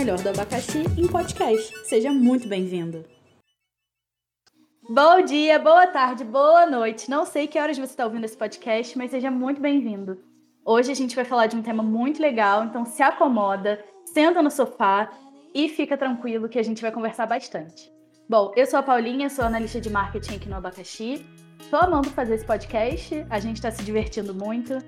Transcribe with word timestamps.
melhor 0.00 0.18
do 0.22 0.30
abacaxi 0.30 0.78
em 0.96 1.06
podcast. 1.06 1.86
Seja 1.86 2.10
muito 2.10 2.48
bem-vindo. 2.48 3.04
Bom 4.88 5.22
dia, 5.22 5.58
boa 5.58 5.86
tarde, 5.86 6.24
boa 6.24 6.64
noite. 6.64 7.10
Não 7.10 7.26
sei 7.26 7.46
que 7.46 7.58
horas 7.58 7.76
você 7.76 7.92
está 7.92 8.06
ouvindo 8.06 8.24
esse 8.24 8.34
podcast, 8.34 8.96
mas 8.96 9.10
seja 9.10 9.30
muito 9.30 9.60
bem-vindo. 9.60 10.16
Hoje 10.64 10.90
a 10.90 10.94
gente 10.94 11.14
vai 11.14 11.26
falar 11.26 11.48
de 11.48 11.56
um 11.56 11.60
tema 11.60 11.82
muito 11.82 12.18
legal, 12.22 12.64
então 12.64 12.86
se 12.86 13.02
acomoda, 13.02 13.84
senta 14.06 14.40
no 14.40 14.50
sofá 14.50 15.10
e 15.54 15.68
fica 15.68 15.98
tranquilo 15.98 16.48
que 16.48 16.58
a 16.58 16.62
gente 16.62 16.80
vai 16.80 16.90
conversar 16.90 17.26
bastante. 17.26 17.92
Bom, 18.26 18.54
eu 18.56 18.64
sou 18.64 18.78
a 18.78 18.82
Paulinha, 18.82 19.28
sou 19.28 19.44
analista 19.44 19.82
de 19.82 19.90
marketing 19.90 20.36
aqui 20.36 20.48
no 20.48 20.56
Abacaxi. 20.56 21.26
Tô 21.70 21.76
amando 21.76 22.08
fazer 22.08 22.36
esse 22.36 22.46
podcast, 22.46 23.26
a 23.28 23.38
gente 23.38 23.56
está 23.56 23.70
se 23.70 23.82
divertindo 23.82 24.34
muito. 24.34 24.78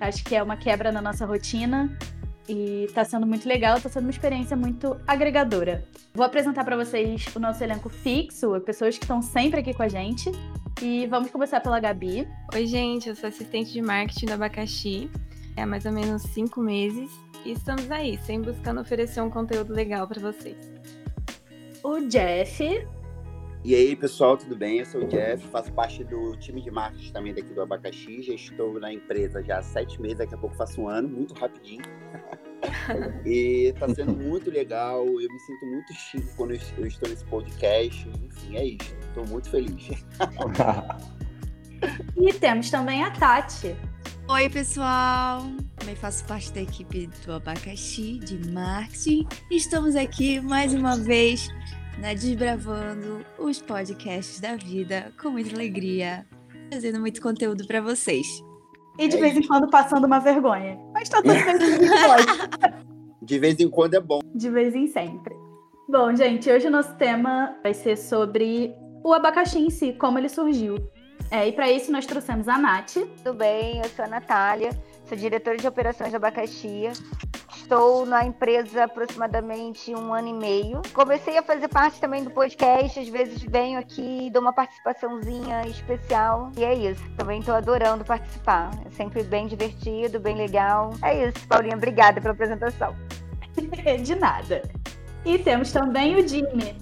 Acho 0.00 0.24
que 0.24 0.34
é 0.34 0.42
uma 0.42 0.56
quebra 0.56 0.90
na 0.90 1.02
nossa 1.02 1.26
rotina 1.26 1.94
e 2.48 2.84
está 2.84 3.04
sendo 3.04 3.26
muito 3.26 3.48
legal, 3.48 3.76
está 3.76 3.88
sendo 3.88 4.04
uma 4.04 4.10
experiência 4.10 4.56
muito 4.56 4.96
agregadora. 5.06 5.84
Vou 6.14 6.24
apresentar 6.24 6.64
para 6.64 6.76
vocês 6.76 7.26
o 7.34 7.38
nosso 7.38 7.62
elenco 7.62 7.88
fixo, 7.88 8.60
pessoas 8.60 8.98
que 8.98 9.04
estão 9.04 9.22
sempre 9.22 9.60
aqui 9.60 9.72
com 9.72 9.82
a 9.82 9.88
gente. 9.88 10.30
E 10.80 11.06
vamos 11.06 11.30
começar 11.30 11.60
pela 11.60 11.78
Gabi. 11.78 12.26
Oi, 12.52 12.66
gente, 12.66 13.08
eu 13.08 13.14
sou 13.14 13.28
assistente 13.28 13.72
de 13.72 13.80
marketing 13.80 14.26
do 14.26 14.32
Abacaxi 14.32 15.10
há 15.56 15.66
mais 15.66 15.84
ou 15.84 15.92
menos 15.92 16.22
cinco 16.22 16.60
meses 16.60 17.10
e 17.44 17.52
estamos 17.52 17.90
aí, 17.90 18.18
sempre 18.24 18.52
buscando 18.52 18.80
oferecer 18.80 19.20
um 19.20 19.30
conteúdo 19.30 19.72
legal 19.72 20.08
para 20.08 20.20
vocês 20.20 20.72
o 21.82 22.00
Jeff. 22.08 23.01
E 23.64 23.76
aí, 23.76 23.94
pessoal, 23.94 24.36
tudo 24.36 24.56
bem? 24.56 24.80
Eu 24.80 24.86
sou 24.86 25.04
o 25.04 25.06
Jeff, 25.06 25.46
faço 25.46 25.72
parte 25.72 26.02
do 26.02 26.36
time 26.36 26.60
de 26.60 26.68
marketing 26.68 27.12
também 27.12 27.32
daqui 27.32 27.54
do 27.54 27.62
Abacaxi. 27.62 28.20
Já 28.20 28.34
estou 28.34 28.80
na 28.80 28.92
empresa 28.92 29.40
já 29.40 29.58
há 29.58 29.62
sete 29.62 30.02
meses, 30.02 30.18
daqui 30.18 30.34
a 30.34 30.38
pouco 30.38 30.56
faço 30.56 30.80
um 30.80 30.88
ano, 30.88 31.08
muito 31.08 31.32
rapidinho. 31.34 31.84
e 33.24 33.72
está 33.72 33.88
sendo 33.94 34.16
muito 34.16 34.50
legal, 34.50 35.06
eu 35.06 35.32
me 35.32 35.38
sinto 35.38 35.66
muito 35.66 35.92
chique 35.94 36.26
quando 36.36 36.54
eu 36.54 36.86
estou 36.88 37.08
nesse 37.08 37.24
podcast. 37.26 38.08
Enfim, 38.24 38.56
é 38.56 38.64
isso. 38.64 38.96
Estou 39.08 39.24
muito 39.28 39.48
feliz. 39.48 39.90
e 42.16 42.32
temos 42.34 42.68
também 42.68 43.04
a 43.04 43.12
Tati. 43.12 43.76
Oi, 44.28 44.48
pessoal! 44.50 45.42
Também 45.76 45.94
faço 45.94 46.24
parte 46.24 46.52
da 46.52 46.62
equipe 46.62 47.08
do 47.24 47.32
Abacaxi 47.34 48.18
de 48.18 48.50
marketing. 48.50 49.24
Estamos 49.50 49.94
aqui 49.94 50.40
mais 50.40 50.74
uma 50.74 50.96
vez 50.96 51.48
né, 52.02 52.16
desbravando 52.16 53.24
os 53.38 53.62
podcasts 53.62 54.40
da 54.40 54.56
vida 54.56 55.12
com 55.22 55.30
muita 55.30 55.54
alegria, 55.54 56.26
trazendo 56.68 56.98
muito 56.98 57.22
conteúdo 57.22 57.64
para 57.64 57.80
vocês. 57.80 58.26
E 58.98 59.06
de 59.06 59.16
é 59.16 59.20
vez 59.20 59.36
em 59.36 59.46
quando 59.46 59.70
passando 59.70 60.04
uma 60.04 60.18
vergonha. 60.18 60.76
Mas 60.92 61.08
tá 61.08 61.22
tudo 61.22 61.32
bem 61.32 61.44
De 63.22 63.38
vez 63.38 63.60
em 63.60 63.70
quando 63.70 63.94
é 63.94 64.00
bom. 64.00 64.18
De 64.34 64.50
vez 64.50 64.74
em 64.74 64.88
sempre. 64.88 65.32
Bom, 65.88 66.12
gente, 66.16 66.50
hoje 66.50 66.66
o 66.66 66.70
nosso 66.72 66.92
tema 66.96 67.56
vai 67.62 67.72
ser 67.72 67.96
sobre 67.96 68.74
o 69.04 69.12
abacaxi 69.12 69.60
em 69.60 69.70
si, 69.70 69.92
como 69.92 70.18
ele 70.18 70.28
surgiu. 70.28 70.74
É, 71.30 71.46
e 71.46 71.52
para 71.52 71.70
isso 71.70 71.92
nós 71.92 72.04
trouxemos 72.04 72.48
a 72.48 72.58
Nath. 72.58 72.94
Tudo 73.22 73.34
bem, 73.34 73.78
eu 73.78 73.88
sou 73.90 74.04
a 74.04 74.08
Natália, 74.08 74.70
sou 75.04 75.16
diretora 75.16 75.56
de 75.56 75.68
operações 75.68 76.10
de 76.10 76.16
abacaxi. 76.16 76.88
Estou 77.72 78.04
na 78.04 78.22
empresa 78.26 78.82
há 78.82 78.84
aproximadamente 78.84 79.94
um 79.94 80.12
ano 80.12 80.28
e 80.28 80.34
meio. 80.34 80.82
Comecei 80.92 81.38
a 81.38 81.42
fazer 81.42 81.68
parte 81.68 81.98
também 81.98 82.22
do 82.22 82.28
podcast, 82.28 83.00
às 83.00 83.08
vezes 83.08 83.42
venho 83.44 83.78
aqui, 83.78 84.28
dou 84.30 84.42
uma 84.42 84.52
participaçãozinha 84.52 85.66
especial. 85.66 86.52
E 86.54 86.64
é 86.64 86.74
isso, 86.74 87.02
também 87.16 87.40
estou 87.40 87.54
adorando 87.54 88.04
participar. 88.04 88.72
É 88.84 88.90
sempre 88.90 89.22
bem 89.22 89.46
divertido, 89.46 90.20
bem 90.20 90.36
legal. 90.36 90.90
É 91.02 91.26
isso, 91.26 91.48
Paulinha, 91.48 91.74
obrigada 91.74 92.20
pela 92.20 92.34
apresentação. 92.34 92.94
de 94.02 94.14
nada. 94.16 94.60
E 95.24 95.38
temos 95.38 95.72
também 95.72 96.16
o 96.16 96.28
Jimmy. 96.28 96.76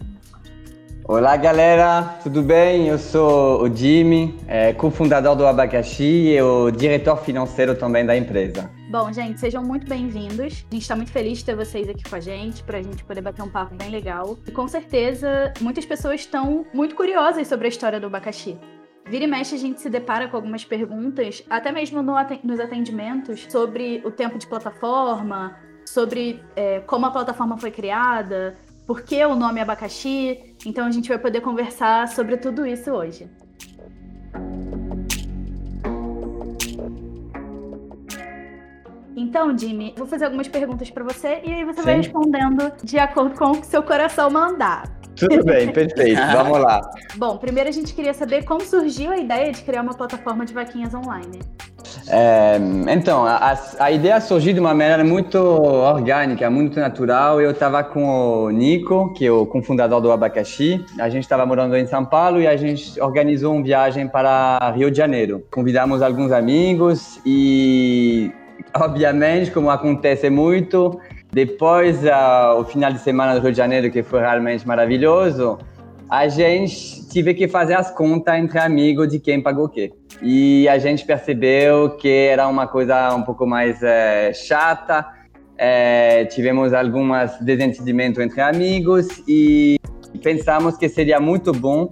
Olá 1.04 1.36
galera, 1.36 2.18
tudo 2.20 2.42
bem? 2.42 2.88
Eu 2.88 2.98
sou 2.98 3.62
o 3.62 3.72
Jimmy, 3.72 4.36
é, 4.48 4.72
cofundador 4.72 5.36
do 5.36 5.46
Abacaxi 5.46 6.32
e 6.32 6.42
o 6.42 6.68
diretor 6.72 7.18
financeiro 7.18 7.76
também 7.76 8.04
da 8.04 8.16
empresa. 8.16 8.79
Bom, 8.90 9.12
gente, 9.12 9.38
sejam 9.38 9.62
muito 9.62 9.86
bem-vindos. 9.86 10.66
A 10.68 10.74
gente 10.74 10.82
está 10.82 10.96
muito 10.96 11.12
feliz 11.12 11.38
de 11.38 11.44
ter 11.44 11.54
vocês 11.54 11.88
aqui 11.88 12.02
com 12.02 12.16
a 12.16 12.18
gente, 12.18 12.64
para 12.64 12.78
a 12.78 12.82
gente 12.82 13.04
poder 13.04 13.20
bater 13.20 13.40
um 13.40 13.48
papo 13.48 13.72
bem 13.76 13.88
legal. 13.88 14.36
E 14.44 14.50
com 14.50 14.66
certeza, 14.66 15.54
muitas 15.60 15.86
pessoas 15.86 16.22
estão 16.22 16.66
muito 16.74 16.96
curiosas 16.96 17.46
sobre 17.46 17.66
a 17.66 17.68
história 17.68 18.00
do 18.00 18.08
abacaxi. 18.08 18.58
Vira 19.06 19.22
e 19.22 19.26
mexe, 19.28 19.54
a 19.54 19.58
gente 19.58 19.80
se 19.80 19.88
depara 19.88 20.26
com 20.26 20.36
algumas 20.36 20.64
perguntas, 20.64 21.40
até 21.48 21.70
mesmo 21.70 22.02
no, 22.02 22.14
nos 22.42 22.58
atendimentos, 22.58 23.46
sobre 23.48 24.02
o 24.04 24.10
tempo 24.10 24.36
de 24.36 24.48
plataforma, 24.48 25.56
sobre 25.86 26.42
é, 26.56 26.80
como 26.80 27.06
a 27.06 27.12
plataforma 27.12 27.56
foi 27.58 27.70
criada, 27.70 28.58
por 28.88 29.02
que 29.02 29.24
o 29.24 29.36
nome 29.36 29.60
abacaxi. 29.60 30.56
Então 30.66 30.84
a 30.84 30.90
gente 30.90 31.08
vai 31.08 31.18
poder 31.20 31.42
conversar 31.42 32.08
sobre 32.08 32.38
tudo 32.38 32.66
isso 32.66 32.90
hoje. 32.90 33.30
Então, 39.20 39.56
Jimmy, 39.56 39.92
vou 39.96 40.06
fazer 40.06 40.24
algumas 40.24 40.48
perguntas 40.48 40.90
para 40.90 41.04
você 41.04 41.42
e 41.44 41.52
aí 41.52 41.64
você 41.64 41.80
Sim. 41.80 41.84
vai 41.84 41.96
respondendo 41.96 42.72
de 42.82 42.98
acordo 42.98 43.38
com 43.38 43.52
o 43.52 43.60
que 43.60 43.66
seu 43.66 43.82
coração 43.82 44.30
mandar. 44.30 44.84
Tudo 45.14 45.44
bem, 45.44 45.70
perfeito. 45.70 46.18
Vamos 46.32 46.58
lá. 46.58 46.80
Bom, 47.16 47.36
primeiro 47.36 47.68
a 47.68 47.72
gente 47.72 47.92
queria 47.92 48.14
saber 48.14 48.44
como 48.44 48.62
surgiu 48.62 49.12
a 49.12 49.18
ideia 49.18 49.52
de 49.52 49.62
criar 49.62 49.82
uma 49.82 49.92
plataforma 49.92 50.46
de 50.46 50.54
vaquinhas 50.54 50.94
online. 50.94 51.40
É, 52.08 52.58
então, 52.88 53.24
a, 53.26 53.58
a, 53.78 53.90
ideia 53.90 54.20
surgiu 54.20 54.52
de 54.54 54.60
uma 54.60 54.72
maneira 54.74 55.04
muito 55.04 55.36
orgânica, 55.38 56.48
muito 56.48 56.78
natural. 56.80 57.40
Eu 57.40 57.50
estava 57.50 57.84
com 57.84 58.44
o 58.44 58.50
Nico, 58.50 59.12
que 59.14 59.26
é 59.26 59.30
o 59.30 59.44
cofundador 59.44 60.00
do 60.00 60.10
Abacaxi. 60.10 60.84
A 60.98 61.08
gente 61.08 61.24
estava 61.24 61.44
morando 61.44 61.76
em 61.76 61.86
São 61.86 62.04
Paulo 62.04 62.40
e 62.40 62.46
a 62.46 62.56
gente 62.56 63.00
organizou 63.00 63.54
uma 63.54 63.62
viagem 63.62 64.08
para 64.08 64.72
Rio 64.74 64.90
de 64.90 64.96
Janeiro. 64.96 65.44
Convidamos 65.50 66.00
alguns 66.00 66.32
amigos 66.32 67.20
e, 67.24 68.32
obviamente, 68.74 69.50
como 69.50 69.70
acontece 69.70 70.30
muito, 70.30 71.00
depois 71.32 72.02
uh, 72.04 72.58
o 72.58 72.64
final 72.64 72.92
de 72.92 72.98
semana 72.98 73.34
do 73.34 73.40
Rio 73.40 73.52
de 73.52 73.56
Janeiro, 73.56 73.90
que 73.90 74.02
foi 74.02 74.20
realmente 74.20 74.66
maravilhoso, 74.66 75.58
a 76.08 76.26
gente 76.26 77.08
tive 77.08 77.34
que 77.34 77.46
fazer 77.46 77.74
as 77.74 77.90
contas 77.92 78.34
entre 78.36 78.58
amigos 78.58 79.08
de 79.08 79.20
quem 79.20 79.40
pagou 79.40 79.66
o 79.66 79.68
quê. 79.68 79.92
E 80.20 80.68
a 80.68 80.76
gente 80.76 81.04
percebeu 81.04 81.90
que 81.96 82.08
era 82.08 82.48
uma 82.48 82.66
coisa 82.66 83.14
um 83.14 83.22
pouco 83.22 83.46
mais 83.46 83.80
é, 83.82 84.32
chata. 84.32 85.06
É, 85.56 86.24
tivemos 86.24 86.72
alguns 86.72 87.38
desentendimentos 87.40 88.20
entre 88.20 88.40
amigos 88.40 89.22
e 89.28 89.76
pensamos 90.22 90.76
que 90.76 90.88
seria 90.88 91.20
muito 91.20 91.52
bom 91.52 91.88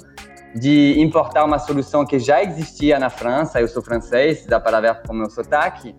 de 0.55 1.01
importar 1.01 1.45
uma 1.45 1.59
solução 1.59 2.05
que 2.05 2.19
já 2.19 2.43
existia 2.43 2.99
na 2.99 3.11
França. 3.11 3.61
Eu 3.61 3.69
sou 3.69 3.83
francês, 3.83 4.45
dá 4.47 4.59
para 4.59 4.81
ver 4.81 5.01
com 5.03 5.12
o 5.12 5.17
meu 5.17 5.31
sotaque 5.31 5.95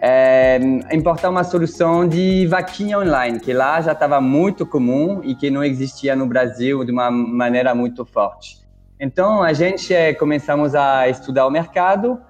é, 0.00 0.58
importar 0.92 1.28
uma 1.28 1.44
solução 1.44 2.06
de 2.06 2.46
vaquinha 2.46 2.98
online, 2.98 3.40
que 3.40 3.52
lá 3.52 3.80
já 3.80 3.92
estava 3.92 4.20
muito 4.20 4.64
comum 4.64 5.20
e 5.24 5.34
que 5.34 5.50
não 5.50 5.62
existia 5.62 6.14
no 6.14 6.26
Brasil 6.26 6.84
de 6.84 6.92
uma 6.92 7.10
maneira 7.10 7.74
muito 7.74 8.04
forte. 8.04 8.58
Então, 9.00 9.42
a 9.42 9.52
gente 9.52 9.94
é, 9.94 10.12
começamos 10.12 10.74
a 10.74 11.08
estudar 11.08 11.46
o 11.46 11.50
mercado 11.50 12.20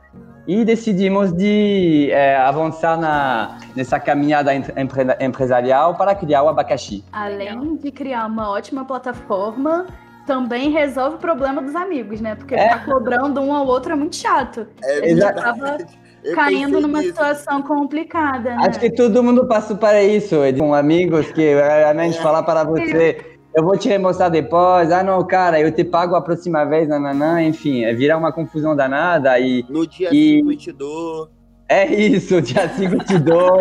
e 0.47 0.65
decidimos 0.65 1.33
de 1.33 2.11
é, 2.11 2.37
avançar 2.37 2.99
na, 2.99 3.59
nessa 3.77 4.01
caminhada 4.01 4.55
empre, 4.55 4.75
empresarial 5.21 5.95
para 5.95 6.15
criar 6.15 6.43
o 6.43 6.49
abacaxi. 6.49 7.05
Além 7.13 7.77
de 7.77 7.91
criar 7.91 8.27
uma 8.27 8.51
ótima 8.51 8.85
plataforma, 8.85 9.87
também 10.27 10.71
resolve 10.71 11.17
o 11.17 11.19
problema 11.19 11.63
dos 11.63 11.75
amigos, 11.75 12.21
né? 12.21 12.35
Porque 12.35 12.55
é. 12.55 12.63
ficar 12.63 12.85
cobrando 12.85 13.41
um 13.41 13.55
ao 13.55 13.67
outro 13.67 13.93
é 13.93 13.97
muito 13.97 14.17
chato. 14.17 14.67
É 14.83 15.01
verdade. 15.01 15.87
Eu 16.23 16.35
caindo 16.35 16.81
numa 16.81 16.99
nisso. 16.99 17.11
situação 17.11 17.63
complicada. 17.63 18.57
Né? 18.57 18.67
Acho 18.67 18.81
que 18.81 18.91
todo 18.91 19.23
mundo 19.23 19.47
passa 19.47 19.75
para 19.75 20.03
isso, 20.03 20.37
com 20.59 20.75
amigos 20.75 21.31
que 21.33 21.55
realmente 21.55 22.19
é. 22.19 22.23
falar 22.23 22.43
para 22.43 22.65
você, 22.65 23.39
eu 23.55 23.65
vou 23.65 23.77
te 23.77 23.97
mostrar 23.99 24.29
depois, 24.29 24.93
ah 24.93 25.03
não, 25.03 25.27
cara, 25.27 25.61
eu 25.61 25.73
te 25.73 25.85
pago 25.85 26.15
a 26.15 26.23
próxima 26.23 26.65
vez, 26.65 26.89
nananã, 26.89 27.43
enfim, 27.43 27.85
é 27.85 27.93
virar 27.93 28.17
uma 28.17 28.33
confusão 28.33 28.77
danada 28.77 29.39
e... 29.39 29.65
No 29.69 29.87
dia 29.87 30.11
5 30.11 30.15
e... 30.15 30.41
eu 30.41 30.57
te 30.57 30.73
dou. 30.73 31.29
É 31.69 31.87
isso, 31.87 32.41
dia 32.43 32.69
5 32.69 33.05
te 33.05 33.19
dou. 33.19 33.61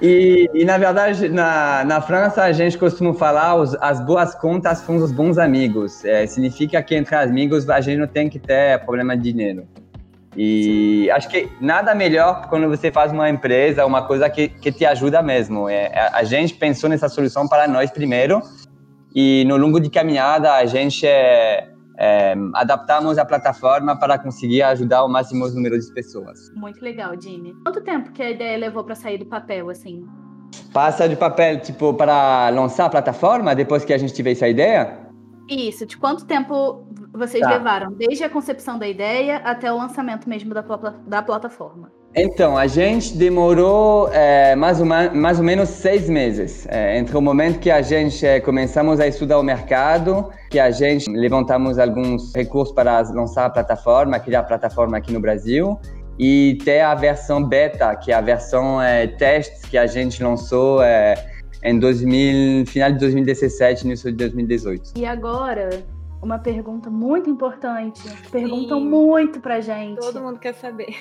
E, 0.00 0.50
e, 0.54 0.64
na 0.64 0.78
verdade, 0.78 1.28
na, 1.28 1.84
na 1.84 2.00
França, 2.00 2.42
a 2.42 2.52
gente 2.52 2.78
costuma 2.78 3.12
falar 3.12 3.56
os, 3.56 3.74
as 3.80 4.00
boas 4.00 4.34
contas 4.34 4.78
são 4.78 4.96
os 4.96 5.12
bons 5.12 5.36
amigos. 5.36 6.04
É, 6.04 6.26
significa 6.26 6.82
que 6.82 6.94
entre 6.94 7.14
amigos 7.14 7.68
a 7.68 7.80
gente 7.80 7.98
não 7.98 8.06
tem 8.06 8.28
que 8.28 8.38
ter 8.38 8.78
problema 8.84 9.16
de 9.16 9.30
dinheiro. 9.30 9.68
E 10.36 11.10
acho 11.10 11.28
que 11.28 11.48
nada 11.60 11.94
melhor 11.94 12.48
quando 12.48 12.68
você 12.68 12.90
faz 12.90 13.12
uma 13.12 13.30
empresa, 13.30 13.86
uma 13.86 14.06
coisa 14.06 14.28
que, 14.28 14.48
que 14.48 14.72
te 14.72 14.84
ajuda 14.84 15.22
mesmo. 15.22 15.68
É, 15.68 16.10
a 16.12 16.24
gente 16.24 16.54
pensou 16.54 16.90
nessa 16.90 17.08
solução 17.08 17.46
para 17.48 17.68
nós 17.68 17.90
primeiro 17.90 18.42
e 19.14 19.44
no 19.46 19.56
longo 19.56 19.78
de 19.78 19.88
caminhada 19.88 20.54
a 20.54 20.66
gente 20.66 21.06
é, 21.06 21.68
é, 21.98 22.34
adaptamos 22.54 23.16
a 23.18 23.24
plataforma 23.24 23.96
para 23.96 24.18
conseguir 24.18 24.62
ajudar 24.62 25.04
o 25.04 25.08
máximo 25.08 25.48
número 25.48 25.78
de 25.78 25.92
pessoas. 25.92 26.50
Muito 26.56 26.82
legal, 26.82 27.12
Jimmy. 27.20 27.54
Quanto 27.64 27.80
tempo 27.82 28.10
que 28.12 28.22
a 28.22 28.30
ideia 28.30 28.58
levou 28.58 28.82
para 28.84 28.94
sair 28.94 29.18
do 29.18 29.26
papel, 29.26 29.70
assim? 29.70 30.04
Passa 30.72 31.08
de 31.08 31.16
papel, 31.16 31.60
tipo, 31.60 31.94
para 31.94 32.48
lançar 32.50 32.86
a 32.86 32.90
plataforma 32.90 33.54
depois 33.54 33.84
que 33.84 33.92
a 33.92 33.98
gente 33.98 34.12
tiver 34.12 34.32
essa 34.32 34.48
ideia? 34.48 34.98
Isso, 35.48 35.86
de 35.86 35.96
quanto 35.96 36.24
tempo 36.24 36.83
vocês 37.14 37.42
Tá. 37.42 37.50
levaram? 37.54 37.92
Desde 37.92 38.24
a 38.24 38.28
concepção 38.28 38.78
da 38.78 38.86
ideia 38.88 39.36
até 39.38 39.72
o 39.72 39.76
lançamento 39.76 40.28
mesmo 40.28 40.52
da, 40.52 40.62
da 41.06 41.22
plataforma. 41.22 41.90
Então, 42.16 42.56
a 42.56 42.66
gente 42.68 43.16
demorou 43.16 44.08
é, 44.12 44.54
mais, 44.54 44.78
ou 44.80 44.86
ma- 44.86 45.10
mais 45.10 45.38
ou 45.38 45.44
menos 45.44 45.68
seis 45.68 46.08
meses. 46.08 46.64
É, 46.70 46.96
entre 46.96 47.16
o 47.16 47.20
momento 47.20 47.58
que 47.58 47.70
a 47.70 47.82
gente 47.82 48.24
é, 48.24 48.38
começamos 48.40 49.00
a 49.00 49.06
estudar 49.08 49.38
o 49.38 49.42
mercado, 49.42 50.30
que 50.48 50.60
a 50.60 50.70
gente 50.70 51.10
levantamos 51.10 51.76
alguns 51.78 52.32
recursos 52.34 52.72
para 52.72 53.00
lançar 53.12 53.46
a 53.46 53.50
plataforma, 53.50 54.20
criar 54.20 54.40
a 54.40 54.44
plataforma 54.44 54.96
aqui 54.96 55.12
no 55.12 55.20
Brasil, 55.20 55.76
e 56.16 56.56
ter 56.64 56.82
a 56.82 56.94
versão 56.94 57.42
beta, 57.42 57.96
que 57.96 58.12
é 58.12 58.14
a 58.14 58.20
versão 58.20 58.80
é, 58.80 59.08
testes 59.08 59.62
que 59.64 59.76
a 59.76 59.86
gente 59.86 60.22
lançou 60.22 60.80
é, 60.84 61.14
em 61.64 61.76
2000, 61.76 62.64
final 62.66 62.92
de 62.92 62.98
2017, 63.00 63.84
início 63.86 64.12
de 64.12 64.18
2018. 64.18 64.92
E 64.96 65.04
agora, 65.04 65.70
uma 66.24 66.38
pergunta 66.38 66.88
muito 66.88 67.28
importante. 67.28 68.02
Perguntam 68.30 68.80
Sim. 68.80 68.88
muito 68.88 69.40
pra 69.40 69.60
gente. 69.60 70.00
Todo 70.00 70.22
mundo 70.22 70.38
quer 70.38 70.54
saber. 70.54 70.96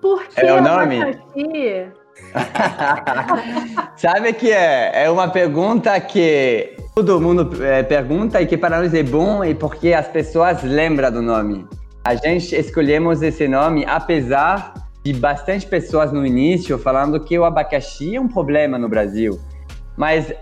Por 0.00 0.26
que 0.26 0.40
É 0.40 0.54
o 0.54 0.62
nome? 0.62 1.02
abacaxi? 1.02 1.92
Sabe 3.96 4.32
que 4.32 4.50
é, 4.50 5.04
é 5.04 5.10
uma 5.10 5.28
pergunta 5.28 5.98
que 6.00 6.74
todo 6.94 7.20
mundo 7.20 7.62
é, 7.62 7.82
pergunta 7.82 8.40
e 8.40 8.46
que 8.46 8.56
para 8.56 8.80
nós 8.80 8.94
é 8.94 9.02
bom 9.02 9.44
e 9.44 9.54
porque 9.54 9.92
as 9.92 10.08
pessoas 10.08 10.62
lembram 10.62 11.12
do 11.12 11.20
nome. 11.20 11.66
A 12.02 12.14
gente 12.14 12.56
escolhemos 12.56 13.20
esse 13.22 13.46
nome 13.46 13.84
apesar 13.86 14.72
de 15.04 15.12
bastante 15.12 15.66
pessoas 15.66 16.12
no 16.12 16.24
início 16.24 16.78
falando 16.78 17.20
que 17.20 17.38
o 17.38 17.44
abacaxi 17.44 18.16
é 18.16 18.20
um 18.20 18.28
problema 18.28 18.78
no 18.78 18.88
Brasil. 18.88 19.38
Mas 19.98 20.32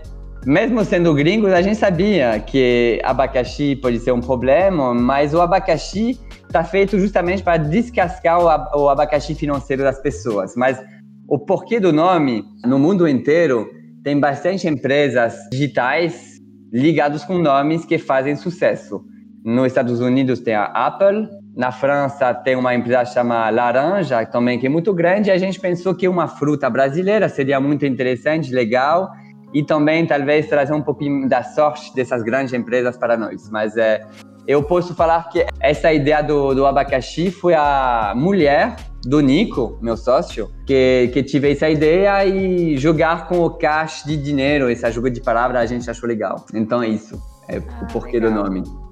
mesmo 0.45 0.83
sendo 0.85 1.13
gringos, 1.13 1.51
a 1.51 1.61
gente 1.61 1.75
sabia 1.77 2.39
que 2.39 2.99
abacaxi 3.03 3.75
pode 3.75 3.99
ser 3.99 4.11
um 4.11 4.21
problema, 4.21 4.93
mas 4.93 5.33
o 5.33 5.41
abacaxi 5.41 6.19
está 6.47 6.63
feito 6.63 6.97
justamente 6.97 7.43
para 7.43 7.57
descascar 7.57 8.41
o, 8.43 8.47
ab- 8.47 8.69
o 8.75 8.89
abacaxi 8.89 9.35
financeiro 9.35 9.83
das 9.83 10.01
pessoas. 10.01 10.55
Mas 10.55 10.81
o 11.27 11.37
porquê 11.37 11.79
do 11.79 11.93
nome, 11.93 12.43
no 12.65 12.79
mundo 12.79 13.07
inteiro, 13.07 13.69
tem 14.03 14.19
bastante 14.19 14.67
empresas 14.67 15.35
digitais 15.51 16.39
ligadas 16.71 17.23
com 17.23 17.37
nomes 17.37 17.85
que 17.85 17.97
fazem 17.97 18.35
sucesso. 18.35 19.03
Nos 19.43 19.67
Estados 19.67 19.99
Unidos 19.99 20.39
tem 20.39 20.55
a 20.55 20.65
Apple, 20.65 21.27
na 21.55 21.71
França 21.71 22.33
tem 22.33 22.55
uma 22.55 22.73
empresa 22.73 23.05
chamada 23.05 23.49
Laranja, 23.49 24.25
também 24.25 24.57
que 24.59 24.67
é 24.67 24.69
muito 24.69 24.93
grande, 24.93 25.29
e 25.29 25.31
a 25.31 25.37
gente 25.37 25.59
pensou 25.59 25.93
que 25.93 26.07
uma 26.07 26.27
fruta 26.27 26.69
brasileira 26.69 27.27
seria 27.27 27.59
muito 27.59 27.85
interessante, 27.85 28.53
legal, 28.53 29.09
e 29.53 29.63
também 29.63 30.05
talvez 30.05 30.47
trazer 30.47 30.73
um 30.73 30.81
pouquinho 30.81 31.27
da 31.27 31.43
sorte 31.43 31.93
dessas 31.95 32.23
grandes 32.23 32.53
empresas 32.53 32.97
para 32.97 33.17
nós. 33.17 33.49
Mas 33.49 33.75
é, 33.77 34.05
eu 34.47 34.63
posso 34.63 34.95
falar 34.95 35.29
que 35.29 35.45
essa 35.59 35.91
ideia 35.93 36.21
do, 36.21 36.53
do 36.53 36.65
abacaxi 36.65 37.31
foi 37.31 37.53
a 37.53 38.13
mulher 38.15 38.75
do 39.03 39.21
Nico, 39.21 39.77
meu 39.81 39.95
sócio, 39.95 40.51
que, 40.65 41.09
que 41.13 41.23
tive 41.23 41.51
essa 41.51 41.69
ideia 41.69 42.25
e 42.25 42.77
jogar 42.77 43.27
com 43.27 43.39
o 43.39 43.49
cash 43.51 44.03
de 44.03 44.17
dinheiro, 44.17 44.69
esse 44.69 44.89
jogo 44.91 45.09
de 45.09 45.21
palavras 45.21 45.61
a 45.61 45.65
gente 45.65 45.89
achou 45.89 46.07
legal. 46.07 46.45
Então 46.53 46.83
é 46.83 46.89
isso, 46.89 47.21
é 47.47 47.59
o 47.59 47.87
porquê 47.91 48.19
do 48.19 48.27
legal. 48.27 48.45
nome. 48.45 48.88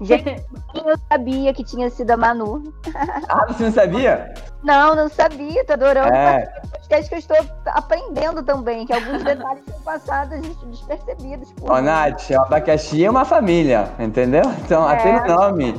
Gente, 0.00 0.44
eu 0.74 0.96
sabia 1.10 1.52
que 1.52 1.64
tinha 1.64 1.90
sido 1.90 2.10
a 2.12 2.16
Manu. 2.16 2.62
Ah, 3.28 3.46
você 3.46 3.64
não 3.64 3.72
sabia? 3.72 4.32
Não, 4.62 4.94
não 4.96 5.08
sabia, 5.08 5.64
tô 5.66 5.74
adorando. 5.74 6.14
É. 6.14 6.46
Podcast 6.72 7.08
que 7.08 7.14
eu 7.14 7.18
estou 7.18 7.36
aprendendo 7.66 8.42
também, 8.42 8.86
que 8.86 8.92
alguns 8.92 9.22
detalhes 9.24 9.62
são 9.68 9.80
passados 9.80 10.40
despercebidos. 10.66 11.52
Por 11.52 11.70
Ó, 11.70 11.76
mim. 11.76 11.82
Nath, 11.82 12.30
o 12.30 12.40
abacaxi 12.40 13.04
é 13.04 13.10
uma 13.10 13.24
família, 13.24 13.90
entendeu? 13.98 14.42
Então, 14.64 14.88
É. 14.88 14.94
até 14.94 15.12
no 15.12 15.34
nome, 15.36 15.74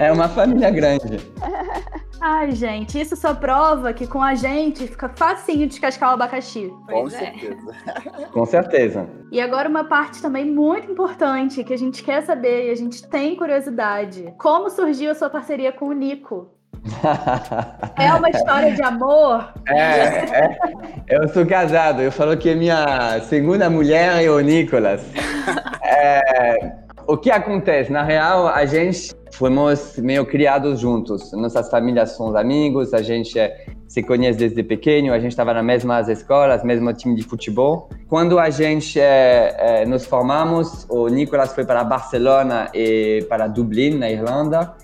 é 0.00 0.10
uma 0.10 0.28
família 0.28 0.70
grande. 0.70 1.20
Ai, 2.22 2.50
gente, 2.52 3.00
isso 3.00 3.16
só 3.16 3.34
prova 3.34 3.92
que 3.94 4.06
com 4.06 4.22
a 4.22 4.34
gente 4.34 4.86
fica 4.86 5.08
facinho 5.08 5.66
descascar 5.66 6.10
o 6.10 6.12
abacaxi. 6.14 6.68
Com 6.68 7.02
Pois 7.02 7.14
é. 7.14 7.18
certeza. 7.18 7.74
Com 8.32 8.46
certeza. 8.46 9.08
E 9.30 9.40
agora 9.40 9.68
uma 9.68 9.84
parte 9.84 10.20
também 10.20 10.44
muito 10.44 10.90
importante 10.90 11.64
que 11.64 11.72
a 11.72 11.78
gente 11.78 12.02
quer 12.02 12.22
saber 12.22 12.68
e 12.68 12.70
a 12.70 12.74
gente 12.74 13.06
tem 13.08 13.36
curiosidade. 13.36 14.34
Como 14.38 14.68
surgiu 14.68 15.10
a 15.10 15.14
sua 15.14 15.30
parceria 15.30 15.72
com 15.72 15.86
o 15.86 15.92
Nico? 15.92 16.50
É 17.96 18.14
uma 18.14 18.30
história 18.30 18.72
de 18.72 18.82
amor? 18.82 19.52
É, 19.68 19.76
é, 19.76 20.58
eu 21.10 21.28
sou 21.28 21.44
casado, 21.44 22.00
eu 22.00 22.10
falo 22.10 22.34
que 22.38 22.54
minha 22.54 23.20
segunda 23.20 23.68
mulher 23.68 24.24
é 24.24 24.30
o 24.30 24.40
Nicolas. 24.40 25.02
É, 25.82 26.72
o 27.06 27.18
que 27.18 27.30
acontece? 27.30 27.92
Na 27.92 28.02
real, 28.02 28.48
a 28.48 28.64
gente 28.64 29.14
fomos 29.32 29.96
meio 29.98 30.26
criados 30.26 30.80
juntos. 30.80 31.32
Nossas 31.32 31.70
famílias 31.70 32.16
são 32.16 32.36
amigos, 32.36 32.92
a 32.94 33.02
gente 33.02 33.38
é, 33.38 33.66
se 33.88 34.02
conhece 34.02 34.38
desde 34.38 34.62
pequeno, 34.62 35.12
a 35.12 35.18
gente 35.18 35.32
estava 35.32 35.52
nas 35.54 35.64
mesmas 35.64 36.08
escolas, 36.08 36.62
mesmo 36.62 36.92
time 36.92 37.16
de 37.16 37.22
futebol. 37.22 37.88
Quando 38.08 38.38
a 38.38 38.50
gente 38.50 39.00
é, 39.00 39.56
é, 39.58 39.86
nos 39.86 40.04
formamos, 40.04 40.86
o 40.88 41.08
Nicolas 41.08 41.54
foi 41.54 41.64
para 41.64 41.82
Barcelona 41.84 42.70
e 42.74 43.24
para 43.28 43.46
Dublin, 43.46 43.98
na 43.98 44.10
Irlanda. 44.10 44.74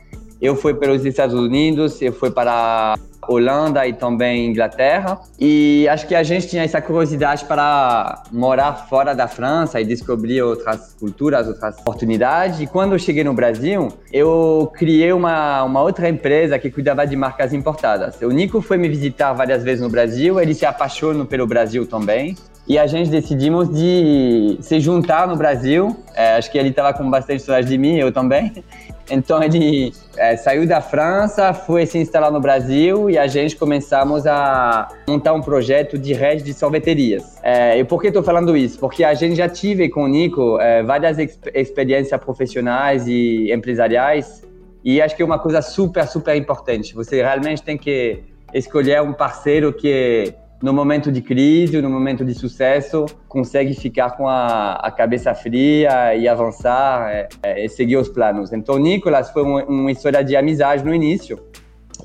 Eu 0.41 0.55
fui 0.55 0.75
para 0.75 0.93
os 0.93 1.05
Estados 1.05 1.35
Unidos, 1.35 2.01
eu 2.03 2.13
fui 2.13 2.31
para 2.31 2.97
Holanda 3.29 3.87
e 3.87 3.93
também 3.93 4.47
Inglaterra. 4.47 5.21
E 5.39 5.87
acho 5.89 6.07
que 6.07 6.15
a 6.15 6.23
gente 6.23 6.49
tinha 6.49 6.65
essa 6.65 6.81
curiosidade 6.81 7.45
para 7.45 8.23
morar 8.33 8.87
fora 8.89 9.15
da 9.15 9.29
França 9.29 9.81
e 9.81 9.85
descobrir 9.85 10.43
outras 10.43 10.95
culturas, 10.99 11.49
outras 11.49 11.79
oportunidades. 11.79 12.61
E 12.61 12.67
quando 12.67 12.93
eu 12.93 12.99
cheguei 12.99 13.25
no 13.25 13.35
Brasil, 13.35 13.89
eu 14.13 14.71
criei 14.75 15.13
uma, 15.13 15.63
uma 15.63 15.83
outra 15.83 16.09
empresa 16.09 16.59
que 16.59 16.71
cuidava 16.71 17.07
de 17.07 17.17
marcas 17.17 17.53
importadas. 17.53 18.21
O 18.23 18.31
Nico 18.31 18.61
foi 18.61 18.77
me 18.77 18.89
visitar 18.89 19.33
várias 19.33 19.63
vezes 19.63 19.83
no 19.83 19.89
Brasil, 19.89 20.41
ele 20.41 20.55
se 20.55 20.67
apaixonou 20.67 21.27
pelo 21.27 21.47
Brasil 21.47 21.87
também. 21.87 22.37
E 22.69 22.79
a 22.79 22.87
gente 22.87 23.11
decidimos 23.11 23.69
de 23.69 24.59
se 24.61 24.81
juntar 24.81 25.29
no 25.29 25.37
Brasil. 25.37 25.97
É, 26.15 26.37
acho 26.37 26.51
que 26.51 26.59
ele 26.59 26.71
estava 26.71 26.93
com 26.93 27.09
bastante 27.09 27.43
saudade 27.43 27.69
de 27.69 27.79
mim, 27.79 27.97
eu 27.97 28.13
também. 28.13 28.53
Então 29.09 29.41
ele 29.41 29.93
é, 30.17 30.37
saiu 30.37 30.67
da 30.67 30.81
França, 30.81 31.55
foi 31.55 31.87
se 31.87 31.97
instalar 31.97 32.33
no 32.33 32.41
Brasil 32.41 33.09
e 33.09 33.17
a 33.17 33.29
gente 33.29 33.55
começamos 33.55 34.27
a 34.27 34.89
montar 35.09 35.33
um 35.33 35.41
projeto 35.41 35.97
de 35.97 36.13
rede 36.13 36.43
de 36.43 36.53
sorveterias. 36.53 37.39
É, 37.43 37.79
e 37.79 37.85
por 37.85 38.03
que 38.03 38.09
estou 38.09 38.23
falando 38.23 38.57
isso? 38.57 38.81
Porque 38.81 39.05
a 39.05 39.15
gente 39.15 39.37
já 39.37 39.49
tive 39.49 39.89
com 39.89 40.03
o 40.03 40.09
Nico 40.09 40.59
é, 40.61 40.83
várias 40.83 41.19
ex 41.19 41.39
experiências 41.55 42.21
profissionais 42.21 43.07
e 43.07 43.53
empresariais 43.53 44.43
e 44.85 45.01
acho 45.01 45.15
que 45.15 45.23
é 45.23 45.25
uma 45.25 45.39
coisa 45.39 45.63
super, 45.63 46.07
super 46.09 46.35
importante. 46.35 46.95
Você 46.95 47.23
realmente 47.23 47.63
tem 47.63 47.79
que 47.79 48.25
escolher 48.53 49.03
um 49.03 49.13
parceiro 49.13 49.73
que 49.73 50.35
no 50.63 50.73
momento 50.73 51.13
de 51.13 51.21
crise, 51.21 51.81
no 51.83 51.91
momento 51.91 52.25
de 52.25 52.35
sucesso, 52.35 53.07
consegue 53.29 53.75
ficar 53.75 54.17
com 54.17 54.29
a, 54.29 54.75
a 54.75 54.91
cabeça 54.91 55.35
fria 55.35 56.15
e 56.15 56.27
avançar 56.27 57.11
é, 57.11 57.29
é, 57.43 57.65
e 57.65 57.69
seguir 57.69 57.97
os 57.97 58.09
planos. 58.09 58.53
Então, 58.53 58.79
Nicolas 58.79 59.31
foi 59.31 59.43
um, 59.43 59.59
uma 59.65 59.93
história 59.93 60.25
de 60.25 60.35
amizade 60.35 60.85
no 60.85 60.95
início, 60.95 61.39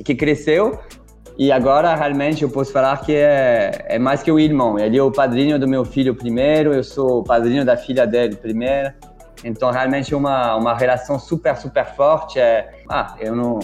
que 0.03 0.15
cresceu 0.15 0.79
e 1.38 1.51
agora 1.51 1.96
realmente 1.96 2.43
eu 2.43 2.50
posso 2.50 2.72
falar 2.72 2.98
que 3.01 3.15
é, 3.15 3.86
é 3.88 3.98
mais 3.98 4.22
que 4.22 4.31
o 4.31 4.39
irmão. 4.39 4.77
Ele 4.77 4.98
é 4.98 5.03
o 5.03 5.12
padrinho 5.12 5.58
do 5.58 5.67
meu 5.67 5.86
filho 5.86 6.13
primeiro, 6.13 6.74
eu 6.74 6.84
sou 6.84 7.20
o 7.20 7.24
padrinho 7.24 7.65
da 7.65 7.77
filha 7.77 8.05
dele 8.05 8.36
primeiro. 8.36 8.93
Então, 9.43 9.72
realmente 9.72 10.13
é 10.13 10.17
uma, 10.17 10.55
uma 10.55 10.77
relação 10.77 11.17
super, 11.17 11.58
super 11.58 11.86
forte. 11.96 12.39
É, 12.39 12.70
ah, 12.88 13.15
eu 13.20 13.36
não 13.36 13.60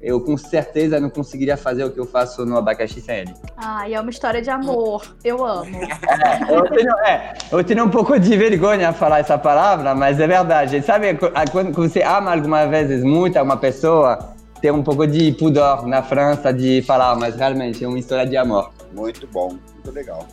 eu 0.00 0.20
com 0.20 0.36
certeza 0.36 1.00
não 1.00 1.10
conseguiria 1.10 1.56
fazer 1.56 1.84
o 1.84 1.90
que 1.90 1.98
eu 1.98 2.06
faço 2.06 2.46
no 2.46 2.56
abacaxi 2.56 3.00
sem 3.00 3.20
ele. 3.20 3.34
Ah, 3.56 3.88
e 3.88 3.94
é 3.94 4.00
uma 4.00 4.10
história 4.10 4.40
de 4.40 4.48
amor. 4.48 5.16
Eu 5.24 5.44
amo. 5.44 5.68
É, 6.18 6.54
eu, 6.54 6.64
tenho, 6.70 6.92
é, 6.98 7.34
eu 7.52 7.64
tenho 7.64 7.84
um 7.84 7.90
pouco 7.90 8.18
de 8.18 8.36
vergonha 8.36 8.88
a 8.88 8.92
falar 8.92 9.20
essa 9.20 9.38
palavra, 9.38 9.94
mas 9.94 10.18
é 10.18 10.26
verdade. 10.26 10.80
Sabe 10.82 11.18
quando 11.52 11.72
você 11.72 12.02
ama 12.02 12.32
alguma 12.32 12.66
vez 12.66 13.02
muito 13.02 13.38
uma 13.40 13.56
pessoa, 13.56 14.34
tem 14.60 14.70
um 14.70 14.82
pouco 14.82 15.06
de 15.06 15.32
pudor 15.32 15.86
na 15.86 16.02
França 16.02 16.52
de 16.52 16.82
falar, 16.82 17.16
mas 17.16 17.36
realmente 17.36 17.84
é 17.84 17.88
uma 17.88 17.98
história 17.98 18.26
de 18.26 18.36
amor. 18.36 18.72
Muito 18.92 19.26
bom, 19.28 19.56
muito 19.74 19.90
legal. 19.92 20.26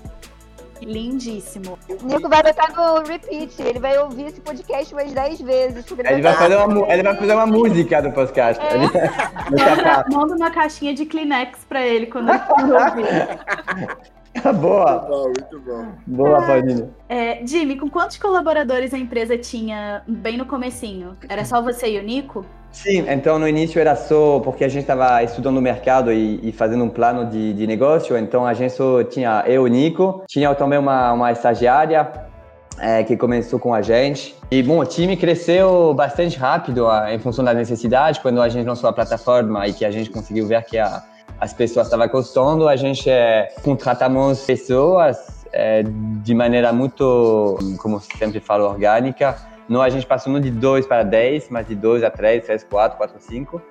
Lindíssimo. 0.82 1.78
O 1.90 2.06
Nico 2.06 2.30
vai 2.30 2.44
botar 2.44 2.72
no 2.74 3.04
repeat, 3.04 3.62
ele 3.62 3.80
vai 3.80 3.98
ouvir 3.98 4.26
esse 4.28 4.42
podcast 4.42 4.94
umas 4.94 5.12
10 5.12 5.42
vezes. 5.42 5.86
Ele 5.92 6.22
vai 6.22 6.34
fazer 6.34 6.56
uma, 6.58 6.94
ele 6.94 7.04
vai 7.04 7.16
fazer 7.16 7.34
uma 7.34 7.46
música 7.46 8.02
do 8.02 8.12
podcast. 8.12 8.64
É. 8.64 8.76
Ele- 8.76 9.60
sapato. 9.60 10.14
Manda 10.14 10.36
uma 10.36 10.52
caixinha 10.52 10.94
de 10.94 11.06
Kleenex 11.06 11.60
pra 11.68 11.86
ele 11.86 12.08
quando 12.08 12.30
ele 12.30 12.40
for 12.40 12.60
ouvir. 12.60 14.06
Boa! 14.60 15.02
Muito 15.02 15.08
bom, 15.08 15.24
muito 15.24 15.60
bom. 15.60 15.88
Boa, 16.06 16.42
Paulinho. 16.46 16.94
É, 17.08 17.46
Jimmy, 17.46 17.78
com 17.78 17.90
quantos 17.90 18.18
colaboradores 18.18 18.94
a 18.94 18.98
empresa 18.98 19.38
tinha 19.38 20.04
bem 20.08 20.38
no 20.38 20.46
comecinho? 20.46 21.18
Era 21.28 21.46
só 21.46 21.62
você 21.62 21.96
e 21.96 22.00
o 22.00 22.04
Nico? 22.04 22.46
Sim, 22.72 23.06
então 23.08 23.40
no 23.40 23.48
início 23.48 23.80
era 23.80 23.96
só 23.96 24.42
porque 24.42 24.66
a 24.66 24.68
gente 24.68 24.82
estava 24.82 25.24
estudando 25.24 25.58
o 25.58 25.62
mercado 25.62 26.12
e, 26.12 26.42
e, 26.44 26.52
fazendo 26.52 26.84
um 26.84 26.90
plano 26.90 27.26
de, 27.26 27.54
de 27.54 27.66
negócio, 27.66 28.18
então 28.18 28.46
a 28.46 28.54
gente 28.54 28.74
só 28.74 29.02
tinha 29.02 29.46
eu 29.48 29.66
e 29.66 29.70
o 29.70 29.74
Nico, 29.74 30.26
tinha 30.28 30.54
também 30.54 30.78
uma, 30.78 31.14
uma 31.14 31.32
estagiária 31.32 32.12
é, 32.78 33.02
que 33.04 33.16
começou 33.16 33.60
com 33.60 33.74
a 33.74 33.82
gente. 33.82 34.36
E 34.52 34.62
bom, 34.62 34.80
o 34.80 34.86
time 34.86 35.16
cresceu 35.16 35.94
bastante 35.94 36.38
rápido 36.38 36.88
a, 36.88 37.14
em 37.14 37.20
função 37.20 37.46
da 37.46 37.54
necessidade, 37.54 38.20
quando 38.20 38.42
a 38.42 38.50
gente 38.50 38.68
lançou 38.68 38.90
a 38.90 38.94
plataforma 38.94 39.66
e 39.68 39.74
que 39.74 39.86
a 39.86 39.92
gente 39.92 40.10
conseguiu 40.10 40.46
ver 40.46 40.62
que 40.66 40.78
a, 40.78 41.02
as 41.40 41.54
pessoas 41.54 41.88
estavam 41.88 42.08
gostando, 42.08 42.68
a 42.68 42.76
gente 42.76 43.10
é, 43.10 43.54
contratamos 43.64 44.44
pessoas 44.46 45.46
é, 45.52 45.84
de 45.84 46.34
maneira 46.34 46.74
muito, 46.74 47.58
como 47.80 48.00
sempre 48.00 48.40
falo, 48.40 48.66
orgânica. 48.66 49.38
Não, 49.68 49.82
a 49.82 49.90
gente 49.90 50.06
passou 50.06 50.32
não 50.32 50.40
de 50.40 50.52
2 50.52 50.86
para 50.86 51.04
10, 51.04 51.50
mas 51.50 51.68
de 51.68 51.76
2 51.76 52.04
a 52.04 52.12
3, 52.12 52.46
3, 52.46 52.64
4, 52.64 52.98
4, 52.98 53.16
5. 53.20 53.62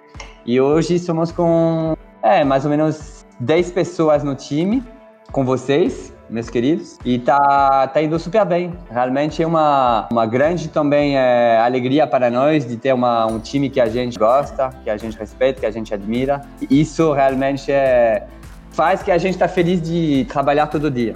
E 0.47 0.61
hoje 0.61 0.99
somos 0.99 1.31
com 1.31 1.97
é, 2.23 2.43
mais 2.43 2.65
ou 2.65 2.71
menos 2.71 3.27
10 3.41 3.73
pessoas 3.73 4.25
no 4.25 4.35
time, 4.35 4.83
com 5.31 5.45
vocês, 5.45 6.14
meus 6.29 6.49
queridos, 6.49 6.99
e 7.05 7.19
tá, 7.19 7.87
tá 7.89 8.03
indo 8.03 8.19
super 8.19 8.45
bem. 8.45 8.73
Realmente 8.91 9.43
é 9.43 9.47
uma, 9.47 10.09
uma 10.11 10.27
grande 10.27 10.69
também 10.69 11.17
é, 11.17 11.59
alegria 11.59 12.07
para 12.07 12.31
nós 12.31 12.67
de 12.67 12.77
ter 12.77 12.93
uma, 12.93 13.27
um 13.27 13.39
time 13.39 13.69
que 13.69 13.81
a 13.81 13.87
gente 13.87 14.19
gosta, 14.19 14.71
que 14.83 14.91
a 14.91 14.97
gente 14.97 15.17
respeita, 15.19 15.61
que 15.61 15.67
a 15.67 15.71
gente 15.71 15.93
admira. 15.93 16.41
E 16.71 16.81
isso 16.81 17.13
realmente 17.13 17.71
é, 17.71 18.27
faz 18.71 19.03
que 19.03 19.11
a 19.11 19.19
gente 19.19 19.35
está 19.35 19.49
feliz 19.49 19.81
de 19.81 20.27
trabalhar 20.29 20.67
todo 20.67 20.91
dia. 20.91 21.15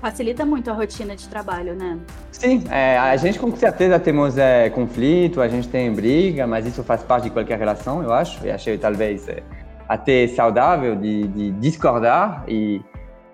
Facilita 0.00 0.44
muito 0.46 0.70
a 0.70 0.74
rotina 0.74 1.16
de 1.16 1.28
trabalho, 1.28 1.74
né? 1.74 1.98
Sim, 2.30 2.62
é, 2.70 2.96
a 2.96 3.16
gente 3.16 3.36
com 3.38 3.54
certeza 3.56 3.98
temos 3.98 4.38
é, 4.38 4.70
conflito, 4.70 5.40
a 5.40 5.48
gente 5.48 5.66
tem 5.68 5.92
briga, 5.92 6.46
mas 6.46 6.66
isso 6.66 6.84
faz 6.84 7.02
parte 7.02 7.24
de 7.24 7.30
qualquer 7.30 7.58
relação, 7.58 8.02
eu 8.02 8.12
acho. 8.12 8.46
E 8.46 8.50
achei 8.50 8.78
talvez 8.78 9.28
é, 9.28 9.42
até 9.88 10.28
saudável 10.28 10.94
de, 10.94 11.26
de 11.26 11.50
discordar 11.52 12.44
e 12.46 12.80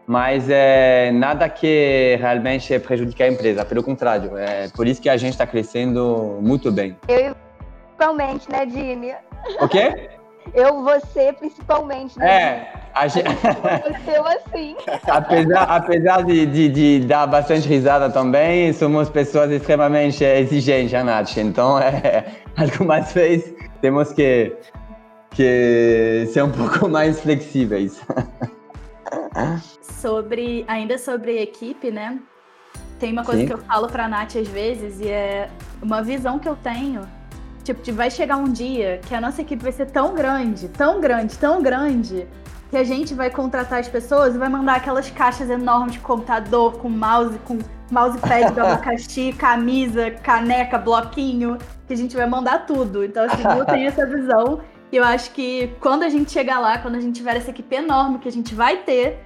mas 0.07 0.49
é 0.51 1.11
nada 1.13 1.49
que 1.49 2.17
realmente 2.21 2.79
prejudique 2.79 3.23
a 3.23 3.29
empresa, 3.29 3.65
pelo 3.65 3.83
contrário, 3.83 4.37
é 4.37 4.69
por 4.69 4.87
isso 4.87 5.01
que 5.01 5.09
a 5.09 5.17
gente 5.17 5.33
está 5.33 5.47
crescendo 5.47 6.39
muito 6.43 6.71
bem. 6.71 6.97
Eu 7.09 7.35
principalmente, 7.97 8.51
né, 8.51 8.67
Jimmy? 8.69 9.15
O 9.61 9.69
quê? 9.69 10.11
Eu, 10.53 10.83
você, 10.83 11.33
principalmente, 11.33 12.19
né? 12.19 12.31
É, 12.31 12.73
a 12.93 13.09
gente... 13.09 13.27
Aconteceu 13.27 14.27
assim. 14.27 14.77
apesar, 15.09 15.63
apesar 15.63 16.23
de, 16.23 16.45
de, 16.45 16.69
de, 16.69 17.07
dar 17.07 17.27
bastante 17.27 17.67
risada 17.67 18.11
também, 18.11 18.71
somos 18.75 19.09
pessoas 19.09 19.51
extremamente 19.51 20.23
exigentes, 20.23 20.93
a 20.93 21.03
Nath. 21.03 21.39
Então, 21.39 21.79
é, 21.79 22.27
algumas 22.59 23.11
vezes 23.15 23.55
temos 23.81 24.13
que, 24.13 24.55
que 25.31 26.29
ser 26.31 26.43
um 26.45 26.53
pouco 26.53 26.91
mais 26.91 27.21
flexíveis. 27.21 28.03
Sobre, 29.81 30.65
ainda 30.69 30.99
sobre 30.99 31.41
equipe, 31.41 31.91
né? 31.91 32.19
Tem 32.99 33.13
uma 33.13 33.25
coisa 33.25 33.41
Sim. 33.41 33.47
que 33.47 33.53
eu 33.53 33.59
falo 33.59 33.89
pra 33.89 34.09
Nath 34.09 34.37
às 34.37 34.49
vezes 34.49 35.01
e 35.01 35.09
é 35.09 35.51
uma 35.83 36.03
visão 36.03 36.39
que 36.39 36.49
eu 36.49 36.57
tenho. 36.57 37.03
Tipo, 37.65 37.93
vai 37.93 38.11
chegar 38.11 38.37
um 38.37 38.53
dia 38.53 39.01
que 39.07 39.15
a 39.15 39.21
nossa 39.21 39.41
equipe 39.41 39.63
vai 39.63 39.73
ser 39.73 39.87
tão 39.87 40.15
grande, 40.15 40.69
tão 40.69 41.01
grande, 41.01 41.37
tão 41.39 41.63
grande, 41.63 42.27
que 42.71 42.77
a 42.77 42.85
gente 42.85 43.15
vai 43.15 43.31
contratar 43.31 43.81
as 43.81 43.89
pessoas 43.89 44.35
e 44.35 44.39
vai 44.39 44.49
mandar 44.49 44.77
aquelas 44.77 45.11
caixas 45.11 45.49
enormes 45.49 45.95
de 45.95 46.01
computador, 46.01 46.77
com 46.79 46.89
mouse, 46.89 47.39
com 47.45 47.59
mousepad 47.91 48.53
do 48.53 48.61
abacaxi, 48.67 49.33
camisa, 49.33 50.11
caneca, 50.11 50.77
bloquinho, 50.77 51.57
que 51.87 51.95
a 51.95 51.97
gente 51.97 52.15
vai 52.15 52.27
mandar 52.27 52.67
tudo. 52.67 53.05
Então, 53.05 53.25
assim, 53.25 53.43
eu 53.59 53.65
tenho 53.65 53.89
essa 53.89 54.05
visão. 54.07 54.61
E 54.95 54.97
eu 54.97 55.03
acho 55.03 55.33
que 55.33 55.75
quando 55.81 56.05
a 56.05 56.09
gente 56.09 56.31
chegar 56.31 56.61
lá, 56.61 56.79
quando 56.79 56.95
a 56.95 57.01
gente 57.01 57.17
tiver 57.17 57.37
essa 57.37 57.51
equipe 57.51 57.75
enorme 57.75 58.21
que 58.21 58.29
a 58.29 58.31
gente 58.31 58.55
vai 58.55 58.77
ter, 58.77 59.19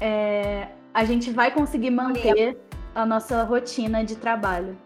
é, 0.00 0.68
a 0.94 1.04
gente 1.04 1.30
vai 1.30 1.50
conseguir 1.50 1.90
manter 1.90 2.56
a 2.94 3.04
nossa 3.04 3.42
rotina 3.42 4.02
de 4.02 4.16
trabalho. 4.16 4.78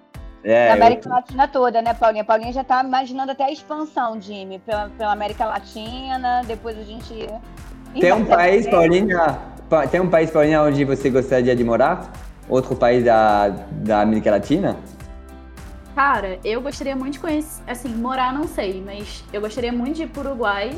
É, 0.43 0.71
na 0.71 0.75
América 0.75 1.09
eu... 1.09 1.13
Latina 1.13 1.47
toda, 1.47 1.81
né, 1.81 1.95
Paulinha? 1.95 2.25
Paulinha 2.25 2.53
já 2.53 2.65
tá 2.65 2.83
imaginando 2.83 3.31
até 3.31 3.45
a 3.45 3.53
expansão, 3.53 4.21
Jimmy, 4.21 4.59
pela, 4.59 4.91
pela 4.99 5.13
América 5.13 5.45
Latina, 5.47 6.43
depois 6.45 6.77
a 6.81 6.83
gente. 6.83 7.15
Tem 8.01 8.13
um 8.13 8.25
país, 8.25 8.67
Paulinha, 8.67 9.39
tem 9.89 10.01
um 10.01 10.11
país, 10.11 10.33
Paulinha, 10.33 10.65
onde 10.65 10.85
você 10.85 11.11
gostaria 11.11 11.55
de 11.55 11.63
morar? 11.63 12.11
Outro 12.49 12.75
país 12.75 13.05
da, 13.05 13.51
da 13.71 14.01
América 14.01 14.33
Latina? 14.33 14.77
Cara, 15.95 16.39
eu 16.45 16.61
gostaria 16.61 16.97
muito 16.97 17.15
de 17.15 17.21
conhecer, 17.21 17.63
assim, 17.67 17.89
morar 17.89 18.33
não 18.33 18.49
sei, 18.49 18.83
mas 18.85 19.25
eu 19.33 19.41
gostaria 19.41 19.73
muito 19.73 19.97
de 19.97 20.03
ir 20.05 20.09
para 20.09 20.23
o 20.23 20.31
Uruguai. 20.31 20.71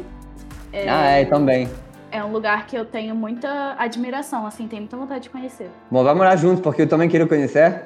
É... 0.73 0.89
Ah, 0.89 1.05
é, 1.11 1.25
também 1.25 1.69
é 2.11 2.25
um 2.25 2.33
lugar 2.33 2.67
que 2.67 2.77
eu 2.77 2.85
tenho 2.85 3.15
muita 3.15 3.75
admiração, 3.79 4.47
assim, 4.47 4.67
tenho 4.67 4.83
muita 4.83 4.97
vontade 4.97 5.25
de 5.25 5.31
conhecer. 5.31 5.71
Bom, 5.91 6.03
vamos 6.03 6.19
morar 6.19 6.37
juntos, 6.37 6.61
porque 6.61 6.83
eu 6.83 6.89
também 6.89 7.09
quero 7.09 7.29
conhecer. 7.29 7.83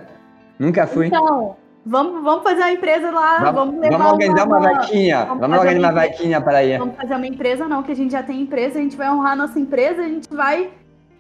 Nunca 0.59 0.87
fui. 0.87 1.07
Então, 1.07 1.57
vamos, 1.85 2.23
vamos 2.23 2.43
fazer 2.43 2.61
uma 2.61 2.73
empresa 2.73 3.11
lá, 3.11 3.39
vamos, 3.39 3.55
vamos 3.55 3.81
levar 3.81 3.99
Vamos 3.99 4.13
organizar 4.13 4.47
uma, 4.47 4.59
uma 4.59 4.73
vaquinha, 4.73 5.25
vamos, 5.25 5.41
vamos 5.41 5.59
organizar 5.59 5.89
uma, 5.89 6.01
vaquinha 6.01 6.41
para 6.41 6.65
ir. 6.65 6.79
Vamos 6.79 6.97
fazer 6.97 7.15
uma 7.15 7.27
empresa 7.27 7.69
não, 7.69 7.83
que 7.83 7.93
a 7.93 7.97
gente 7.97 8.13
já 8.13 8.23
tem 8.23 8.41
empresa, 8.41 8.79
a 8.79 8.83
gente 8.83 8.97
vai 8.97 9.11
honrar 9.11 9.33
a 9.33 9.37
nossa 9.37 9.59
empresa, 9.59 10.03
a 10.03 10.09
gente 10.09 10.29
vai 10.33 10.71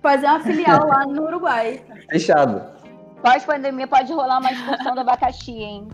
fazer 0.03 0.27
uma 0.27 0.41
filial 0.41 0.87
lá 0.87 1.05
no 1.05 1.25
Uruguai. 1.25 1.81
Fechado. 2.11 2.63
Pós-pandemia 3.23 3.87
pode 3.87 4.13
rolar 4.13 4.39
uma 4.39 4.53
excursão 4.53 4.95
do 4.95 5.01
abacaxi, 5.01 5.53
hein? 5.53 5.89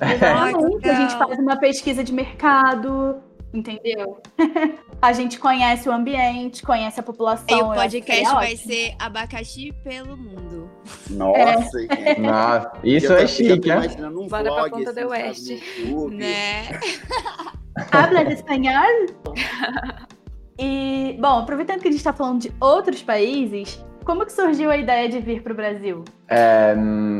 Exatamente, 0.00 0.88
a 0.88 0.94
gente 0.94 1.16
faz 1.16 1.38
uma 1.38 1.56
pesquisa 1.56 2.04
de 2.04 2.12
mercado, 2.12 3.22
entendeu? 3.52 4.20
a 5.00 5.12
gente 5.12 5.38
conhece 5.38 5.88
o 5.88 5.92
ambiente, 5.92 6.62
conhece 6.62 7.00
a 7.00 7.02
população. 7.02 7.58
E 7.58 7.62
o 7.62 7.74
podcast 7.74 8.34
vai 8.34 8.56
ser 8.56 8.94
abacaxi 8.98 9.72
pelo 9.82 10.16
mundo. 10.16 10.70
Nossa, 11.10 11.80
é. 11.90 12.18
Nossa 12.20 12.72
isso 12.84 13.12
é 13.12 13.26
chique, 13.26 13.68
né? 13.68 13.88
Um 14.08 14.28
Bora 14.28 14.44
vlog, 14.44 14.70
pra 14.70 14.78
Ponta 14.78 14.90
assim, 14.90 15.00
do 15.00 15.08
Oeste. 15.08 15.62
Né? 16.12 16.80
Habla 17.90 18.24
de 18.24 18.34
espanhol? 18.34 19.06
E, 20.58 21.18
bom, 21.20 21.40
aproveitando 21.40 21.82
que 21.82 21.88
a 21.88 21.90
gente 21.90 22.00
está 22.00 22.14
falando 22.14 22.40
de 22.40 22.52
outros 22.58 23.02
países, 23.02 23.84
como 24.06 24.24
que 24.24 24.32
surgiu 24.32 24.70
a 24.70 24.76
ideia 24.76 25.08
de 25.08 25.18
vir 25.18 25.42
para 25.42 25.52
o 25.52 25.56
Brasil? 25.56 26.04
É, 26.28 26.74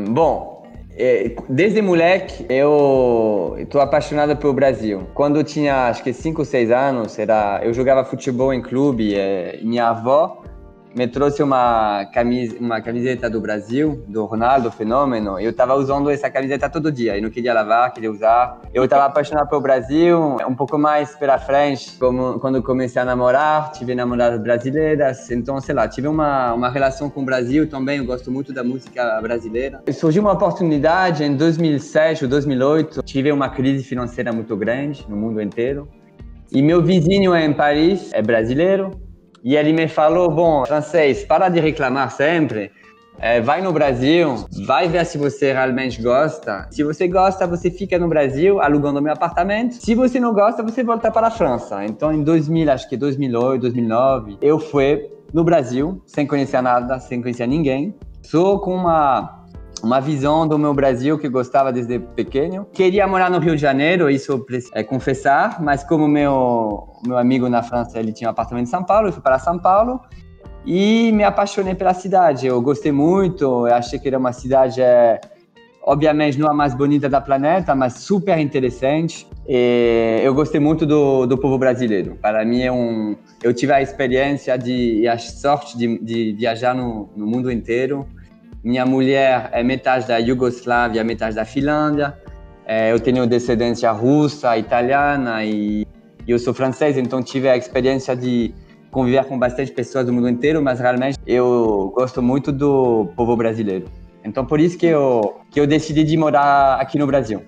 bom, 0.09 0.65
é, 0.93 1.35
desde 1.49 1.83
moleque, 1.83 2.47
eu 2.49 3.57
estou 3.59 3.81
apaixonada 3.81 4.37
pelo 4.37 4.55
Brasil. 4.55 5.09
Quando 5.13 5.37
eu 5.37 5.45
tinha, 5.45 5.89
acho 5.89 6.03
que 6.03 6.13
5 6.13 6.41
ou 6.41 6.45
6 6.45 6.71
anos, 6.71 7.19
era, 7.19 7.61
eu 7.63 7.75
jogava 7.75 8.05
futebol 8.05 8.55
em 8.55 8.63
clube. 8.63 9.15
É, 9.17 9.59
minha 9.63 9.89
avó 9.89 10.43
me 10.97 11.07
trouxe 11.07 11.43
uma, 11.43 12.07
camisa, 12.07 12.57
uma 12.59 12.81
camiseta 12.81 13.29
do 13.29 13.39
Brasil, 13.39 14.03
do 14.09 14.25
Ronaldo 14.25 14.71
Fenômeno. 14.71 15.39
Eu 15.39 15.51
estava 15.51 15.75
usando 15.75 16.09
essa 16.09 16.31
camiseta 16.31 16.71
todo 16.71 16.91
dia. 16.91 17.15
Eu 17.15 17.23
não 17.23 17.29
queria 17.29 17.53
lavar, 17.53 17.93
queria 17.93 18.11
usar. 18.11 18.63
Eu 18.73 18.85
estava 18.85 19.05
apaixonado 19.05 19.47
pelo 19.47 19.61
Brasil. 19.61 20.39
Um 20.49 20.55
pouco 20.55 20.79
mais 20.79 21.15
pela 21.15 21.39
frente, 21.39 21.99
como, 21.99 22.41
quando 22.41 22.63
comecei 22.63 23.03
a 23.03 23.05
namorar, 23.05 23.73
tive 23.73 23.95
namoradas 23.95 24.41
brasileiras. 24.41 25.31
Então, 25.31 25.61
sei 25.61 25.75
lá, 25.75 25.87
tive 25.87 26.09
uma, 26.09 26.55
uma 26.55 26.71
relação 26.71 27.11
com 27.11 27.21
o 27.21 27.25
Brasil 27.27 27.69
também. 27.69 27.99
Eu 27.99 28.07
gosto 28.07 28.31
muito 28.31 28.51
da 28.51 28.65
música 28.65 29.21
brasileira. 29.21 29.83
Surgiu 29.93 30.23
uma 30.23 30.33
oportunidade 30.33 31.23
em 31.23 31.37
2007 31.37 32.25
ou 32.25 32.31
2008. 32.31 33.03
Tive 33.03 33.31
uma 33.31 33.51
crise 33.51 33.85
financeira 33.85 34.33
muito 34.33 34.57
grande 34.57 35.05
no 35.11 35.17
mundo 35.17 35.43
inteiro. 35.43 35.87
E 36.51 36.63
meu 36.63 36.83
vizinho 36.83 37.37
em 37.37 37.53
Paris 37.53 38.11
é 38.15 38.23
brasileiro, 38.23 38.93
e 39.47 39.57
ele 39.57 39.73
me 39.73 39.87
falou: 39.87 40.29
Bom, 40.29 40.67
francês, 40.67 41.25
para 41.25 41.49
de 41.49 41.61
reclamar 41.61 42.11
sempre. 42.11 42.73
É, 43.19 43.41
vai 43.41 43.63
no 43.63 43.73
Brasil, 43.73 44.45
vai 44.67 44.89
ver 44.89 45.07
se 45.07 45.17
você 45.17 45.53
realmente 45.53 46.03
gosta. 46.03 46.67
Se 46.71 46.83
você 46.83 47.07
gosta, 47.07 47.47
você 47.47 47.71
fica 47.71 47.97
no 47.97 48.09
Brasil 48.09 48.61
alugando 48.61 49.01
meu 49.01 49.13
apartamento. 49.13 49.77
Se 49.77 49.95
você 49.95 50.19
não 50.19 50.35
gosta, 50.35 50.65
você 50.65 50.83
volta 50.83 51.13
para 51.13 51.29
a 51.29 51.31
França. 51.31 51.83
Então, 51.85 52.13
em 52.13 52.25
2000, 52.25 52.71
acho 52.73 52.89
que 52.89 52.97
2008, 52.97 53.61
2009, 53.63 54.37
eu 54.43 54.59
fui 54.59 55.09
no 55.33 55.45
Brasil, 55.45 56.03
sem 56.05 56.27
conhecer 56.27 56.61
nada, 56.61 56.99
sem 56.99 57.23
conhecer 57.23 57.47
ninguém. 57.47 57.95
Sou 58.23 58.59
com 58.59 58.75
uma 58.75 59.36
uma 59.83 60.01
visão 60.01 60.47
do 60.47 60.59
meu 60.59 60.73
Brasil 60.75 61.19
que 61.19 61.29
gostava 61.29 61.73
desde 61.73 61.99
pequeno. 61.99 62.67
Queria 62.73 63.07
morar 63.07 63.31
no 63.31 63.39
Rio 63.39 63.55
de 63.55 63.63
Janeiro, 63.63 64.11
isso 64.11 64.45
é 64.73 64.83
confessar, 64.83 65.63
mas 65.63 65.85
como 65.85 66.09
meu 66.09 66.89
meu 67.07 67.19
amigo 67.19 67.49
na 67.49 67.63
França 67.63 67.99
ele 67.99 68.13
tinha 68.13 68.29
um 68.29 68.33
apartamento 68.33 68.67
em 68.67 68.71
São 68.71 68.83
Paulo, 68.83 69.09
eu 69.09 69.13
fui 69.13 69.23
para 69.23 69.39
São 69.39 69.59
Paulo 69.59 70.01
e 70.65 71.13
me 71.13 71.23
apaixonei 71.23 71.75
pela 71.75 71.95
cidade. 71.95 72.47
Eu 72.47 72.61
gostei 72.61 72.91
muito, 72.91 73.45
eu 73.67 73.75
achei 73.75 73.99
que 73.99 74.09
era 74.09 74.19
uma 74.19 74.33
cidade 74.33 74.83
é, 74.83 75.21
obviamente 75.87 76.39
não 76.39 76.51
a 76.51 76.55
mais 76.55 76.75
bonita 76.75 77.09
da 77.09 77.21
planeta, 77.21 77.75
mas 77.75 77.95
super 77.95 78.37
interessante. 78.39 79.27
E 79.49 80.21
eu 80.25 80.35
gostei 80.35 80.61
muito 80.61 80.85
do, 80.85 81.25
do 81.27 81.39
povo 81.39 81.57
brasileiro. 81.57 82.19
Para 82.21 82.45
mim 82.45 82.63
é 82.63 82.73
um, 82.73 83.17
eu 83.41 83.55
tive 83.55 83.73
a 83.73 83.81
experiência 83.81 84.59
de 84.59 85.03
e 85.03 85.09
a 85.09 85.17
sorte 85.17 85.79
de, 85.79 85.99
de 86.01 86.33
viajar 86.33 86.75
no, 86.75 87.09
no 87.17 87.27
mundo 87.27 87.51
inteiro. 87.51 88.05
Minha 88.67 88.85
mulher 88.85 89.49
é 89.53 89.63
metade 89.63 90.09
da 90.09 90.17
Iugoslávia, 90.17 91.05
metade 91.05 91.37
da 91.37 91.45
Finlândia. 91.45 92.19
É, 92.67 92.91
eu 92.91 92.99
tenho 92.99 93.25
descendência 93.25 93.93
russa, 93.93 94.59
italiana 94.59 95.45
e, 95.45 95.87
e 96.27 96.31
eu 96.33 96.37
sou 96.37 96.53
francês, 96.53 96.99
então 96.99 97.23
tive 97.23 97.49
a 97.49 97.57
experiência 97.57 98.17
de 98.17 98.53
conviver 98.91 99.25
com 99.27 99.39
bastante 99.39 99.71
pessoas 99.71 100.05
do 100.05 100.13
mundo 100.13 100.29
inteiro, 100.29 100.61
mas 100.61 100.81
realmente 100.81 101.17
eu 101.25 101.93
gosto 101.95 102.21
muito 102.21 102.51
do 102.51 103.07
povo 103.15 103.37
brasileiro. 103.37 103.87
Então 104.25 104.45
por 104.45 104.59
isso 104.59 104.77
que 104.77 104.87
eu 104.87 105.37
que 105.49 105.61
eu 105.61 105.67
decidi 105.69 106.03
de 106.03 106.17
morar 106.17 106.81
aqui 106.81 106.99
no 106.99 107.07
Brasil. 107.07 107.45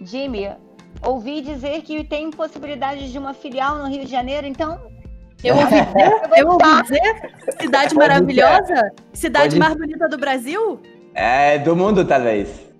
Jimmy, 0.00 0.48
ouvi 1.02 1.40
dizer 1.40 1.82
que 1.82 2.04
tem 2.04 2.30
possibilidade 2.30 3.10
de 3.10 3.18
uma 3.18 3.34
filial 3.34 3.78
no 3.78 3.88
Rio 3.88 4.04
de 4.04 4.10
Janeiro, 4.12 4.46
então 4.46 4.78
eu 5.44 5.56
ouvi 5.56 5.80
dizer, 5.84 6.20
eu 6.36 6.48
ouvi 6.48 6.82
dizer 6.82 7.32
cidade 7.60 7.94
maravilhosa, 7.94 8.92
cidade 9.12 9.56
Pode... 9.56 9.58
mais 9.58 9.74
bonita 9.74 10.08
do 10.08 10.18
Brasil. 10.18 10.80
É, 11.14 11.58
do 11.58 11.74
mundo 11.74 12.04
talvez. 12.04 12.70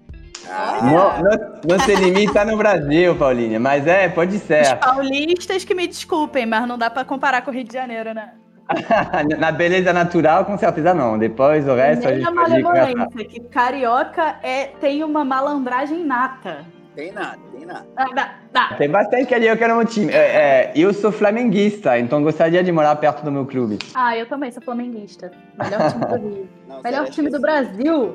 Ah. 0.49 0.81
Não, 0.83 1.23
não, 1.23 1.61
não 1.69 1.85
se 1.85 1.95
limita 1.95 2.45
no 2.45 2.57
Brasil, 2.57 3.15
Paulinha, 3.15 3.61
mas 3.61 3.87
é, 3.87 4.09
pode 4.09 4.39
ser. 4.39 4.63
Os 4.63 4.75
paulistas 4.75 5.65
que 5.65 5.75
me 5.75 5.87
desculpem, 5.87 6.45
mas 6.45 6.67
não 6.67 6.77
dá 6.77 6.91
para 6.91 7.05
comparar 7.05 7.43
com 7.43 7.51
o 7.51 7.55
Rio 7.55 7.65
de 7.65 7.73
Janeiro, 7.73 8.13
né? 8.13 8.33
Na 9.39 9.51
beleza 9.53 9.93
natural, 9.93 10.45
com 10.45 10.57
certeza 10.57 10.95
não. 10.95 11.19
Depois 11.19 11.67
o 11.67 11.75
resto 11.75 12.07
Nem 12.07 12.15
a 12.15 12.19
gente 12.19 12.31
malemolência, 12.33 13.25
que 13.25 13.41
carioca 13.41 14.37
é, 14.43 14.67
tem 14.81 15.03
uma 15.03 15.25
malandragem 15.25 16.05
nata. 16.05 16.65
Tem 16.95 17.13
nada, 17.13 17.39
tem 17.75 18.15
nada. 18.15 18.35
Ah, 18.55 18.75
Tem 18.75 18.89
bastante 18.91 19.27
carioca 19.27 19.69
no 19.69 19.85
time. 19.85 20.13
É, 20.13 20.17
é, 20.17 20.73
eu 20.75 20.93
sou 20.93 21.13
flamenguista, 21.13 21.99
então 21.99 22.23
gostaria 22.23 22.63
de 22.63 22.73
morar 22.73 22.97
perto 22.97 23.23
do 23.25 23.31
meu 23.31 23.47
clube. 23.47 23.79
Ah, 23.95 24.17
eu 24.17 24.27
também 24.27 24.51
sou 24.51 24.63
flamenguista. 24.63 25.31
Melhor 25.59 25.91
time 25.91 26.07
do 26.07 26.17
Rio. 26.29 26.49
Não, 26.69 26.83
Melhor 26.83 27.09
time 27.09 27.31
do 27.31 27.41
Brasil. 27.41 28.15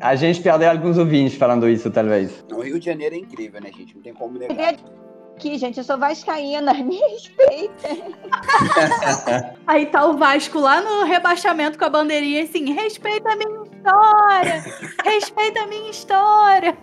A 0.00 0.14
gente 0.16 0.40
perdeu 0.40 0.70
alguns 0.70 0.98
ouvintes 0.98 1.36
falando 1.36 1.68
isso, 1.68 1.90
talvez. 1.90 2.44
O 2.52 2.60
Rio 2.60 2.78
de 2.78 2.86
Janeiro 2.86 3.14
é 3.14 3.18
incrível, 3.18 3.60
né, 3.60 3.70
gente? 3.76 3.94
Não 3.94 4.02
tem 4.02 4.12
como 4.14 4.38
negar. 4.38 4.74
Aqui, 5.36 5.56
gente, 5.58 5.78
eu 5.78 5.84
sou 5.84 5.98
vascaína, 5.98 6.72
me 6.84 6.96
respeita. 6.96 7.88
Aí 9.66 9.86
tá 9.86 10.04
o 10.06 10.16
Vasco 10.16 10.58
lá 10.60 10.80
no 10.80 11.04
rebaixamento 11.04 11.78
com 11.78 11.84
a 11.84 11.88
bandeirinha 11.88 12.44
assim, 12.44 12.72
respeita 12.72 13.32
a 13.32 13.36
minha 13.36 13.62
história, 13.62 14.62
respeita 15.04 15.60
a 15.62 15.66
minha 15.66 15.90
história. 15.90 16.76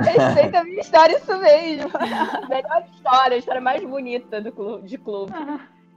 Respeita 0.00 0.60
a 0.60 0.64
minha 0.64 0.80
história, 0.80 1.16
isso 1.16 1.38
mesmo. 1.38 1.90
Melhor 2.48 2.84
história, 2.92 3.34
a 3.36 3.38
história 3.38 3.60
mais 3.60 3.84
bonita 3.84 4.40
do 4.40 4.52
clube, 4.52 4.88
de 4.88 4.98
clube. 4.98 5.32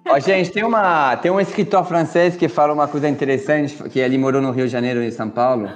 Ó, 0.08 0.20
gente, 0.20 0.52
tem, 0.52 0.64
uma, 0.64 1.16
tem 1.18 1.32
um 1.32 1.40
escritor 1.40 1.86
francês 1.86 2.36
que 2.36 2.50
fala 2.50 2.74
uma 2.74 2.88
coisa 2.88 3.08
interessante, 3.08 3.82
que 3.90 4.00
ele 4.00 4.18
morou 4.18 4.42
no 4.42 4.52
Rio 4.52 4.66
de 4.66 4.72
Janeiro 4.72 5.02
e 5.02 5.08
em 5.08 5.12
São 5.12 5.30
Paulo, 5.30 5.70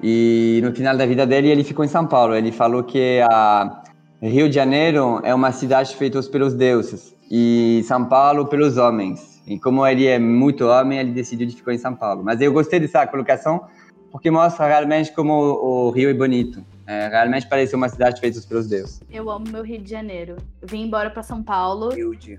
e 0.00 0.60
no 0.62 0.72
final 0.72 0.96
da 0.96 1.04
vida 1.04 1.26
dele 1.26 1.50
ele 1.50 1.64
ficou 1.64 1.84
em 1.84 1.88
São 1.88 2.06
Paulo. 2.06 2.34
Ele 2.34 2.52
falou 2.52 2.84
que 2.84 3.20
a 3.28 3.82
Rio 4.22 4.48
de 4.48 4.54
Janeiro 4.54 5.20
é 5.24 5.34
uma 5.34 5.50
cidade 5.50 5.96
feita 5.96 6.22
pelos 6.22 6.54
deuses 6.54 7.16
e 7.30 7.82
São 7.84 8.04
Paulo 8.04 8.46
pelos 8.46 8.76
homens. 8.76 9.42
E 9.46 9.58
como 9.58 9.86
ele 9.86 10.06
é 10.06 10.18
muito 10.18 10.66
homem, 10.66 10.98
ele 10.98 11.12
decidiu 11.12 11.46
de 11.46 11.56
ficar 11.56 11.74
em 11.74 11.78
São 11.78 11.94
Paulo. 11.94 12.22
Mas 12.24 12.40
eu 12.40 12.52
gostei 12.52 12.80
dessa 12.80 13.06
colocação 13.06 13.64
porque 14.10 14.30
mostra 14.30 14.66
realmente 14.66 15.12
como 15.12 15.32
o 15.32 15.90
Rio 15.90 16.08
é 16.08 16.14
bonito. 16.14 16.64
É, 16.86 17.08
realmente 17.08 17.48
parece 17.48 17.74
uma 17.74 17.88
cidade 17.88 18.20
feita 18.20 18.40
pelos 18.48 18.68
deuses. 18.68 19.00
Eu 19.10 19.28
amo 19.28 19.44
meu 19.50 19.62
Rio 19.62 19.82
de 19.82 19.90
Janeiro. 19.90 20.36
Vim 20.62 20.82
embora 20.82 21.10
para 21.10 21.22
São 21.22 21.42
Paulo 21.42 21.90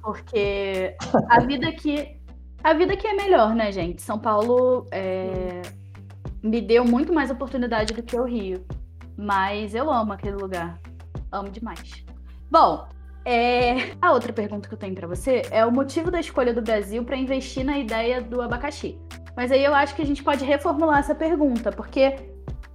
porque 0.02 0.96
a 1.30 1.40
vida 1.42 1.68
aqui 1.68 2.18
a 2.64 2.74
vida 2.74 2.94
aqui 2.94 3.08
é 3.08 3.14
melhor, 3.14 3.54
né, 3.54 3.72
gente? 3.72 4.02
São 4.02 4.18
Paulo 4.18 4.88
é, 4.92 5.62
me 6.42 6.62
deu 6.62 6.84
muito 6.84 7.14
mais 7.14 7.30
oportunidade 7.30 7.94
do 7.94 8.02
que 8.02 8.18
o 8.18 8.24
Rio, 8.24 8.66
mas 9.18 9.76
eu 9.76 9.92
amo 9.92 10.14
aquele 10.14 10.36
lugar, 10.36 10.80
amo 11.32 11.50
demais. 11.50 12.04
Bom, 12.50 12.88
é... 13.26 13.96
a 14.02 14.12
outra 14.12 14.34
pergunta 14.34 14.68
que 14.68 14.74
eu 14.74 14.78
tenho 14.78 14.96
para 14.96 15.08
você 15.08 15.44
é 15.52 15.66
o 15.66 15.72
motivo 15.72 16.10
da 16.10 16.20
escolha 16.20 16.54
do 16.54 16.62
Brasil 16.62 17.04
para 17.04 17.16
investir 17.16 17.64
na 17.64 17.78
ideia 17.78 18.22
do 18.22 18.42
abacaxi. 18.42 18.98
Mas 19.36 19.52
aí 19.52 19.64
eu 19.64 19.76
acho 19.76 19.96
que 19.96 20.02
a 20.02 20.06
gente 20.06 20.24
pode 20.24 20.44
reformular 20.44 21.00
essa 21.00 21.14
pergunta, 21.14 21.72
porque 21.72 22.16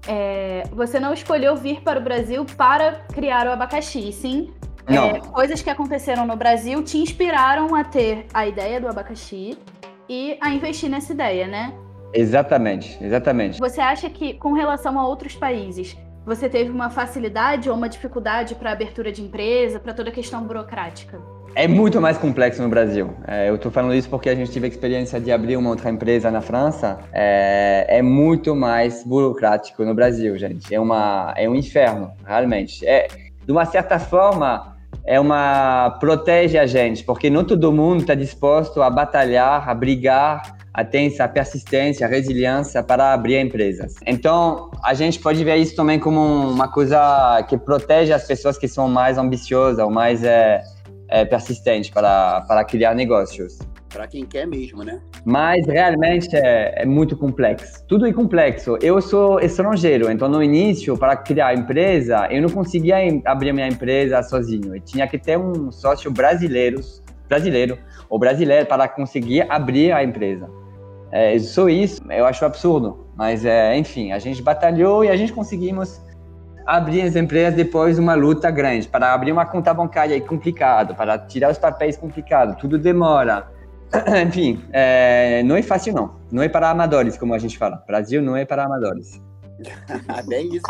é, 0.06 0.64
você 0.72 0.98
não 0.98 1.12
escolheu 1.12 1.56
vir 1.56 1.80
para 1.82 1.98
o 1.98 2.02
Brasil 2.02 2.44
para 2.56 2.92
criar 3.12 3.46
o 3.46 3.50
abacaxi, 3.50 4.12
sim? 4.12 4.52
É, 4.86 5.20
coisas 5.20 5.62
que 5.62 5.70
aconteceram 5.70 6.26
no 6.26 6.36
Brasil 6.36 6.82
te 6.82 6.98
inspiraram 6.98 7.74
a 7.74 7.84
ter 7.84 8.26
a 8.34 8.46
ideia 8.46 8.80
do 8.80 8.88
abacaxi 8.88 9.56
e 10.08 10.36
a 10.40 10.50
investir 10.50 10.90
nessa 10.90 11.12
ideia, 11.12 11.46
né? 11.46 11.72
Exatamente, 12.12 12.98
exatamente. 13.02 13.58
Você 13.58 13.80
acha 13.80 14.10
que, 14.10 14.34
com 14.34 14.52
relação 14.52 14.98
a 14.98 15.06
outros 15.06 15.34
países, 15.34 15.96
você 16.26 16.48
teve 16.48 16.70
uma 16.70 16.90
facilidade 16.90 17.70
ou 17.70 17.76
uma 17.76 17.88
dificuldade 17.88 18.54
para 18.54 18.72
abertura 18.72 19.10
de 19.10 19.22
empresa, 19.22 19.80
para 19.80 19.94
toda 19.94 20.10
a 20.10 20.12
questão 20.12 20.44
burocrática? 20.44 21.18
É 21.54 21.68
muito 21.68 22.00
mais 22.00 22.16
complexo 22.16 22.62
no 22.62 22.68
Brasil. 22.68 23.10
É, 23.26 23.48
eu 23.48 23.56
estou 23.56 23.70
falando 23.70 23.94
isso 23.94 24.08
porque 24.08 24.28
a 24.30 24.34
gente 24.34 24.50
teve 24.50 24.66
a 24.66 24.68
experiência 24.68 25.20
de 25.20 25.30
abrir 25.30 25.56
uma 25.56 25.70
outra 25.70 25.90
empresa 25.90 26.30
na 26.30 26.40
França. 26.40 26.98
É, 27.12 27.98
é, 27.98 28.02
muito 28.02 28.56
mais 28.56 29.04
burocrático 29.04 29.84
no 29.84 29.94
Brasil, 29.94 30.36
gente. 30.38 30.74
É, 30.74 30.80
uma, 30.80 31.34
é 31.36 31.48
um 31.48 31.54
inferno, 31.54 32.10
realmente. 32.26 32.86
É, 32.86 33.06
de 33.44 33.52
uma 33.52 33.66
certa 33.66 33.98
forma, 33.98 34.76
é 35.04 35.20
uma 35.20 35.90
protege 36.00 36.58
a 36.58 36.66
gente, 36.66 37.04
porque 37.04 37.28
não 37.28 37.44
todo 37.44 37.70
mundo 37.70 38.00
está 38.00 38.14
disposto 38.14 38.80
a 38.80 38.88
batalhar, 38.88 39.68
a 39.68 39.74
brigar, 39.74 40.56
a 40.72 40.82
ter 40.84 41.06
essa 41.06 41.28
persistência, 41.28 42.06
a 42.06 42.08
resiliência 42.08 42.82
para 42.82 43.12
abrir 43.12 43.38
empresas. 43.38 43.96
Então, 44.06 44.70
a 44.82 44.94
gente 44.94 45.18
pode 45.18 45.44
ver 45.44 45.56
isso 45.56 45.76
também 45.76 45.98
como 45.98 46.20
uma 46.20 46.68
coisa 46.68 47.44
que 47.48 47.58
protege 47.58 48.12
as 48.12 48.26
pessoas 48.26 48.56
que 48.56 48.66
são 48.66 48.88
mais 48.88 49.18
ambiciosas 49.18 49.84
ou 49.84 49.90
mais 49.90 50.24
é, 50.24 50.62
é, 51.12 51.26
persistente 51.26 51.92
para, 51.92 52.40
para 52.48 52.64
criar 52.64 52.94
negócios. 52.94 53.58
Para 53.90 54.06
quem 54.06 54.24
quer 54.24 54.46
mesmo, 54.46 54.82
né? 54.82 55.02
Mas 55.26 55.66
realmente 55.66 56.34
é, 56.34 56.82
é, 56.82 56.86
muito 56.86 57.14
complexo. 57.14 57.84
Tudo 57.86 58.06
é 58.06 58.12
complexo. 58.12 58.78
Eu 58.80 59.02
sou 59.02 59.38
estrangeiro, 59.38 60.10
então 60.10 60.26
no 60.26 60.42
início, 60.42 60.96
para 60.96 61.14
criar 61.14 61.54
empresa, 61.54 62.26
eu 62.30 62.40
não 62.40 62.48
conseguia 62.48 62.96
abrir 63.26 63.52
minha 63.52 63.68
empresa 63.68 64.22
sozinho. 64.22 64.74
Eu 64.74 64.80
tinha 64.80 65.06
que 65.06 65.18
ter 65.18 65.38
um 65.38 65.70
sócio 65.70 66.10
brasileiro, 66.10 66.80
brasileiro 67.28 67.78
ou 68.08 68.18
brasileiro 68.18 68.64
para 68.64 68.88
conseguir 68.88 69.44
abrir 69.50 69.92
a 69.92 70.02
empresa. 70.02 70.48
É, 71.10 71.38
só 71.38 71.68
isso, 71.68 72.00
eu 72.10 72.24
acho 72.24 72.42
absurdo. 72.46 73.06
Mas, 73.14 73.44
é, 73.44 73.76
enfim, 73.76 74.12
a 74.12 74.18
gente 74.18 74.42
batalhou 74.42 75.04
e 75.04 75.10
a 75.10 75.16
gente 75.16 75.34
conseguimos 75.34 76.00
abrir 76.66 77.02
as 77.02 77.16
empresas 77.16 77.54
depois 77.54 77.96
de 77.96 78.00
uma 78.00 78.14
luta 78.14 78.50
grande. 78.50 78.88
Para 78.88 79.12
abrir 79.12 79.32
uma 79.32 79.46
conta 79.46 79.72
bancária 79.72 80.16
é 80.16 80.20
complicado, 80.20 80.94
para 80.94 81.18
tirar 81.18 81.50
os 81.50 81.58
papéis 81.58 81.96
é 81.96 82.00
complicado, 82.00 82.56
tudo 82.58 82.78
demora. 82.78 83.48
Enfim, 84.26 84.62
é, 84.72 85.42
não 85.42 85.56
é 85.56 85.62
fácil 85.62 85.94
não. 85.94 86.16
Não 86.30 86.42
é 86.42 86.48
para 86.48 86.70
amadores, 86.70 87.16
como 87.18 87.34
a 87.34 87.38
gente 87.38 87.58
fala. 87.58 87.82
Brasil 87.86 88.22
não 88.22 88.36
é 88.36 88.44
para 88.44 88.64
amadores. 88.64 89.20
Bem 90.26 90.56
isso. 90.56 90.64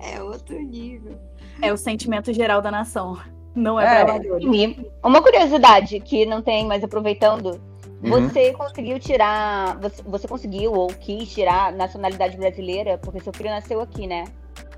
é 0.00 0.22
outro 0.22 0.58
nível. 0.60 1.18
É 1.60 1.72
o 1.72 1.76
sentimento 1.76 2.32
geral 2.32 2.62
da 2.62 2.70
nação. 2.70 3.18
Não 3.54 3.78
é, 3.78 3.84
é. 3.84 4.04
para 4.04 4.14
amadores. 4.14 4.76
Uma 5.04 5.22
curiosidade 5.22 6.00
que 6.00 6.24
não 6.24 6.40
tem, 6.40 6.66
mas 6.66 6.82
aproveitando, 6.82 7.60
uhum. 8.02 8.10
você 8.10 8.52
conseguiu 8.52 8.98
tirar, 8.98 9.78
você, 9.78 10.02
você 10.02 10.26
conseguiu 10.26 10.72
ou 10.72 10.86
quis 10.88 11.28
tirar 11.32 11.72
nacionalidade 11.72 12.36
brasileira, 12.36 12.96
porque 12.98 13.20
seu 13.20 13.32
filho 13.32 13.50
nasceu 13.50 13.80
aqui, 13.80 14.06
né? 14.06 14.24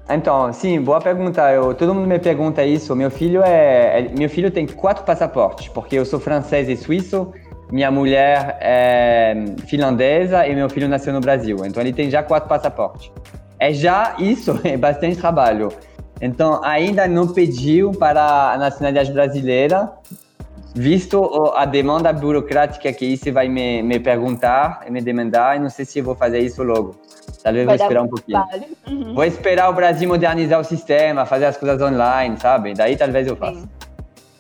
Então, 0.09 0.53
sim, 0.53 0.81
boa 0.81 1.01
pergunta. 1.01 1.51
Eu, 1.51 1.75
todo 1.75 1.95
mundo 1.95 2.07
me 2.07 2.19
pergunta 2.19 2.65
isso. 2.65 2.95
Meu 2.95 3.11
filho 3.11 3.43
é, 3.43 4.01
é, 4.01 4.09
meu 4.17 4.29
filho 4.29 4.51
tem 4.51 4.67
quatro 4.67 5.05
passaportes, 5.05 5.69
porque 5.69 5.97
eu 5.97 6.05
sou 6.05 6.21
francês 6.21 6.69
e 6.69 6.77
suíço, 6.77 7.33
minha 7.73 7.91
mulher 7.91 8.59
é 8.61 9.35
finlandesa 9.67 10.47
e 10.47 10.55
meu 10.55 10.69
filho 10.69 10.89
nasceu 10.89 11.13
no 11.13 11.21
Brasil. 11.21 11.57
Então 11.65 11.83
ele 11.83 11.93
tem 11.93 12.11
já 12.11 12.23
quatro 12.23 12.49
passaportes. 12.49 13.11
É 13.59 13.73
já 13.73 14.15
isso, 14.19 14.61
é 14.65 14.77
bastante 14.77 15.17
trabalho. 15.17 15.71
Então 16.21 16.63
ainda 16.63 17.09
não 17.09 17.29
pediu 17.29 17.91
para 17.93 18.53
a 18.53 18.59
nacionalidade 18.59 19.11
brasileira, 19.13 19.91
visto 20.75 21.53
a 21.55 21.65
demanda 21.65 22.13
burocrática 22.13 22.93
que 22.93 23.07
isso 23.07 23.33
vai 23.33 23.49
me, 23.49 23.83
me 23.83 24.01
perguntar 24.01 24.81
e 24.87 24.91
me 24.91 25.01
demandar, 25.01 25.57
e 25.57 25.61
não 25.61 25.71
sei 25.71 25.85
se 25.85 26.01
eu 26.01 26.05
vou 26.05 26.17
fazer 26.17 26.41
isso 26.41 26.63
logo. 26.63 26.97
Talvez 27.43 27.65
vou 27.65 27.75
esperar 27.75 28.03
um 28.03 28.09
pouquinho. 28.09 28.45
Uhum. 28.87 29.15
Vou 29.15 29.25
esperar 29.25 29.71
o 29.71 29.73
Brasil 29.73 30.09
modernizar 30.09 30.61
o 30.61 30.65
sistema, 30.65 31.25
fazer 31.25 31.47
as 31.47 31.57
coisas 31.57 31.81
online, 31.81 32.37
sabe? 32.39 32.75
Daí 32.75 32.97
talvez 32.97 33.27
eu 33.27 33.37
faça. 33.37 33.69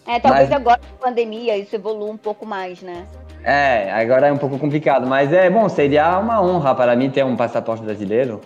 É, 0.07 0.19
talvez 0.19 0.49
mas... 0.49 0.59
agora 0.59 0.79
com 0.79 1.07
a 1.07 1.09
pandemia 1.09 1.57
isso 1.57 1.77
evolua 1.77 2.11
um 2.11 2.17
pouco 2.17 2.45
mais, 2.45 2.83
né? 2.83 3.07
É, 3.43 3.93
agora 3.93 4.27
é 4.27 4.33
um 4.33 4.39
pouco 4.39 4.59
complicado, 4.59 5.07
mas 5.07 5.33
é 5.33 5.51
bom, 5.51 5.69
seria 5.69 6.19
uma 6.19 6.43
honra 6.43 6.75
para 6.75 6.97
mim 6.97 7.11
ter 7.11 7.25
um 7.25 7.37
passaporte 7.37 7.85
brasileiro. 7.85 8.41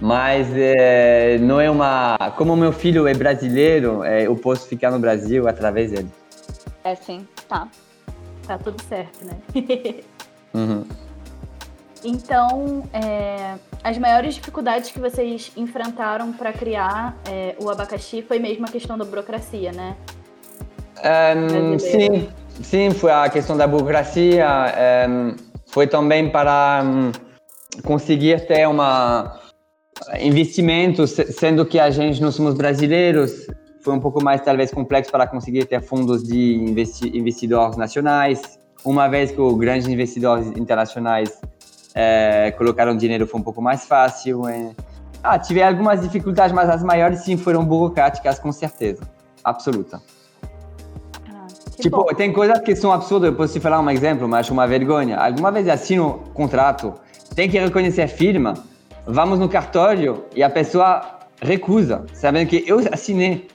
Mas 0.00 0.48
é, 0.54 1.38
não 1.38 1.60
é 1.60 1.70
uma. 1.70 2.16
Como 2.36 2.54
meu 2.54 2.70
filho 2.70 3.08
é 3.08 3.14
brasileiro, 3.14 4.04
é, 4.04 4.26
eu 4.26 4.36
posso 4.36 4.68
ficar 4.68 4.90
no 4.90 4.98
Brasil 4.98 5.48
através 5.48 5.90
dele. 5.90 6.08
É 6.86 6.94
sim, 6.94 7.26
tá. 7.48 7.66
Tá 8.46 8.56
tudo 8.58 8.80
certo, 8.84 9.24
né? 9.24 9.36
Uhum. 10.54 10.86
Então, 12.02 12.84
é, 12.94 13.56
as 13.84 13.98
maiores 13.98 14.36
dificuldades 14.36 14.90
que 14.90 14.98
vocês 14.98 15.52
enfrentaram 15.54 16.32
para 16.32 16.50
criar 16.50 17.14
é, 17.28 17.54
o 17.60 17.68
abacaxi 17.68 18.22
foi 18.22 18.38
mesmo 18.38 18.64
a 18.64 18.68
questão 18.68 18.96
da 18.96 19.04
burocracia, 19.04 19.70
né? 19.72 19.96
Um, 21.36 21.78
sim, 21.78 22.28
sim, 22.62 22.90
foi 22.90 23.10
a 23.10 23.28
questão 23.28 23.54
da 23.54 23.66
burocracia. 23.66 24.46
Um, 25.10 25.36
foi 25.66 25.86
também 25.86 26.30
para 26.30 26.82
um, 26.82 27.12
conseguir 27.82 28.46
ter 28.46 28.66
uma 28.66 29.40
investimentos, 30.20 31.10
sendo 31.10 31.66
que 31.66 31.78
a 31.78 31.90
gente 31.90 32.22
não 32.22 32.32
somos 32.32 32.54
brasileiros, 32.54 33.46
foi 33.86 33.94
um 33.94 34.00
pouco 34.00 34.20
mais 34.22 34.40
talvez 34.40 34.72
complexo 34.72 35.12
para 35.12 35.28
conseguir 35.28 35.64
ter 35.64 35.80
fundos 35.80 36.24
de 36.24 36.56
investi 36.56 37.16
investidores 37.16 37.76
nacionais. 37.76 38.58
Uma 38.84 39.06
vez 39.06 39.30
que 39.30 39.40
os 39.40 39.56
grandes 39.56 39.86
investidores 39.86 40.48
internacionais 40.48 41.40
é, 41.94 42.50
colocaram 42.58 42.96
dinheiro, 42.96 43.28
foi 43.28 43.38
um 43.38 43.44
pouco 43.44 43.62
mais 43.62 43.86
fácil. 43.86 44.48
É. 44.48 44.72
Ah, 45.22 45.38
tive 45.38 45.62
algumas 45.62 46.00
dificuldades, 46.02 46.52
mas 46.52 46.68
as 46.68 46.82
maiores 46.82 47.20
sim 47.20 47.36
foram 47.36 47.64
burocráticas, 47.64 48.40
com 48.40 48.50
certeza, 48.50 49.02
absoluta. 49.44 50.02
Ah, 51.28 51.46
tipo, 51.80 51.98
bom. 51.98 52.06
tem 52.06 52.32
coisas 52.32 52.58
que 52.58 52.74
são 52.74 52.92
absurdas. 52.92 53.30
Eu 53.30 53.36
posso 53.36 53.52
te 53.52 53.60
falar 53.60 53.78
um 53.78 53.88
exemplo, 53.88 54.28
mas 54.28 54.40
acho 54.40 54.52
uma 54.52 54.66
vergonha. 54.66 55.16
Alguma 55.16 55.52
vez 55.52 55.68
assino 55.68 56.24
contrato, 56.34 56.92
tem 57.36 57.48
que 57.48 57.56
reconhecer 57.56 58.02
a 58.02 58.08
firma 58.08 58.54
vamos 59.06 59.38
no 59.38 59.48
cartório 59.48 60.24
e 60.34 60.42
a 60.42 60.50
pessoa 60.50 61.20
recusa, 61.40 62.04
sabendo 62.12 62.48
que 62.48 62.64
eu 62.66 62.80
assinei. 62.92 63.46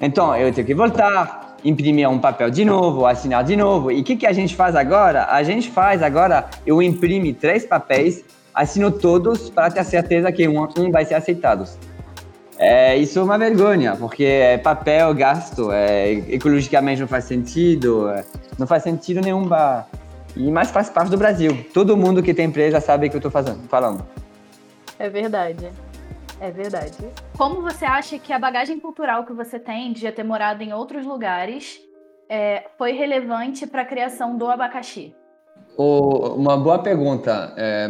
Então, 0.00 0.34
eu 0.36 0.52
tenho 0.52 0.66
que 0.66 0.74
voltar, 0.74 1.56
imprimir 1.64 2.08
um 2.08 2.18
papel 2.18 2.50
de 2.50 2.64
novo, 2.64 3.06
assinar 3.06 3.42
de 3.42 3.56
novo. 3.56 3.90
E 3.90 4.00
o 4.00 4.04
que, 4.04 4.16
que 4.16 4.26
a 4.26 4.32
gente 4.32 4.54
faz 4.54 4.76
agora? 4.76 5.26
A 5.30 5.42
gente 5.42 5.70
faz 5.70 6.02
agora, 6.02 6.48
eu 6.64 6.80
imprimo 6.80 7.32
três 7.34 7.66
papéis, 7.66 8.24
assino 8.54 8.90
todos 8.90 9.50
para 9.50 9.70
ter 9.70 9.84
certeza 9.84 10.30
que 10.30 10.46
um, 10.46 10.68
um 10.78 10.90
vai 10.90 11.04
ser 11.04 11.14
aceitado. 11.14 11.64
É, 12.58 12.96
isso 12.96 13.20
é 13.20 13.22
uma 13.22 13.38
vergonha, 13.38 13.94
porque 13.94 14.24
é 14.24 14.58
papel, 14.58 15.14
gasto, 15.14 15.70
é, 15.70 16.12
ecologicamente 16.28 17.00
não 17.00 17.06
faz 17.06 17.24
sentido, 17.24 18.08
é, 18.08 18.24
não 18.58 18.66
faz 18.66 18.82
sentido 18.82 19.20
nenhum. 19.20 19.48
E 20.36 20.50
mas 20.50 20.70
faz 20.70 20.90
parte 20.90 21.08
do 21.10 21.16
Brasil. 21.16 21.66
Todo 21.72 21.96
mundo 21.96 22.22
que 22.22 22.34
tem 22.34 22.46
empresa 22.46 22.80
sabe 22.80 23.06
o 23.06 23.10
que 23.10 23.16
eu 23.16 23.28
estou 23.28 23.30
falando. 23.30 24.04
É 24.98 25.08
verdade. 25.08 25.68
É 26.40 26.50
verdade. 26.50 26.96
Como 27.36 27.62
você 27.62 27.84
acha 27.84 28.18
que 28.18 28.32
a 28.32 28.38
bagagem 28.38 28.78
cultural 28.78 29.24
que 29.24 29.32
você 29.32 29.58
tem 29.58 29.92
de 29.92 30.00
já 30.00 30.12
ter 30.12 30.22
morado 30.22 30.62
em 30.62 30.72
outros 30.72 31.04
lugares 31.04 31.80
é, 32.28 32.64
foi 32.76 32.92
relevante 32.92 33.66
para 33.66 33.82
a 33.82 33.84
criação 33.84 34.36
do 34.36 34.46
abacaxi? 34.46 35.14
Oh, 35.76 36.34
uma 36.34 36.56
boa 36.56 36.78
pergunta. 36.78 37.54
É, 37.56 37.88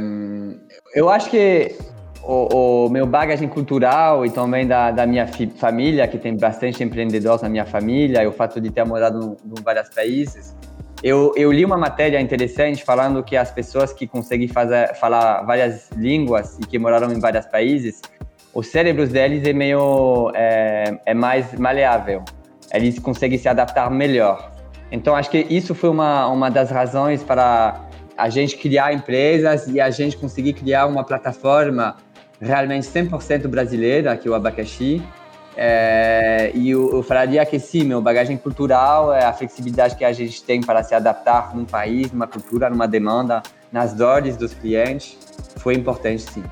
eu 0.94 1.08
acho 1.08 1.30
que 1.30 1.76
o, 2.22 2.87
o, 2.87 2.90
meu 2.90 3.06
bagagem 3.06 3.48
cultural 3.48 4.24
e 4.24 4.30
também 4.30 4.66
da, 4.66 4.90
da 4.90 5.06
minha 5.06 5.26
família, 5.56 6.06
que 6.06 6.18
tem 6.18 6.37
bastante 6.37 6.82
empreendedores 6.82 7.42
na 7.42 7.48
minha 7.48 7.64
família, 7.66 8.22
e 8.22 8.26
o 8.26 8.32
fato 8.32 8.61
de 8.61 8.70
ter 8.70 8.84
morado 8.84 9.37
em 9.44 9.62
vários 9.62 9.88
países, 9.90 10.54
eu, 11.02 11.32
eu, 11.37 11.52
li 11.52 11.64
uma 11.64 11.78
matéria 11.78 12.20
interessante 12.20 12.84
falando 12.84 13.22
que 13.22 13.37
as 13.37 13.50
pessoas 13.50 13.92
que 13.92 14.06
conseguem 14.06 14.48
fazer, 14.48 14.94
falar 14.96 15.42
várias 15.42 15.90
línguas 15.92 16.58
e 16.58 16.66
que 16.66 16.78
moraram 16.78 17.12
em 17.12 17.20
vários 17.20 17.46
países, 17.46 18.02
os 18.59 18.66
cérebros 18.66 19.11
deles 19.11 19.47
é 19.47 19.53
meio 19.53 20.33
é, 20.35 20.99
é 21.07 21.14
mais 21.14 21.55
maleável. 21.55 22.25
Eles 22.75 22.99
conseguem 22.99 23.38
se 23.38 23.49
adaptar 23.49 23.88
melhor. 23.88 24.51
Então 24.90 25.14
acho 25.14 25.31
que 25.31 25.47
isso 25.49 25.77
foi 25.77 25.90
uma 25.90 26.27
uma 26.27 26.51
das 26.51 26.68
razões 26.68 27.23
para 27.23 27.81
a 28.16 28.29
gente 28.29 28.57
criar 28.57 28.92
empresas 28.92 29.68
e 29.68 29.81
a 29.81 29.90
gente 29.90 30.16
conseguir 30.16 30.55
criar 30.55 30.87
uma 30.87 31.05
plataforma 31.05 31.99
realmente 32.40 32.85
100% 32.85 33.47
brasileira, 33.47 34.16
que 34.16 34.27
é 34.27 34.31
o 34.31 34.35
Abacaxi, 34.35 35.01
é, 35.57 36.51
e 36.53 36.71
eu, 36.71 36.90
eu, 36.92 37.03
falaria 37.03 37.44
que 37.47 37.61
sim, 37.61 37.85
meu 37.85 38.01
bagagem 38.01 38.37
cultural, 38.37 39.12
é 39.12 39.25
a 39.25 39.33
flexibilidade 39.33 39.94
que 39.97 40.05
a 40.05 40.12
gente 40.12 40.42
tem 40.42 40.61
para 40.61 40.83
se 40.83 40.94
adaptar 40.94 41.55
num 41.55 41.64
país, 41.64 42.11
numa 42.12 42.27
cultura, 42.27 42.68
numa 42.71 42.87
demanda, 42.87 43.42
nas 43.71 43.92
dores 43.92 44.37
dos 44.37 44.53
clientes, 44.55 45.16
foi 45.57 45.75
importante 45.75 46.23
sim. 46.23 46.44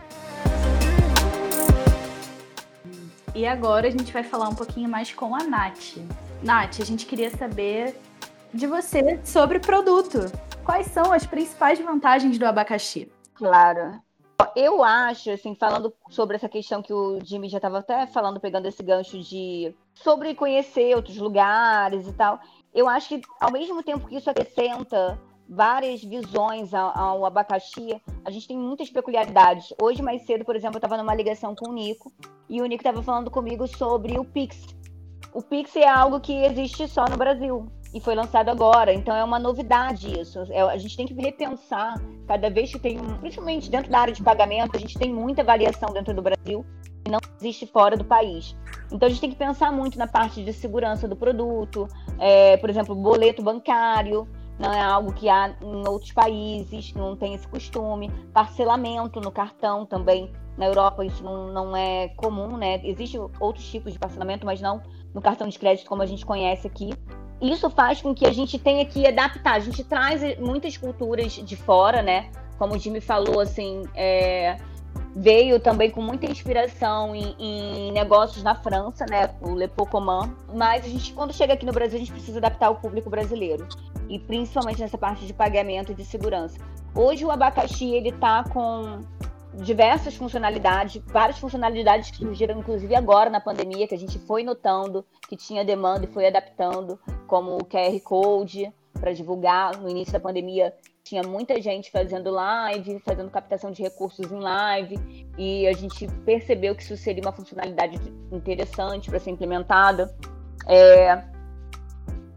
E 3.36 3.46
agora 3.46 3.86
a 3.86 3.90
gente 3.90 4.10
vai 4.14 4.22
falar 4.22 4.48
um 4.48 4.54
pouquinho 4.54 4.88
mais 4.88 5.12
com 5.12 5.36
a 5.36 5.44
Nath. 5.44 5.98
Nath, 6.42 6.80
a 6.80 6.84
gente 6.86 7.04
queria 7.04 7.28
saber 7.28 7.94
de 8.52 8.66
você 8.66 9.20
sobre 9.26 9.60
produto. 9.60 10.20
Quais 10.64 10.86
são 10.86 11.12
as 11.12 11.26
principais 11.26 11.78
vantagens 11.78 12.38
do 12.38 12.46
abacaxi? 12.46 13.12
Claro. 13.34 14.00
Eu 14.56 14.82
acho, 14.82 15.30
assim, 15.30 15.54
falando 15.54 15.92
sobre 16.08 16.36
essa 16.36 16.48
questão 16.48 16.80
que 16.80 16.94
o 16.94 17.18
Jimmy 17.22 17.50
já 17.50 17.58
estava 17.58 17.80
até 17.80 18.06
falando, 18.06 18.40
pegando 18.40 18.68
esse 18.68 18.82
gancho 18.82 19.20
de 19.20 19.74
sobre 19.92 20.34
conhecer 20.34 20.96
outros 20.96 21.18
lugares 21.18 22.08
e 22.08 22.14
tal. 22.14 22.40
Eu 22.74 22.88
acho 22.88 23.08
que 23.10 23.20
ao 23.38 23.52
mesmo 23.52 23.82
tempo 23.82 24.08
que 24.08 24.16
isso 24.16 24.30
acrescenta 24.30 25.20
várias 25.48 26.02
visões 26.02 26.74
ao, 26.74 26.98
ao 26.98 27.26
abacaxi, 27.26 28.00
a 28.24 28.30
gente 28.30 28.48
tem 28.48 28.58
muitas 28.58 28.90
peculiaridades. 28.90 29.72
Hoje, 29.80 30.02
mais 30.02 30.22
cedo, 30.22 30.44
por 30.44 30.56
exemplo, 30.56 30.76
eu 30.76 30.78
estava 30.78 30.96
numa 30.96 31.14
ligação 31.14 31.54
com 31.54 31.70
o 31.70 31.72
Nico 31.72 32.12
e 32.48 32.60
o 32.60 32.66
Nico 32.66 32.80
estava 32.80 33.02
falando 33.02 33.30
comigo 33.30 33.66
sobre 33.66 34.18
o 34.18 34.24
Pix. 34.24 34.66
O 35.32 35.42
Pix 35.42 35.76
é 35.76 35.88
algo 35.88 36.20
que 36.20 36.32
existe 36.32 36.88
só 36.88 37.04
no 37.08 37.16
Brasil 37.16 37.66
e 37.92 38.00
foi 38.00 38.14
lançado 38.14 38.48
agora. 38.48 38.92
Então 38.92 39.14
é 39.14 39.24
uma 39.24 39.38
novidade 39.38 40.20
isso. 40.20 40.40
É, 40.50 40.60
a 40.60 40.76
gente 40.76 40.96
tem 40.96 41.06
que 41.06 41.14
repensar 41.14 42.00
cada 42.26 42.50
vez 42.50 42.72
que 42.72 42.78
tem, 42.78 42.98
principalmente 43.20 43.70
dentro 43.70 43.90
da 43.90 44.00
área 44.00 44.14
de 44.14 44.22
pagamento, 44.22 44.76
a 44.76 44.80
gente 44.80 44.98
tem 44.98 45.12
muita 45.12 45.44
variação 45.44 45.92
dentro 45.92 46.12
do 46.12 46.22
Brasil 46.22 46.64
e 47.06 47.10
não 47.10 47.18
existe 47.40 47.66
fora 47.66 47.96
do 47.96 48.04
país. 48.04 48.56
Então 48.90 49.06
a 49.06 49.10
gente 49.10 49.20
tem 49.20 49.30
que 49.30 49.36
pensar 49.36 49.72
muito 49.72 49.98
na 49.98 50.06
parte 50.06 50.44
de 50.44 50.52
segurança 50.52 51.08
do 51.08 51.16
produto, 51.16 51.88
é, 52.18 52.56
por 52.56 52.68
exemplo, 52.68 52.94
boleto 52.94 53.42
bancário. 53.42 54.28
Não 54.58 54.72
é 54.72 54.80
algo 54.80 55.12
que 55.12 55.28
há 55.28 55.54
em 55.60 55.88
outros 55.88 56.12
países, 56.12 56.94
não 56.94 57.14
tem 57.14 57.34
esse 57.34 57.46
costume. 57.46 58.10
Parcelamento 58.32 59.20
no 59.20 59.30
cartão 59.30 59.84
também. 59.84 60.32
Na 60.56 60.66
Europa 60.66 61.04
isso 61.04 61.22
não, 61.22 61.52
não 61.52 61.76
é 61.76 62.08
comum, 62.16 62.56
né? 62.56 62.80
Existem 62.82 63.20
outros 63.38 63.68
tipos 63.70 63.92
de 63.92 63.98
parcelamento, 63.98 64.46
mas 64.46 64.60
não 64.60 64.80
no 65.14 65.20
cartão 65.20 65.48
de 65.48 65.58
crédito 65.58 65.86
como 65.86 66.02
a 66.02 66.06
gente 66.06 66.24
conhece 66.24 66.66
aqui 66.66 66.90
isso 67.40 67.68
faz 67.68 68.00
com 68.00 68.14
que 68.14 68.26
a 68.26 68.32
gente 68.32 68.58
tenha 68.58 68.84
que 68.84 69.06
adaptar. 69.06 69.54
A 69.54 69.60
gente 69.60 69.84
traz 69.84 70.38
muitas 70.38 70.76
culturas 70.76 71.32
de 71.32 71.56
fora, 71.56 72.02
né? 72.02 72.30
Como 72.58 72.74
o 72.74 72.78
Jimmy 72.78 73.00
falou, 73.00 73.40
assim, 73.40 73.82
é, 73.94 74.56
veio 75.18 75.58
também 75.58 75.90
com 75.90 76.02
muita 76.02 76.26
inspiração 76.26 77.14
em, 77.14 77.34
em, 77.38 77.92
negócios 77.92 78.42
na 78.42 78.54
França, 78.54 79.06
né? 79.08 79.34
O 79.40 79.54
Le 79.54 79.66
Pocomã. 79.66 80.30
Mas 80.54 80.84
a 80.84 80.88
gente, 80.88 81.14
quando 81.14 81.32
chega 81.32 81.54
aqui 81.54 81.64
no 81.64 81.72
Brasil, 81.72 81.96
a 81.96 82.00
gente 82.00 82.12
precisa 82.12 82.36
adaptar 82.36 82.68
o 82.68 82.74
público 82.74 83.08
brasileiro. 83.08 83.66
E 84.10 84.18
principalmente 84.18 84.78
nessa 84.78 84.98
parte 84.98 85.24
de 85.26 85.32
pagamento 85.32 85.90
e 85.90 85.94
de 85.94 86.04
segurança. 86.04 86.58
Hoje 86.94 87.24
o 87.24 87.30
abacaxi, 87.30 87.94
ele 87.94 88.12
tá 88.12 88.44
com 88.44 89.00
diversas 89.54 90.14
funcionalidades, 90.14 91.02
várias 91.06 91.38
funcionalidades 91.38 92.10
que 92.10 92.18
surgiram, 92.18 92.58
inclusive 92.58 92.94
agora 92.94 93.30
na 93.30 93.40
pandemia, 93.40 93.88
que 93.88 93.94
a 93.94 93.98
gente 93.98 94.18
foi 94.18 94.42
notando 94.42 95.02
que 95.30 95.36
tinha 95.36 95.64
demanda 95.64 96.04
e 96.04 96.12
foi 96.12 96.26
adaptando, 96.26 97.00
como 97.26 97.56
o 97.56 97.64
QR 97.64 97.98
Code 98.04 98.70
para 98.92 99.14
divulgar. 99.14 99.78
No 99.78 99.88
início 99.88 100.12
da 100.12 100.20
pandemia 100.20 100.74
tinha 101.06 101.22
muita 101.22 101.60
gente 101.62 101.88
fazendo 101.88 102.32
live, 102.32 102.98
fazendo 102.98 103.30
captação 103.30 103.70
de 103.70 103.80
recursos 103.80 104.32
em 104.32 104.40
live, 104.40 105.28
e 105.38 105.64
a 105.68 105.72
gente 105.72 106.08
percebeu 106.24 106.74
que 106.74 106.82
isso 106.82 106.96
seria 106.96 107.22
uma 107.22 107.30
funcionalidade 107.30 107.96
interessante 108.32 109.08
para 109.08 109.20
ser 109.20 109.30
implementada. 109.30 110.12
É... 110.66 111.22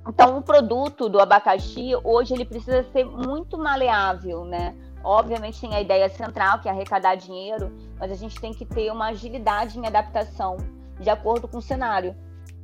Então, 0.07 0.37
o 0.37 0.41
produto 0.43 1.09
do 1.09 1.19
abacaxi, 1.19 1.93
hoje, 2.03 2.35
ele 2.35 2.45
precisa 2.45 2.83
ser 2.91 3.05
muito 3.05 3.57
maleável, 3.57 4.45
né? 4.45 4.75
Obviamente 5.03 5.59
tem 5.59 5.73
a 5.73 5.81
ideia 5.81 6.07
central, 6.07 6.59
que 6.59 6.67
é 6.67 6.71
arrecadar 6.71 7.15
dinheiro, 7.15 7.75
mas 7.97 8.11
a 8.11 8.15
gente 8.15 8.39
tem 8.39 8.53
que 8.53 8.65
ter 8.65 8.91
uma 8.91 9.07
agilidade 9.07 9.79
em 9.79 9.87
adaptação 9.87 10.57
de 10.99 11.09
acordo 11.09 11.47
com 11.47 11.57
o 11.57 11.61
cenário. 11.61 12.15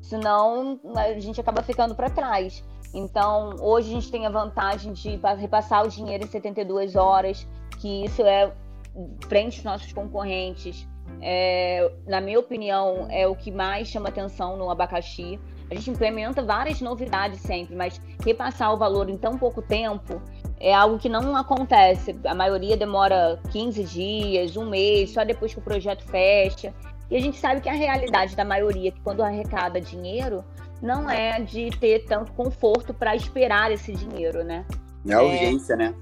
Senão 0.01 0.79
a 0.95 1.19
gente 1.19 1.41
acaba 1.41 1.63
ficando 1.63 1.95
para 1.95 2.11
trás. 2.11 2.63
Então, 2.95 3.55
hoje 3.59 3.89
a 3.89 3.93
gente 3.95 4.09
tem 4.09 4.25
a 4.25 4.29
vantagem 4.29 4.93
de 4.93 5.19
repassar 5.37 5.85
o 5.85 5.89
dinheiro 5.89 6.23
em 6.23 6.27
72 6.27 6.95
horas, 6.95 7.45
que 7.77 8.05
isso 8.05 8.21
é 8.23 8.53
frente 9.27 9.57
aos 9.57 9.65
nossos 9.65 9.91
concorrentes. 9.91 10.87
É, 11.21 11.91
na 12.07 12.21
minha 12.21 12.39
opinião, 12.39 13.05
é 13.09 13.27
o 13.27 13.35
que 13.35 13.51
mais 13.51 13.89
chama 13.89 14.07
atenção 14.07 14.55
no 14.55 14.69
abacaxi. 14.69 15.37
A 15.69 15.75
gente 15.75 15.89
implementa 15.89 16.41
várias 16.41 16.79
novidades 16.79 17.41
sempre, 17.41 17.75
mas 17.75 17.99
repassar 18.23 18.73
o 18.73 18.77
valor 18.77 19.09
em 19.09 19.17
tão 19.17 19.37
pouco 19.37 19.61
tempo 19.61 20.21
é 20.57 20.73
algo 20.73 20.97
que 20.97 21.09
não 21.09 21.35
acontece. 21.35 22.17
A 22.25 22.33
maioria 22.33 22.77
demora 22.77 23.41
15 23.51 23.83
dias, 23.83 24.55
um 24.55 24.69
mês, 24.69 25.11
só 25.11 25.25
depois 25.25 25.53
que 25.53 25.59
o 25.59 25.63
projeto 25.63 26.05
fecha. 26.05 26.73
E 27.11 27.17
a 27.17 27.19
gente 27.19 27.37
sabe 27.37 27.59
que 27.59 27.67
a 27.67 27.73
realidade 27.73 28.37
da 28.37 28.45
maioria, 28.45 28.91
que 28.91 29.01
quando 29.01 29.21
arrecada 29.21 29.81
dinheiro, 29.81 30.45
não 30.81 31.09
é 31.09 31.39
de 31.41 31.69
ter 31.71 32.05
tanto 32.05 32.31
conforto 32.33 32.93
para 32.93 33.15
esperar 33.15 33.71
esse 33.71 33.93
dinheiro, 33.93 34.43
né? 34.43 34.65
É 35.07 35.13
a 35.13 35.21
urgência, 35.21 35.75
né? 35.75 35.93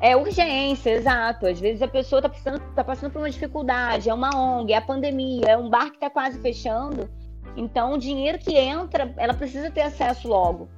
É 0.00 0.16
urgência, 0.16 0.90
exato. 0.90 1.46
Às 1.46 1.60
vezes 1.60 1.80
a 1.80 1.88
pessoa 1.88 2.18
está 2.18 2.28
passando, 2.28 2.60
tá 2.74 2.84
passando 2.84 3.12
por 3.12 3.20
uma 3.20 3.30
dificuldade, 3.30 4.10
é 4.10 4.14
uma 4.14 4.36
ONG, 4.36 4.72
é 4.72 4.76
a 4.76 4.82
pandemia, 4.82 5.46
é 5.46 5.56
um 5.56 5.70
bar 5.70 5.90
que 5.90 5.96
está 5.96 6.10
quase 6.10 6.40
fechando. 6.40 7.08
Então, 7.56 7.92
o 7.92 7.98
dinheiro 7.98 8.38
que 8.38 8.56
entra, 8.56 9.12
ela 9.16 9.34
precisa 9.34 9.70
ter 9.70 9.82
acesso 9.82 10.26
logo. 10.26 10.68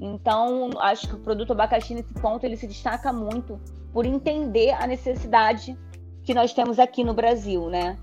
Então, 0.00 0.70
acho 0.80 1.06
que 1.08 1.14
o 1.14 1.18
produto 1.18 1.52
abacaxi, 1.52 1.94
nesse 1.94 2.12
ponto, 2.14 2.44
ele 2.44 2.56
se 2.56 2.66
destaca 2.66 3.12
muito 3.12 3.60
por 3.92 4.04
entender 4.04 4.72
a 4.72 4.86
necessidade 4.86 5.78
que 6.24 6.34
nós 6.34 6.52
temos 6.52 6.78
aqui 6.78 7.04
no 7.04 7.14
Brasil, 7.14 7.68
né? 7.68 7.96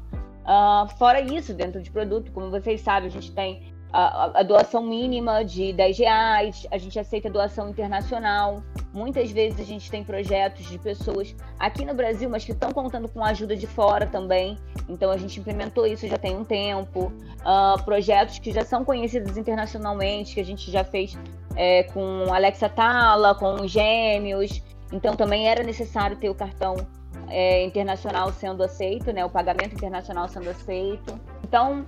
Uh, 0.44 0.88
fora 0.98 1.20
isso, 1.20 1.54
dentro 1.54 1.82
de 1.82 1.92
produto, 1.92 2.32
como 2.32 2.50
vocês 2.50 2.82
sabem, 2.82 3.10
a 3.10 3.12
gente 3.12 3.32
tem 3.34 3.71
a, 3.94 4.40
a, 4.40 4.44
doação 4.44 4.84
mínima 4.84 5.44
de 5.44 5.74
10 5.74 5.98
reais, 6.00 6.68
a 6.72 6.78
gente 6.78 6.98
aceita 6.98 7.30
doação 7.30 7.70
internacional. 7.70 8.64
Muitas 8.94 9.32
vezes 9.32 9.60
a 9.60 9.64
gente 9.64 9.90
tem 9.92 10.04
projetos 10.04 10.66
de 10.66 10.78
pessoas 10.78 11.36
aqui 11.60 11.86
no 11.86 11.94
Brasil, 11.94 12.30
mas 12.30 12.46
que 12.46 12.52
estão 12.52 12.72
contando 12.72 13.10
com 13.10 13.24
ajuda 13.24 13.56
de 13.56 13.68
fora 13.68 14.06
também. 14.06 14.58
Então 14.88 15.12
a 15.12 15.18
gente 15.18 15.40
implementou 15.40 15.86
isso 15.86 16.08
já 16.08 16.18
tem 16.18 16.36
um 16.36 16.44
tempo. 16.44 17.12
Uh, 17.42 17.84
projetos 17.84 18.40
que 18.40 18.52
já 18.52 18.64
são 18.64 18.86
conhecidos 18.86 19.38
internacionalmente, 19.38 20.34
que 20.36 20.40
a 20.40 20.46
gente 20.46 20.72
já 20.72 20.84
fez 20.84 21.18
é, 21.56 21.84
com 21.84 22.34
Alexa 22.34 22.70
Tala, 22.70 23.36
com 23.36 23.56
os 23.56 23.72
Gêmeos. 23.72 24.62
Então 24.92 25.16
também 25.16 25.48
era 25.48 25.64
necessário 25.64 26.18
ter 26.18 26.30
o 26.30 26.36
cartão 26.36 26.76
é, 27.30 27.64
internacional 27.64 28.32
sendo 28.32 28.64
aceito, 28.64 29.12
né? 29.12 29.24
O 29.26 29.30
pagamento 29.30 29.74
internacional 29.74 30.28
sendo 30.28 30.50
aceito. 30.50 31.20
Então 31.44 31.86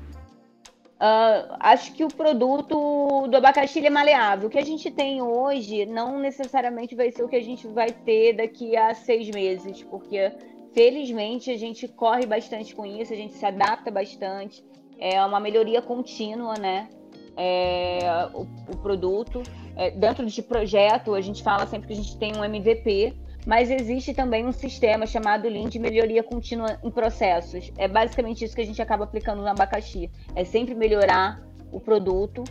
Uh, 1.04 1.58
acho 1.60 1.92
que 1.92 2.06
o 2.06 2.08
produto 2.08 3.28
do 3.28 3.36
abacaxi 3.36 3.86
é 3.86 3.90
maleável. 3.90 4.48
O 4.48 4.50
que 4.50 4.58
a 4.58 4.64
gente 4.64 4.90
tem 4.90 5.22
hoje 5.22 5.86
não 5.86 6.18
necessariamente 6.18 6.96
vai 6.96 7.12
ser 7.12 7.24
o 7.24 7.28
que 7.28 7.36
a 7.36 7.44
gente 7.44 7.68
vai 7.68 7.92
ter 7.92 8.38
daqui 8.38 8.78
a 8.78 8.94
seis 8.94 9.30
meses, 9.30 9.84
porque 9.84 10.32
felizmente 10.74 11.52
a 11.52 11.58
gente 11.58 11.90
corre 11.90 12.26
bastante 12.26 12.74
com 12.74 12.86
isso, 12.86 13.12
a 13.12 13.18
gente 13.18 13.34
se 13.34 13.46
adapta 13.46 13.92
bastante. 13.92 14.64
É 14.98 15.22
uma 15.26 15.42
melhoria 15.42 15.82
contínua, 15.82 16.54
né? 16.54 16.88
É, 17.36 18.30
o, 18.34 18.44
o, 18.72 18.78
produto. 18.78 19.44
É, 19.76 19.92
dentro 19.92 20.26
de 20.26 20.42
projeto, 20.42 21.16
a 21.16 21.20
gente 21.20 21.44
fala 21.44 21.68
sempre 21.68 21.88
que 21.88 21.94
a 21.94 21.98
gente 21.98 22.18
tem 22.18 22.32
um 22.38 22.46
MVP, 22.46 23.14
mas 23.46 23.70
existe 23.70 24.14
também 24.14 24.46
um 24.46 24.52
sistema 24.52 25.06
chamado 25.06 25.50
Lean 25.50 25.68
de 25.68 25.80
melhoria 25.80 26.24
contínua 26.24 26.80
em 26.84 26.90
processos. 26.90 27.72
É 27.78 27.88
basicamente 27.88 28.46
isso 28.46 28.56
que 28.56 28.62
a 28.62 28.66
gente 28.66 28.82
acaba 28.82 29.04
aplicando 29.04 29.42
no 29.42 29.48
abacaxi. 29.48 30.10
É 30.36 30.44
sempre 30.44 30.74
melhorar 30.74 31.42
o 31.72 31.80
produto 31.80 32.44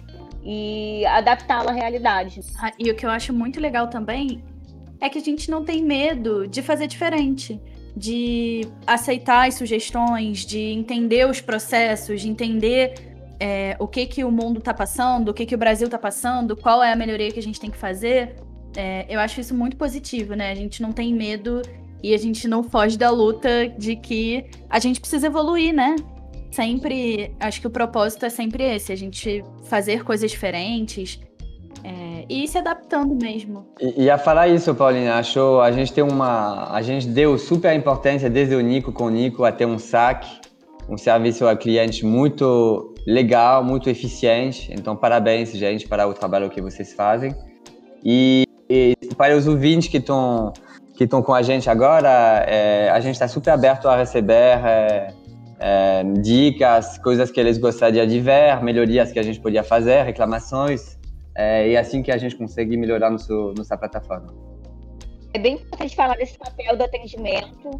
e 0.42 1.04
adaptá-lo 1.06 1.68
à 1.68 1.72
realidade. 1.72 2.40
Ah, 2.58 2.72
e 2.78 2.90
o 2.90 2.94
que 2.94 3.06
eu 3.06 3.10
acho 3.10 3.32
muito 3.32 3.60
legal 3.60 3.88
também 3.88 4.42
é 5.00 5.08
que 5.08 5.18
a 5.18 5.22
gente 5.22 5.50
não 5.50 5.64
tem 5.64 5.82
medo 5.82 6.46
de 6.46 6.60
fazer 6.60 6.86
diferente, 6.86 7.60
de 7.96 8.66
aceitar 8.86 9.48
as 9.48 9.54
sugestões, 9.54 10.44
de 10.44 10.58
entender 10.58 11.28
os 11.28 11.40
processos, 11.40 12.20
de 12.20 12.28
entender 12.28 12.94
é, 13.40 13.76
o 13.78 13.88
que 13.88 14.06
que 14.06 14.24
o 14.24 14.30
mundo 14.30 14.58
está 14.58 14.72
passando, 14.74 15.30
o 15.30 15.34
que 15.34 15.46
que 15.46 15.54
o 15.54 15.58
Brasil 15.58 15.86
está 15.86 15.98
passando, 15.98 16.56
qual 16.56 16.82
é 16.82 16.92
a 16.92 16.96
melhoria 16.96 17.30
que 17.30 17.38
a 17.38 17.42
gente 17.42 17.58
tem 17.58 17.70
que 17.70 17.76
fazer 17.76 18.36
é, 18.76 19.06
eu 19.08 19.20
acho 19.20 19.40
isso 19.40 19.54
muito 19.54 19.76
positivo, 19.76 20.34
né? 20.34 20.50
A 20.50 20.54
gente 20.54 20.82
não 20.82 20.92
tem 20.92 21.14
medo 21.14 21.62
e 22.02 22.14
a 22.14 22.18
gente 22.18 22.48
não 22.48 22.62
foge 22.62 22.98
da 22.98 23.10
luta 23.10 23.68
de 23.68 23.96
que 23.96 24.44
a 24.68 24.78
gente 24.78 25.00
precisa 25.00 25.26
evoluir, 25.26 25.72
né? 25.72 25.96
Sempre, 26.50 27.34
acho 27.40 27.60
que 27.60 27.66
o 27.66 27.70
propósito 27.70 28.26
é 28.26 28.30
sempre 28.30 28.62
esse, 28.62 28.92
a 28.92 28.96
gente 28.96 29.42
fazer 29.64 30.04
coisas 30.04 30.30
diferentes 30.30 31.18
é, 31.82 32.26
e 32.28 32.44
ir 32.44 32.48
se 32.48 32.58
adaptando 32.58 33.14
mesmo. 33.14 33.66
E, 33.80 34.04
e, 34.04 34.10
a 34.10 34.18
falar 34.18 34.48
isso, 34.48 34.74
Paulina, 34.74 35.14
achou, 35.14 35.60
a 35.60 35.72
gente 35.72 35.92
tem 35.92 36.04
uma, 36.04 36.70
a 36.70 36.82
gente 36.82 37.06
deu 37.08 37.38
super 37.38 37.74
importância 37.74 38.28
desde 38.28 38.54
o 38.54 38.60
Nico 38.60 38.92
com 38.92 39.04
o 39.04 39.10
Nico 39.10 39.44
até 39.44 39.66
um 39.66 39.78
saque, 39.78 40.28
um 40.88 40.98
serviço 40.98 41.46
ao 41.46 41.56
cliente 41.56 42.04
muito 42.04 42.94
legal, 43.06 43.64
muito 43.64 43.88
eficiente. 43.88 44.70
Então, 44.72 44.94
parabéns, 44.94 45.52
gente, 45.52 45.88
para 45.88 46.06
o 46.06 46.12
trabalho 46.12 46.50
que 46.50 46.60
vocês 46.60 46.92
fazem. 46.92 47.34
E 48.04 48.44
e 48.72 49.14
para 49.14 49.36
os 49.36 49.46
ouvintes 49.46 49.88
que 49.88 49.98
estão 49.98 50.52
que 50.94 51.04
estão 51.04 51.22
com 51.22 51.34
a 51.34 51.42
gente 51.42 51.68
agora, 51.70 52.44
é, 52.46 52.90
a 52.90 53.00
gente 53.00 53.14
está 53.14 53.26
super 53.26 53.50
aberto 53.50 53.88
a 53.88 53.96
receber 53.96 54.58
é, 54.64 55.14
é, 55.58 56.04
dicas, 56.20 56.98
coisas 56.98 57.30
que 57.30 57.40
eles 57.40 57.56
gostariam 57.58 58.06
de 58.06 58.20
ver, 58.20 58.62
melhorias 58.62 59.10
que 59.10 59.18
a 59.18 59.22
gente 59.22 59.40
podia 59.40 59.64
fazer, 59.64 60.02
reclamações, 60.02 60.98
é, 61.34 61.68
e 61.70 61.76
assim 61.76 62.02
que 62.02 62.12
a 62.12 62.18
gente 62.18 62.36
consegue 62.36 62.76
melhorar 62.76 63.10
nosso, 63.10 63.54
nossa 63.56 63.76
plataforma. 63.76 64.34
É 65.34 65.38
bem 65.38 65.54
importante 65.54 65.96
falar 65.96 66.16
desse 66.16 66.38
papel 66.38 66.76
do 66.76 66.84
atendimento, 66.84 67.70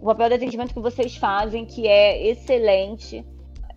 o 0.00 0.06
papel 0.06 0.28
do 0.28 0.34
atendimento 0.34 0.74
que 0.74 0.80
vocês 0.80 1.16
fazem, 1.16 1.64
que 1.64 1.88
é 1.88 2.28
excelente, 2.28 3.24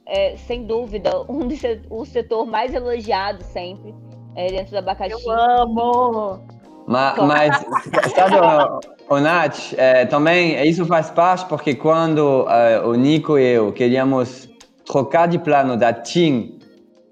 é, 0.06 0.36
sem 0.36 0.66
dúvida, 0.66 1.10
um 1.30 1.48
o 1.90 2.06
setor 2.06 2.46
mais 2.46 2.74
elogiado 2.74 3.42
sempre 3.44 3.96
é, 4.36 4.48
dentro 4.48 4.72
do 4.72 4.78
abacaxi. 4.78 5.12
Eu 5.12 5.32
amo! 5.32 6.40
Mas, 6.88 7.18
mas 7.18 7.66
sabe, 8.14 8.36
o, 8.36 9.16
o 9.16 9.20
Nath, 9.20 9.74
é, 9.78 10.06
também 10.06 10.68
isso 10.68 10.86
faz 10.86 11.10
parte 11.10 11.46
porque 11.46 11.76
quando 11.76 12.46
é, 12.50 12.82
o 12.82 12.94
Nico 12.94 13.38
e 13.38 13.54
eu 13.54 13.72
queríamos 13.72 14.50
trocar 14.86 15.28
de 15.28 15.40
plano 15.40 15.78
da 15.78 15.94
TIM 15.94 16.60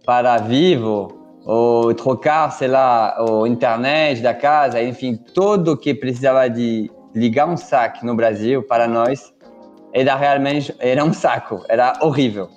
para 0.05 0.37
Vivo, 0.37 1.17
ou 1.45 1.93
trocar, 1.93 2.51
sei 2.51 2.67
lá, 2.67 3.15
o 3.19 3.47
internet 3.47 4.21
da 4.21 4.33
casa, 4.33 4.81
enfim, 4.81 5.15
tudo 5.15 5.77
que 5.77 5.93
precisava 5.93 6.49
de 6.49 6.91
ligar 7.15 7.47
um 7.47 7.57
saque 7.57 8.05
no 8.05 8.15
Brasil 8.15 8.63
para 8.63 8.87
nós 8.87 9.33
era 9.93 10.15
realmente 10.15 10.73
era 10.79 11.03
um 11.03 11.13
saco, 11.13 11.63
era 11.67 11.93
horrível 12.01 12.49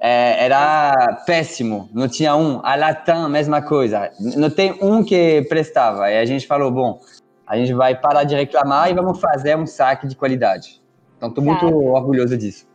é, 0.00 0.44
era 0.44 1.22
péssimo, 1.26 1.88
não 1.92 2.08
tinha 2.08 2.36
um. 2.36 2.60
A 2.62 2.76
Latam, 2.76 3.28
mesma 3.28 3.60
coisa, 3.60 4.10
não 4.18 4.48
tem 4.48 4.78
um 4.80 5.02
que 5.02 5.42
prestava. 5.48 6.10
E 6.10 6.18
a 6.18 6.24
gente 6.24 6.46
falou, 6.46 6.70
bom, 6.70 7.00
a 7.46 7.56
gente 7.56 7.72
vai 7.74 7.98
parar 7.98 8.24
de 8.24 8.34
reclamar 8.34 8.90
e 8.90 8.94
vamos 8.94 9.20
fazer 9.20 9.56
um 9.56 9.66
saque 9.66 10.06
de 10.06 10.14
qualidade. 10.14 10.80
Então, 11.16 11.30
estou 11.30 11.42
muito 11.42 11.66
orgulhoso 11.66 12.36
disso. 12.36 12.68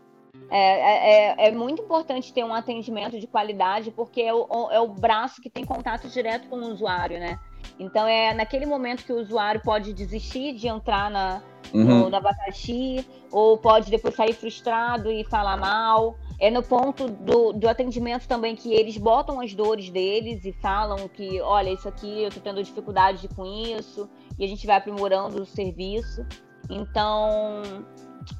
É, 0.49 0.57
é, 0.57 1.45
é, 1.45 1.47
é, 1.47 1.51
muito 1.51 1.81
importante 1.81 2.33
ter 2.33 2.43
um 2.43 2.53
atendimento 2.53 3.19
de 3.19 3.25
qualidade, 3.25 3.89
porque 3.89 4.21
é 4.21 4.33
o, 4.33 4.69
é 4.71 4.79
o 4.79 4.87
braço 4.87 5.41
que 5.41 5.49
tem 5.49 5.65
contato 5.65 6.07
direto 6.07 6.47
com 6.47 6.57
o 6.57 6.71
usuário, 6.71 7.19
né? 7.19 7.39
Então 7.79 8.05
é 8.05 8.33
naquele 8.33 8.65
momento 8.65 9.03
que 9.03 9.11
o 9.11 9.19
usuário 9.19 9.61
pode 9.63 9.93
desistir 9.93 10.53
de 10.53 10.67
entrar 10.67 11.09
na, 11.09 11.41
uhum. 11.73 11.83
no, 11.83 12.09
no 12.09 12.15
abacaxi, 12.15 13.03
ou 13.31 13.57
pode 13.57 13.89
depois 13.89 14.13
sair 14.13 14.33
frustrado 14.33 15.11
e 15.11 15.23
falar 15.23 15.57
mal 15.57 16.15
é 16.43 16.51
no 16.51 16.61
ponto 16.61 17.07
do, 17.07 17.53
do 17.53 17.69
atendimento 17.69 18.27
também 18.27 18.53
que 18.53 18.73
eles 18.73 18.97
botam 18.97 19.39
as 19.39 19.53
dores 19.53 19.89
deles 19.89 20.43
e 20.43 20.51
falam 20.51 21.07
que, 21.07 21.39
olha, 21.39 21.69
isso 21.69 21.87
aqui 21.87 22.23
eu 22.23 22.29
tô 22.29 22.41
tendo 22.41 22.61
dificuldade 22.61 23.29
com 23.33 23.45
isso, 23.45 24.09
e 24.37 24.43
a 24.43 24.47
gente 24.47 24.67
vai 24.67 24.75
aprimorando 24.75 25.41
o 25.41 25.45
serviço. 25.45 26.25
Então, 26.69 27.61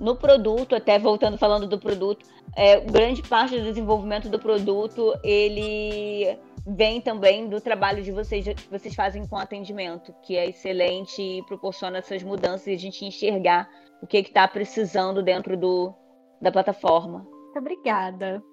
no 0.02 0.18
produto, 0.18 0.76
até 0.76 1.00
voltando 1.00 1.38
falando 1.38 1.66
do 1.66 1.80
produto, 1.80 2.26
é, 2.58 2.82
grande 2.82 3.22
parte 3.22 3.58
do 3.58 3.64
desenvolvimento 3.64 4.28
do 4.28 4.38
produto, 4.38 5.18
ele 5.24 6.38
vem 6.68 7.00
também 7.00 7.48
do 7.48 7.62
trabalho 7.62 8.04
de 8.04 8.12
vocês, 8.12 8.44
que 8.46 8.70
vocês 8.70 8.94
fazem 8.94 9.26
com 9.26 9.38
atendimento, 9.38 10.14
que 10.24 10.36
é 10.36 10.50
excelente 10.50 11.22
e 11.22 11.42
proporciona 11.44 12.00
essas 12.00 12.22
mudanças 12.22 12.68
e 12.68 12.74
a 12.74 12.78
gente 12.78 13.06
enxergar 13.06 13.70
o 14.02 14.08
que 14.08 14.18
está 14.18 14.46
precisando 14.46 15.24
dentro 15.24 15.56
do, 15.56 15.94
da 16.42 16.52
plataforma. 16.52 17.32
Muito 17.54 17.60
obrigada. 17.60 18.44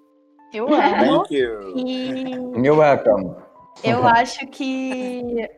Eu 0.53 0.67
amo. 0.71 1.23
Thank 1.23 1.35
you. 1.35 1.73
E 1.75 2.31
You're 2.55 2.77
welcome. 2.77 3.35
Eu 3.83 4.05
acho 4.05 4.45
que 4.47 5.49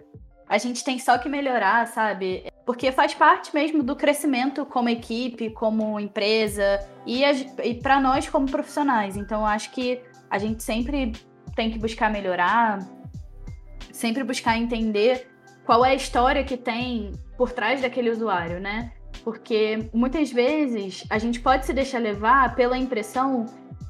a 0.48 0.58
gente 0.58 0.82
tem 0.82 0.98
só 0.98 1.18
que 1.18 1.28
melhorar, 1.28 1.86
sabe? 1.88 2.46
Porque 2.66 2.90
faz 2.94 3.14
parte 3.14 3.54
mesmo 3.54 3.84
do 3.84 3.98
crescimento 3.98 4.66
como 4.66 4.88
equipe, 4.88 5.50
como 5.50 6.00
empresa 6.00 6.80
e, 7.06 7.24
e 7.64 7.74
para 7.76 8.00
nós 8.00 8.30
como 8.30 8.50
profissionais. 8.50 9.18
Então, 9.18 9.42
eu 9.42 9.46
acho 9.46 9.72
que 9.72 10.02
a 10.30 10.38
gente 10.38 10.64
sempre 10.64 11.12
tem 11.54 11.70
que 11.70 11.78
buscar 11.78 12.10
melhorar, 12.10 12.80
sempre 13.92 14.24
buscar 14.24 14.58
entender 14.58 15.28
qual 15.66 15.84
é 15.84 15.90
a 15.90 15.96
história 15.96 16.46
que 16.46 16.56
tem 16.56 17.12
por 17.38 17.52
trás 17.52 17.82
daquele 17.82 18.10
usuário, 18.10 18.62
né? 18.62 18.94
Porque 19.24 19.90
muitas 19.94 20.32
vezes 20.32 21.06
a 21.10 21.18
gente 21.18 21.40
pode 21.40 21.66
se 21.66 21.74
deixar 21.74 22.00
levar 22.00 22.56
pela 22.56 22.78
impressão 22.78 23.46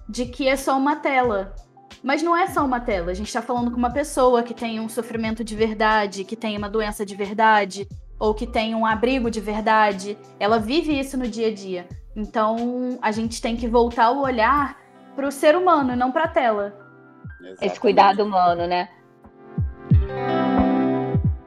de 0.07 0.25
que 0.25 0.47
é 0.47 0.55
só 0.55 0.77
uma 0.77 0.95
tela. 0.95 1.55
Mas 2.03 2.21
não 2.21 2.35
é 2.35 2.47
só 2.47 2.63
uma 2.63 2.79
tela. 2.79 3.11
A 3.11 3.13
gente 3.13 3.27
está 3.27 3.41
falando 3.41 3.71
com 3.71 3.77
uma 3.77 3.91
pessoa 3.91 4.43
que 4.43 4.53
tem 4.53 4.79
um 4.79 4.89
sofrimento 4.89 5.43
de 5.43 5.55
verdade, 5.55 6.23
que 6.23 6.35
tem 6.35 6.57
uma 6.57 6.69
doença 6.69 7.05
de 7.05 7.15
verdade, 7.15 7.87
ou 8.19 8.33
que 8.33 8.45
tem 8.45 8.75
um 8.75 8.85
abrigo 8.85 9.31
de 9.31 9.39
verdade. 9.39 10.17
Ela 10.39 10.59
vive 10.59 10.97
isso 10.97 11.17
no 11.17 11.27
dia 11.27 11.47
a 11.47 11.53
dia. 11.53 11.87
Então 12.15 12.99
a 13.01 13.11
gente 13.11 13.41
tem 13.41 13.55
que 13.55 13.67
voltar 13.67 14.11
o 14.11 14.21
olhar 14.21 14.77
para 15.15 15.27
o 15.27 15.31
ser 15.31 15.55
humano, 15.55 15.95
não 15.95 16.11
para 16.11 16.25
a 16.25 16.27
tela. 16.27 16.77
Exatamente. 17.39 17.65
Esse 17.65 17.79
cuidado 17.79 18.23
humano, 18.23 18.67
né? 18.67 18.89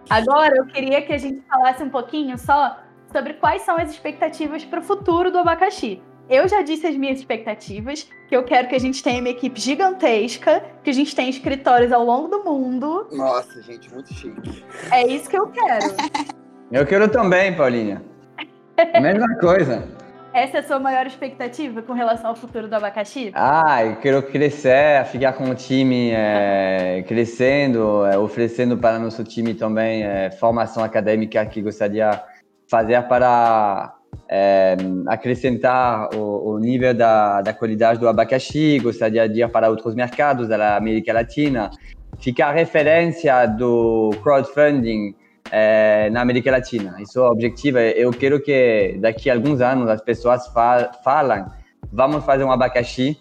Agora 0.08 0.56
eu 0.56 0.66
queria 0.66 1.02
que 1.02 1.12
a 1.12 1.18
gente 1.18 1.44
falasse 1.46 1.82
um 1.82 1.90
pouquinho 1.90 2.38
só 2.38 2.78
sobre 3.12 3.34
quais 3.34 3.62
são 3.62 3.76
as 3.76 3.90
expectativas 3.90 4.64
para 4.64 4.80
o 4.80 4.82
futuro 4.82 5.30
do 5.30 5.38
abacaxi. 5.38 6.02
Eu 6.28 6.48
já 6.48 6.60
disse 6.62 6.86
as 6.86 6.96
minhas 6.96 7.20
expectativas, 7.20 8.08
que 8.28 8.36
eu 8.36 8.42
quero 8.42 8.66
que 8.66 8.74
a 8.74 8.80
gente 8.80 9.02
tenha 9.02 9.20
uma 9.20 9.28
equipe 9.28 9.60
gigantesca, 9.60 10.62
que 10.82 10.90
a 10.90 10.92
gente 10.92 11.14
tenha 11.14 11.30
escritórios 11.30 11.92
ao 11.92 12.04
longo 12.04 12.26
do 12.26 12.42
mundo. 12.42 13.06
Nossa, 13.12 13.62
gente, 13.62 13.92
muito 13.94 14.12
chique. 14.12 14.64
É 14.90 15.06
isso 15.06 15.30
que 15.30 15.38
eu 15.38 15.46
quero. 15.46 15.94
Eu 16.72 16.84
quero 16.84 17.08
também, 17.08 17.54
Paulinha. 17.54 18.02
Mesma 19.00 19.36
coisa. 19.36 19.88
Essa 20.36 20.58
é 20.58 20.60
a 20.60 20.62
sua 20.64 20.78
maior 20.78 21.06
expectativa 21.06 21.80
com 21.80 21.94
relação 21.94 22.28
ao 22.28 22.36
futuro 22.36 22.68
do 22.68 22.74
abacaxi? 22.74 23.30
Ah, 23.32 23.82
eu 23.82 23.96
quero 23.96 24.22
crescer, 24.22 25.02
ficar 25.06 25.32
com 25.32 25.48
o 25.48 25.54
time 25.54 26.10
é, 26.10 27.02
crescendo, 27.08 28.04
é, 28.04 28.18
oferecendo 28.18 28.76
para 28.76 28.98
nosso 28.98 29.24
time 29.24 29.54
também 29.54 30.04
é, 30.04 30.30
formação 30.30 30.84
acadêmica 30.84 31.46
que 31.46 31.62
gostaria 31.62 32.10
de 32.10 32.35
fazer 32.68 33.02
para 33.02 33.94
é, 34.28 34.76
acrescentar 35.06 36.08
o, 36.14 36.54
o, 36.54 36.58
nível 36.58 36.92
da, 36.94 37.42
da 37.42 37.52
qualidade 37.52 37.98
do 38.00 38.08
abacaxi, 38.08 38.78
gostaria 38.80 39.28
de 39.28 39.42
ir 39.42 39.48
para 39.50 39.70
outros 39.70 39.94
mercados 39.94 40.48
da 40.48 40.76
América 40.76 41.12
Latina, 41.12 41.70
ficar 42.18 42.52
referência 42.52 43.46
do 43.46 44.10
crowdfunding 44.22 45.14
é, 45.50 46.10
na 46.10 46.22
América 46.22 46.50
Latina. 46.50 46.96
Isso 47.00 47.18
é 47.18 47.22
o 47.22 47.30
objetivo. 47.30 47.78
Eu 47.78 48.10
quero 48.10 48.40
que 48.42 48.96
daqui 49.00 49.30
a 49.30 49.34
alguns 49.34 49.60
anos 49.60 49.88
as 49.88 50.00
pessoas 50.00 50.46
fa 50.48 50.90
falam, 51.04 51.46
vamos 51.92 52.24
fazer 52.24 52.44
um 52.44 52.50
abacaxi 52.50 53.16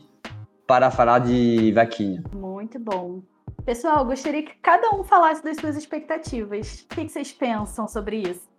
para 0.66 0.90
falar 0.90 1.20
de 1.20 1.72
vaquinha. 1.74 2.24
Muito 2.34 2.80
bom. 2.80 3.22
Pessoal, 3.64 4.06
gostaria 4.06 4.44
que 4.44 4.54
cada 4.62 4.92
um 4.92 5.04
falasse 5.04 5.44
das 5.44 5.58
suas 5.58 5.76
expectativas. 5.76 6.86
O 6.92 6.96
que 6.96 7.10
vocês 7.10 7.32
pensam 7.32 7.88
sobre 7.88 8.18
isso? 8.18 8.55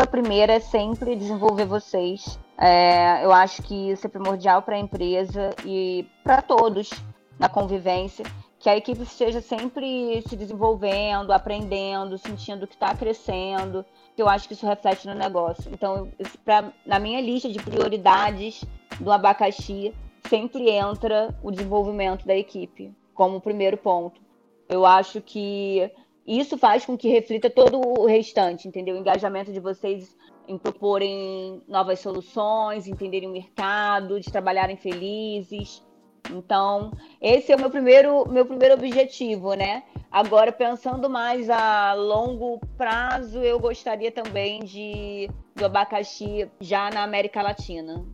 A 0.00 0.06
primeira 0.06 0.54
é 0.54 0.60
sempre 0.60 1.14
desenvolver 1.16 1.66
vocês. 1.66 2.38
É, 2.58 3.24
eu 3.24 3.32
acho 3.32 3.62
que 3.62 3.90
isso 3.90 4.06
é 4.06 4.10
primordial 4.10 4.62
para 4.62 4.76
a 4.76 4.78
empresa 4.78 5.50
e 5.64 6.06
para 6.24 6.42
todos 6.42 6.90
na 7.38 7.48
convivência 7.48 8.24
que 8.62 8.68
a 8.68 8.76
equipe 8.76 9.02
esteja 9.02 9.40
sempre 9.40 10.22
se 10.28 10.36
desenvolvendo, 10.36 11.32
aprendendo, 11.32 12.16
sentindo 12.16 12.64
que 12.64 12.74
está 12.74 12.94
crescendo, 12.94 13.84
que 14.14 14.22
eu 14.22 14.28
acho 14.28 14.46
que 14.46 14.54
isso 14.54 14.64
reflete 14.64 15.08
no 15.08 15.14
negócio. 15.14 15.68
Então, 15.72 16.08
pra, 16.44 16.72
na 16.86 17.00
minha 17.00 17.20
lista 17.20 17.48
de 17.48 17.60
prioridades 17.60 18.64
do 19.00 19.10
abacaxi, 19.10 19.92
sempre 20.28 20.70
entra 20.70 21.36
o 21.42 21.50
desenvolvimento 21.50 22.24
da 22.24 22.36
equipe 22.36 22.94
como 23.12 23.40
primeiro 23.40 23.76
ponto. 23.76 24.20
Eu 24.68 24.86
acho 24.86 25.20
que 25.20 25.90
isso 26.26 26.56
faz 26.56 26.84
com 26.84 26.96
que 26.96 27.08
reflita 27.08 27.50
todo 27.50 27.80
o 27.80 28.06
restante, 28.06 28.68
entendeu? 28.68 28.94
O 28.94 28.98
engajamento 28.98 29.52
de 29.52 29.60
vocês 29.60 30.16
em 30.46 30.58
proporem 30.58 31.62
novas 31.68 32.00
soluções, 32.00 32.86
entenderem 32.86 33.28
o 33.28 33.32
mercado, 33.32 34.20
de 34.20 34.30
trabalharem 34.30 34.76
felizes. 34.76 35.82
Então, 36.30 36.92
esse 37.20 37.52
é 37.52 37.56
o 37.56 37.58
meu 37.58 37.70
primeiro, 37.70 38.28
meu 38.28 38.46
primeiro 38.46 38.74
objetivo, 38.74 39.54
né? 39.54 39.82
Agora, 40.10 40.52
pensando 40.52 41.10
mais 41.10 41.50
a 41.50 41.94
longo 41.94 42.60
prazo, 42.76 43.40
eu 43.40 43.58
gostaria 43.58 44.12
também 44.12 44.60
de 44.60 45.28
do 45.54 45.66
abacaxi 45.66 46.48
já 46.60 46.90
na 46.90 47.02
América 47.02 47.42
Latina, 47.42 48.04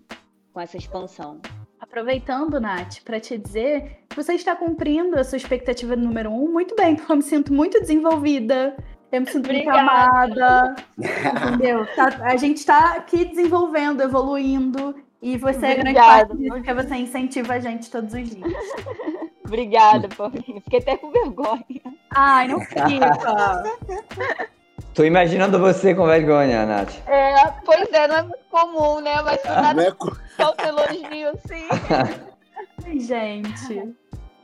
com 0.52 0.60
essa 0.60 0.76
expansão. 0.76 1.40
Aproveitando, 1.80 2.60
Nath, 2.60 3.00
para 3.04 3.20
te 3.20 3.38
dizer 3.38 4.04
que 4.08 4.16
você 4.16 4.34
está 4.34 4.56
cumprindo 4.56 5.18
a 5.18 5.24
sua 5.24 5.36
expectativa 5.36 5.94
número 5.94 6.30
um 6.30 6.50
muito 6.52 6.74
bem, 6.74 6.96
porque 6.96 7.10
eu 7.12 7.16
me 7.16 7.22
sinto 7.22 7.52
muito 7.52 7.80
desenvolvida, 7.80 8.76
eu 9.12 9.20
me 9.20 9.30
sinto 9.30 9.52
muito 9.52 9.70
amada, 9.70 10.74
entendeu? 10.98 11.86
Tá, 11.94 12.18
a 12.22 12.36
gente 12.36 12.58
está 12.58 12.94
aqui 12.94 13.24
desenvolvendo, 13.24 14.02
evoluindo, 14.02 14.94
e 15.20 15.36
você 15.36 15.56
Obrigada. 15.56 15.70
é 15.70 15.74
grande 15.74 15.98
parte 15.98 16.36
disso, 16.36 16.54
porque 16.54 16.74
você 16.74 16.94
incentiva 16.96 17.54
a 17.54 17.60
gente 17.60 17.90
todos 17.90 18.14
os 18.14 18.30
dias. 18.30 18.52
Obrigada, 19.44 20.08
Paulinho. 20.08 20.60
Fiquei 20.62 20.80
até 20.80 20.96
com 20.96 21.10
vergonha. 21.10 21.64
Ai, 22.10 22.48
não 22.48 22.60
fica. 22.60 24.50
Tô 24.94 25.04
imaginando 25.04 25.58
você 25.58 25.94
com 25.94 26.06
vergonha, 26.06 26.66
Nath. 26.66 26.94
É, 27.06 27.34
pois 27.64 27.92
é, 27.92 28.08
não 28.08 28.16
é 28.16 28.22
muito 28.22 28.44
comum, 28.50 29.00
né? 29.00 29.22
Mas 29.22 29.44
nada 29.44 29.82
é... 29.82 29.92
só 30.36 30.54
elogio, 30.66 31.38
sim. 31.46 31.68
Ai, 32.84 33.00
gente. 33.00 33.94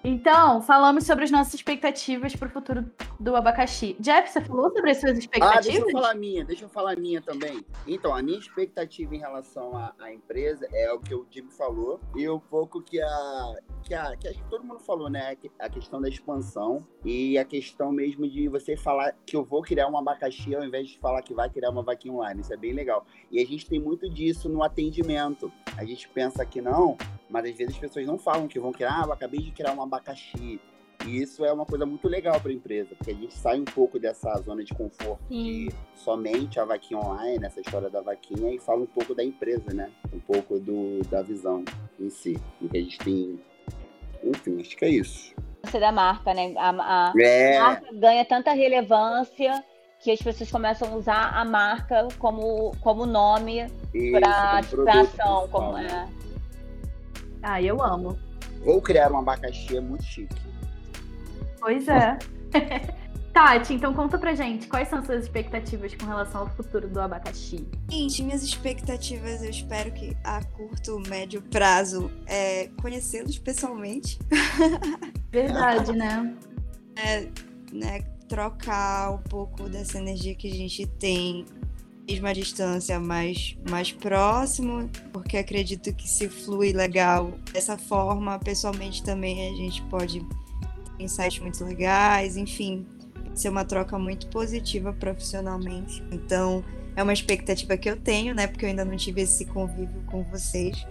Então, 0.06 0.60
falamos 0.60 1.04
sobre 1.04 1.24
as 1.24 1.30
nossas 1.30 1.54
expectativas 1.54 2.36
para 2.36 2.46
o 2.46 2.50
futuro 2.50 2.84
do 3.18 3.34
abacaxi. 3.34 3.96
Jeff, 3.98 4.30
você 4.30 4.38
falou 4.42 4.70
sobre 4.70 4.90
as 4.90 5.00
suas 5.00 5.16
expectativas? 5.16 5.66
Ah, 5.66 5.70
deixa 5.70 5.80
eu 5.80 5.90
falar 5.90 6.10
a 6.10 6.14
minha, 6.14 6.44
deixa 6.44 6.64
eu 6.66 6.68
falar 6.68 6.92
a 6.92 6.96
minha 6.96 7.22
também. 7.22 7.64
Então, 7.86 8.14
a 8.14 8.22
minha 8.22 8.38
expectativa 8.38 9.14
em 9.14 9.18
relação 9.18 9.74
à, 9.74 9.94
à 9.98 10.12
empresa 10.12 10.68
é 10.74 10.92
o 10.92 11.00
que 11.00 11.14
o 11.14 11.26
Jimmy 11.30 11.50
falou 11.50 11.98
e 12.14 12.28
um 12.28 12.38
pouco 12.38 12.82
que 12.82 13.00
a, 13.00 13.54
que 13.82 13.94
a 13.94 14.14
que 14.14 14.44
todo 14.50 14.62
mundo 14.62 14.80
falou, 14.80 15.08
né? 15.08 15.38
A 15.58 15.70
questão 15.70 16.02
da 16.02 16.08
expansão 16.10 16.86
e 17.02 17.38
a 17.38 17.44
questão 17.46 17.90
mesmo 17.90 18.28
de 18.28 18.46
você 18.46 18.76
falar 18.76 19.16
que 19.24 19.34
eu 19.34 19.42
vou 19.42 19.62
criar 19.62 19.88
um 19.88 19.96
abacaxi 19.96 20.54
ao 20.54 20.62
invés 20.62 20.88
de 20.88 20.98
falar 20.98 21.22
que 21.22 21.32
vai 21.32 21.48
criar 21.48 21.70
uma 21.70 21.82
vaquinha 21.82 22.12
online. 22.12 22.42
Isso 22.42 22.52
é 22.52 22.58
bem 22.58 22.74
legal. 22.74 23.06
E 23.30 23.40
a 23.40 23.46
gente 23.46 23.66
tem 23.66 23.80
muito 23.80 24.10
disso 24.10 24.50
no 24.50 24.62
atendimento. 24.62 25.50
A 25.78 25.84
gente 25.86 26.06
pensa 26.10 26.44
que 26.44 26.60
não, 26.60 26.98
mas 27.35 27.47
às 27.47 27.57
vezes 27.57 27.75
as 27.75 27.81
pessoas 27.81 28.07
não 28.07 28.16
falam 28.16 28.47
que 28.47 28.61
vão 28.61 28.70
criar, 28.70 29.01
ah, 29.01 29.07
eu 29.07 29.12
acabei 29.12 29.40
de 29.40 29.51
criar 29.51 29.73
um 29.73 29.83
abacaxi. 29.83 30.61
E 31.05 31.20
isso 31.20 31.44
é 31.44 31.53
uma 31.53 31.66
coisa 31.66 31.85
muito 31.85 32.07
legal 32.07 32.40
para 32.40 32.53
a 32.53 32.55
empresa, 32.55 32.94
porque 32.94 33.11
a 33.11 33.14
gente 33.14 33.35
sai 33.35 33.59
um 33.59 33.64
pouco 33.64 33.99
dessa 33.99 34.33
zona 34.42 34.62
de 34.62 34.73
conforto 34.73 35.20
Sim. 35.29 35.42
de 35.42 35.75
somente 35.97 36.61
a 36.61 36.64
vaquinha 36.64 37.01
online, 37.01 37.44
essa 37.44 37.61
história 37.61 37.90
da 37.90 38.01
vaquinha, 38.01 38.55
e 38.55 38.61
fala 38.61 38.83
um 38.83 38.87
pouco 38.87 39.16
da 39.16 39.25
empresa, 39.25 39.75
né? 39.75 39.90
Um 40.12 40.20
pouco 40.20 40.61
do, 40.61 41.01
da 41.11 41.23
visão 41.23 41.64
em 41.99 42.09
si, 42.09 42.38
do 42.61 42.68
que 42.68 42.79
a 42.79 42.81
gente 42.81 42.99
tem. 43.01 43.40
Enfim, 44.23 44.61
acho 44.61 44.77
que 44.77 44.85
é 44.85 44.90
isso. 44.90 45.35
Da 45.73 45.90
marca, 45.90 46.33
né? 46.33 46.55
A, 46.57 47.09
a 47.09 47.12
é. 47.20 47.59
marca 47.59 47.92
ganha 47.92 48.25
tanta 48.25 48.53
relevância 48.53 49.64
que 49.99 50.12
as 50.12 50.23
pessoas 50.23 50.51
começam 50.53 50.92
a 50.92 50.97
usar 50.97 51.31
a 51.35 51.44
marca 51.44 52.07
como, 52.16 52.70
como 52.81 53.05
nome 53.05 53.66
para 54.12 54.61
ação, 55.01 55.49
como 55.49 55.77
é. 55.77 56.09
Ah, 57.44 57.61
eu 57.61 57.83
amo. 57.83 58.18
Vou 58.64 58.80
criar 58.80 59.12
um 59.12 59.18
abacaxi, 59.18 59.76
é 59.76 59.80
muito 59.80 60.02
chique. 60.02 60.35
Pois 61.61 61.87
é. 61.88 62.18
Tati, 63.35 63.74
então 63.74 63.92
conta 63.92 64.16
pra 64.16 64.33
gente, 64.33 64.68
quais 64.68 64.88
são 64.88 65.04
suas 65.04 65.24
expectativas 65.24 65.92
com 65.94 66.07
relação 66.07 66.42
ao 66.42 66.50
futuro 66.50 66.88
do 66.88 67.00
abacaxi? 67.00 67.66
Gente, 67.90 68.22
minhas 68.22 68.44
expectativas, 68.44 69.42
eu 69.42 69.50
espero 69.50 69.90
que 69.90 70.16
a 70.22 70.42
curto, 70.42 71.00
médio 71.09 71.42
prazo, 71.42 72.11
é 72.26 72.70
conhecê-los 72.80 73.37
pessoalmente. 73.38 74.18
Verdade, 75.30 75.92
né? 75.92 76.35
É, 76.96 77.28
né? 77.72 78.02
Trocar 78.28 79.12
um 79.12 79.18
pouco 79.18 79.68
dessa 79.68 79.98
energia 79.98 80.35
que 80.35 80.48
a 80.48 80.54
gente 80.54 80.87
tem 80.87 81.44
mesma 82.06 82.34
distância 82.34 83.00
mais, 83.00 83.56
mais 83.68 83.92
próximo, 83.92 84.88
porque 85.12 85.36
acredito 85.36 85.92
que 85.94 86.08
se 86.08 86.28
flui 86.28 86.72
legal 86.72 87.32
dessa 87.52 87.78
forma, 87.78 88.38
pessoalmente 88.38 89.02
também 89.02 89.48
a 89.48 89.56
gente 89.56 89.82
pode 89.84 90.20
ter 90.20 91.04
insights 91.04 91.38
muito 91.40 91.64
legais, 91.64 92.36
enfim, 92.36 92.86
ser 93.34 93.48
uma 93.48 93.64
troca 93.64 93.98
muito 93.98 94.28
positiva 94.28 94.92
profissionalmente. 94.92 96.02
Então, 96.12 96.64
é 96.94 97.02
uma 97.02 97.12
expectativa 97.12 97.76
que 97.76 97.88
eu 97.88 97.96
tenho, 97.96 98.34
né, 98.34 98.46
porque 98.46 98.64
eu 98.64 98.68
ainda 98.68 98.84
não 98.84 98.96
tive 98.96 99.22
esse 99.22 99.44
convívio 99.46 100.02
com 100.06 100.22
vocês. 100.24 100.86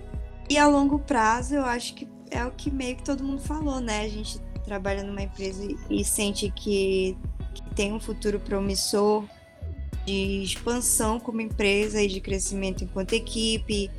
E 0.50 0.58
a 0.58 0.68
longo 0.68 1.00
prazo, 1.00 1.56
eu 1.56 1.66
acho 1.66 1.94
que 1.94 2.08
é 2.30 2.44
o 2.46 2.52
que 2.52 2.70
meio 2.70 2.96
que 2.98 3.04
todo 3.04 3.24
mundo 3.24 3.42
falou, 3.42 3.80
né? 3.80 4.02
A 4.02 4.10
gente 4.10 4.40
trabalha 4.66 5.04
numa 5.04 5.22
empresa 5.22 5.66
e 5.90 6.04
sente 6.04 6.52
que, 6.52 7.18
que 7.54 7.76
tem 7.76 7.94
um 7.94 8.00
futuro 8.00 8.40
promissor, 8.40 9.24
de 10.06 10.44
expansão 10.44 11.20
como 11.20 11.42
empresa 11.42 12.02
e 12.02 12.08
de 12.08 12.20
crescimento 12.20 12.84
enquanto 12.84 13.14
equipe, 13.14 13.90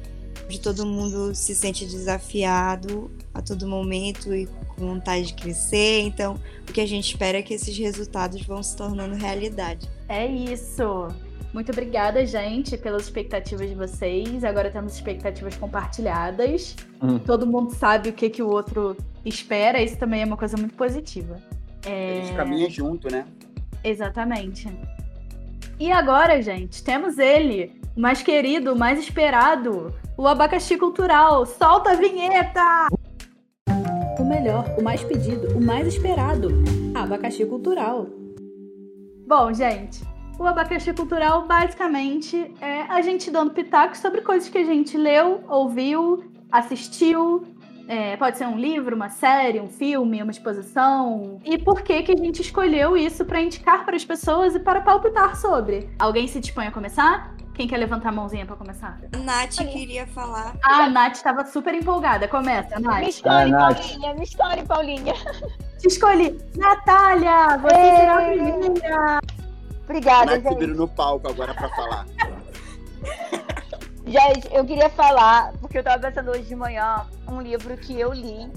de 0.48 0.60
todo 0.60 0.84
mundo 0.84 1.34
se 1.34 1.54
sente 1.54 1.86
desafiado 1.86 3.10
a 3.32 3.40
todo 3.40 3.66
momento 3.66 4.34
e 4.34 4.46
com 4.46 4.86
vontade 4.88 5.28
de 5.28 5.34
crescer. 5.34 6.02
Então, 6.02 6.38
o 6.68 6.72
que 6.72 6.80
a 6.80 6.86
gente 6.86 7.08
espera 7.10 7.38
é 7.38 7.42
que 7.42 7.54
esses 7.54 7.76
resultados 7.76 8.42
vão 8.42 8.62
se 8.62 8.76
tornando 8.76 9.14
realidade. 9.14 9.88
É 10.08 10.26
isso. 10.26 11.08
Muito 11.52 11.70
obrigada, 11.70 12.26
gente, 12.26 12.76
pelas 12.76 13.04
expectativas 13.04 13.68
de 13.68 13.76
vocês. 13.76 14.42
Agora 14.42 14.70
temos 14.70 14.94
expectativas 14.94 15.56
compartilhadas. 15.56 16.74
Hum. 17.00 17.18
Todo 17.20 17.46
mundo 17.46 17.72
sabe 17.72 18.08
o 18.08 18.12
que, 18.12 18.28
que 18.28 18.42
o 18.42 18.48
outro 18.48 18.96
espera. 19.24 19.80
Isso 19.80 19.96
também 19.96 20.22
é 20.22 20.24
uma 20.24 20.36
coisa 20.36 20.56
muito 20.56 20.74
positiva. 20.74 21.40
É... 21.86 22.18
A 22.18 22.24
gente 22.24 22.36
caminha 22.36 22.68
junto, 22.68 23.08
né? 23.10 23.24
Exatamente. 23.84 24.68
E 25.78 25.90
agora, 25.90 26.40
gente, 26.40 26.84
temos 26.84 27.18
ele, 27.18 27.72
o 27.96 28.00
mais 28.00 28.22
querido, 28.22 28.74
o 28.74 28.78
mais 28.78 28.98
esperado, 28.98 29.92
o 30.16 30.26
abacaxi 30.26 30.76
cultural. 30.76 31.44
Solta 31.44 31.90
a 31.90 31.94
vinheta! 31.94 32.88
O 34.18 34.24
melhor, 34.24 34.64
o 34.78 34.82
mais 34.82 35.02
pedido, 35.02 35.58
o 35.58 35.60
mais 35.60 35.88
esperado. 35.88 36.50
Abacaxi 36.94 37.44
cultural. 37.44 38.06
Bom, 39.26 39.52
gente, 39.52 40.00
o 40.38 40.44
abacaxi 40.44 40.92
cultural 40.92 41.46
basicamente 41.46 42.54
é 42.60 42.82
a 42.82 43.00
gente 43.02 43.28
dando 43.28 43.50
pitacos 43.50 43.98
sobre 43.98 44.20
coisas 44.20 44.48
que 44.48 44.58
a 44.58 44.64
gente 44.64 44.96
leu, 44.96 45.42
ouviu, 45.48 46.22
assistiu. 46.52 47.44
É, 47.86 48.16
pode 48.16 48.38
ser 48.38 48.46
um 48.46 48.56
livro, 48.56 48.96
uma 48.96 49.10
série, 49.10 49.60
um 49.60 49.68
filme, 49.68 50.22
uma 50.22 50.30
exposição. 50.32 51.38
E 51.44 51.58
por 51.58 51.82
que 51.82 52.02
que 52.02 52.12
a 52.12 52.16
gente 52.16 52.40
escolheu 52.40 52.96
isso 52.96 53.24
para 53.24 53.40
indicar 53.42 53.84
para 53.84 53.94
as 53.96 54.04
pessoas 54.04 54.54
e 54.54 54.60
para 54.60 54.80
palpitar 54.80 55.36
sobre? 55.36 55.90
Alguém 55.98 56.26
se 56.26 56.40
dispõe 56.40 56.66
a 56.66 56.70
começar? 56.70 57.34
Quem 57.52 57.68
quer 57.68 57.76
levantar 57.76 58.08
a 58.08 58.12
mãozinha 58.12 58.44
para 58.46 58.56
começar? 58.56 58.98
A 59.12 59.18
Nath 59.18 59.56
queria 59.70 60.06
falar. 60.08 60.56
Ah, 60.64 60.84
a 60.84 60.88
Nath 60.90 61.14
estava 61.16 61.44
super 61.44 61.72
empolgada. 61.74 62.26
Começa, 62.26 62.76
Me 62.80 62.82
Nath. 62.86 63.06
escolhe, 63.08 63.34
Ah, 63.34 63.46
Nath. 63.68 63.76
Paulinha, 63.88 64.14
me 64.14 64.22
escolhe, 64.24 64.62
Paulinha. 64.66 65.14
Te 65.78 65.86
escolhi. 65.86 66.40
Natália, 66.56 67.58
você 67.58 67.76
Ei. 67.76 67.96
será 67.96 68.14
a 68.18 68.22
primeira. 68.22 69.20
Obrigada, 69.84 70.38
Nath 70.38 70.58
gente. 70.60 70.66
no 70.68 70.88
palco 70.88 71.28
agora 71.28 71.54
pra 71.54 71.68
falar. 71.68 72.06
Gente, 74.14 74.54
eu 74.54 74.64
queria 74.64 74.88
falar, 74.88 75.52
porque 75.60 75.76
eu 75.76 75.82
tava 75.82 76.00
pensando 76.06 76.30
hoje 76.30 76.42
de 76.44 76.54
manhã, 76.54 77.04
um 77.28 77.40
livro 77.40 77.76
que 77.76 77.98
eu 77.98 78.12
li, 78.12 78.48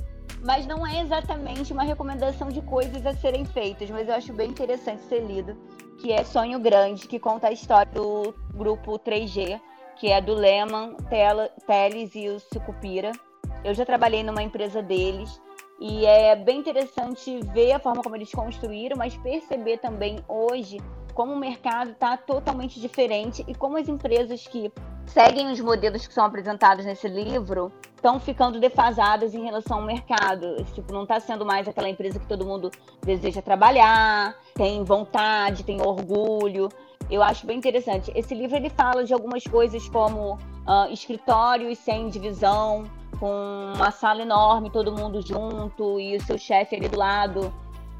mas 0.45 0.68
não 0.68 0.86
é 0.86 1.01
exatamente 1.01 1.74
uma 1.74 1.82
recomendação 1.82 2.49
de 2.49 2.62
coisas 2.62 3.03
a 3.08 3.14
serem 3.16 3.43
feitas, 3.43 3.89
mas 3.89 4.08
eu 4.08 4.14
acho 4.14 4.32
bem 4.34 4.51
interessante 4.51 5.01
ser 5.05 5.22
lido, 5.22 5.58
que 5.97 6.14
é 6.14 6.24
Sonho 6.24 6.60
Grande, 6.60 7.08
que 7.08 7.18
conta 7.18 7.47
a 7.47 7.51
história 7.51 7.91
do 7.91 8.36
grupo 8.53 8.99
3G, 8.99 9.60
que 9.95 10.12
é 10.12 10.22
do 10.22 10.36
Lehman, 10.36 10.93
Tel- 11.10 11.49
Teles 11.66 12.14
e 12.14 12.30
o 12.30 12.39
Sucupira. 12.39 13.12
Eu 13.64 13.74
já 13.74 13.84
trabalhei 13.84 14.22
numa 14.22 14.43
empresa 14.43 14.84
deles 14.84 15.41
e 15.80 16.05
é 16.05 16.36
bem 16.36 16.60
interessante 16.60 17.39
ver 17.51 17.72
a 17.72 17.80
forma 17.80 18.03
como 18.03 18.16
eles 18.16 18.32
construíram, 18.32 18.95
mas 18.95 19.18
perceber 19.18 19.80
também 19.80 20.20
hoje 20.28 20.78
como 21.16 21.34
o 21.34 21.36
mercado 21.36 21.89
está 21.93 22.16
totalmente 22.16 22.80
diferente 22.80 23.43
e 23.47 23.55
como 23.55 23.76
as 23.76 23.88
empresas 23.88 24.47
que 24.47 24.72
seguem 25.08 25.51
os 25.51 25.60
modelos 25.60 26.05
que 26.05 26.14
são 26.14 26.26
apresentados 26.26 26.86
nesse 26.86 27.08
livro 27.08 27.72
estão 27.95 28.20
ficando 28.20 28.60
defasadas 28.60 29.34
em 29.34 29.43
relação 29.43 29.80
ao 29.80 29.84
mercado. 29.84 30.64
Tipo, 30.74 30.93
não 30.93 31.03
está 31.03 31.20
sendo 31.20 31.45
mais 31.45 31.68
aquela 31.68 31.89
empresa 31.89 32.20
que 32.20 32.28
todo 32.28 32.45
mundo 32.45 32.70
deseja 33.03 33.41
trabalhar, 33.41 34.36
tem 34.53 34.84
vontade, 34.84 35.64
tem 35.64 35.82
orgulho. 35.82 36.70
Eu 37.10 37.24
acho 37.24 37.45
bem 37.45 37.58
interessante. 37.58 38.12
Esse 38.14 38.36
livro 38.36 38.55
ele 38.55 38.70
fala 38.70 39.03
de 39.03 39.14
algumas 39.14 39.43
coisas 39.43 39.88
como 39.89 40.38
ah, 40.66 40.88
escritórios 40.91 41.80
sem 41.80 42.10
divisão, 42.10 42.86
com 43.20 43.74
uma 43.76 43.91
sala 43.91 44.22
enorme, 44.22 44.70
todo 44.70 44.91
mundo 44.91 45.22
junto 45.26 45.99
e 45.99 46.18
o 46.18 46.22
seu 46.22 46.38
chefe 46.38 46.76
ali 46.76 46.88
do 46.88 46.97
lado 46.97 47.53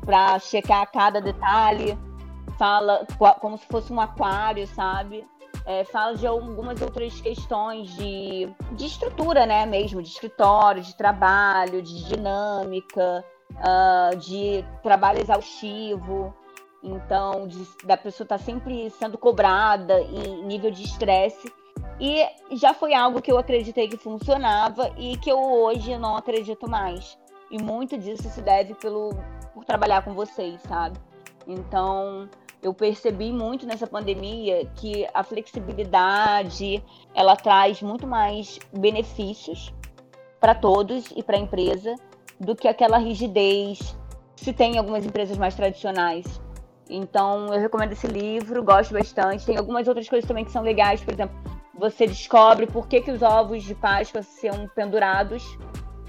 para 0.06 0.38
checar 0.40 0.90
cada 0.92 1.20
detalhe. 1.20 1.98
Fala 2.58 3.06
como 3.40 3.58
se 3.58 3.66
fosse 3.68 3.92
um 3.92 4.00
aquário, 4.00 4.66
sabe? 4.68 5.26
É, 5.70 5.84
fala 5.84 6.16
de 6.16 6.26
algumas 6.26 6.82
outras 6.82 7.20
questões 7.20 7.90
de, 7.96 8.50
de 8.72 8.86
estrutura, 8.86 9.46
né, 9.46 9.66
mesmo, 9.66 10.02
de 10.02 10.08
escritório, 10.08 10.82
de 10.82 10.96
trabalho, 10.96 11.82
de 11.82 12.06
dinâmica, 12.06 13.26
ah, 13.58 14.12
de 14.18 14.64
trabalho 14.82 15.20
exaustivo. 15.20 16.34
Então, 16.82 17.50
de- 17.50 17.68
da 17.86 17.98
pessoa 17.98 18.24
estar 18.24 18.38
sempre 18.38 18.90
sendo 18.92 19.18
cobrada 19.18 20.00
em 20.00 20.46
nível 20.46 20.72
de 20.72 20.84
estresse. 20.84 21.52
E 22.00 22.26
já 22.56 22.74
foi 22.74 22.94
algo 22.94 23.22
que 23.22 23.30
eu 23.30 23.38
acreditei 23.38 23.90
que 23.90 23.98
funcionava 23.98 24.90
e 24.96 25.18
que 25.18 25.30
eu 25.30 25.38
hoje 25.38 25.98
não 25.98 26.16
acredito 26.16 26.70
mais. 26.70 27.18
E 27.52 27.62
muito 27.62 27.98
disso 27.98 28.30
se 28.30 28.42
deve 28.42 28.74
pelo, 28.76 29.10
por 29.54 29.66
trabalhar 29.66 30.02
com 30.04 30.14
vocês, 30.14 30.62
sabe? 30.62 30.98
Então, 31.46 32.30
eu 32.62 32.74
percebi 32.74 33.32
muito 33.32 33.66
nessa 33.66 33.86
pandemia 33.86 34.66
que 34.76 35.08
a 35.14 35.24
flexibilidade 35.24 36.84
ela 37.14 37.36
traz 37.36 37.82
muito 37.82 38.08
mais 38.08 38.60
benefícios 38.74 39.74
para 40.40 40.56
todos 40.56 41.12
e 41.16 41.24
para 41.24 41.38
a 41.38 41.40
empresa 41.40 41.96
do 42.40 42.56
que 42.56 42.68
aquela 42.68 42.98
rigidez 42.98 43.98
se 44.36 44.54
tem 44.54 44.76
em 44.76 44.78
algumas 44.78 45.06
empresas 45.06 45.38
mais 45.38 45.56
tradicionais. 45.56 46.42
Então, 46.90 47.54
eu 47.54 47.60
recomendo 47.60 47.92
esse 47.92 48.08
livro, 48.08 48.64
gosto 48.64 48.94
bastante. 48.94 49.46
Tem 49.46 49.58
algumas 49.58 49.88
outras 49.88 50.08
coisas 50.08 50.28
também 50.28 50.46
que 50.46 50.52
são 50.52 50.62
legais, 50.62 51.02
por 51.04 51.14
exemplo, 51.14 51.36
você 51.78 52.08
descobre 52.08 52.66
por 52.66 52.88
que, 52.88 53.02
que 53.02 53.12
os 53.12 53.22
ovos 53.22 53.64
de 53.64 53.76
Páscoa 53.76 54.24
são 54.24 54.68
pendurados 54.74 55.44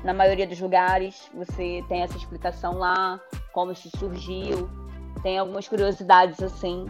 na 0.05 0.14
maioria 0.14 0.46
dos 0.46 0.61
lugares. 0.61 1.30
Você 1.34 1.84
tem 1.88 2.03
essa 2.03 2.16
explicação 2.16 2.78
lá, 2.78 3.20
como 3.53 3.72
isso 3.72 3.90
surgiu. 3.99 4.70
Tem 5.23 5.39
algumas 5.39 5.69
curiosidades 5.69 6.43
assim. 6.43 6.87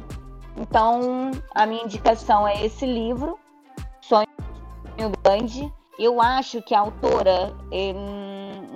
Então, 0.56 1.30
a 1.54 1.66
minha 1.66 1.84
indicação 1.84 2.46
é 2.46 2.64
esse 2.64 2.84
livro, 2.84 3.38
Sonho 4.00 4.26
Grande. 5.22 5.72
Eu 5.98 6.20
acho 6.20 6.62
que 6.62 6.74
a 6.74 6.80
autora, 6.80 7.54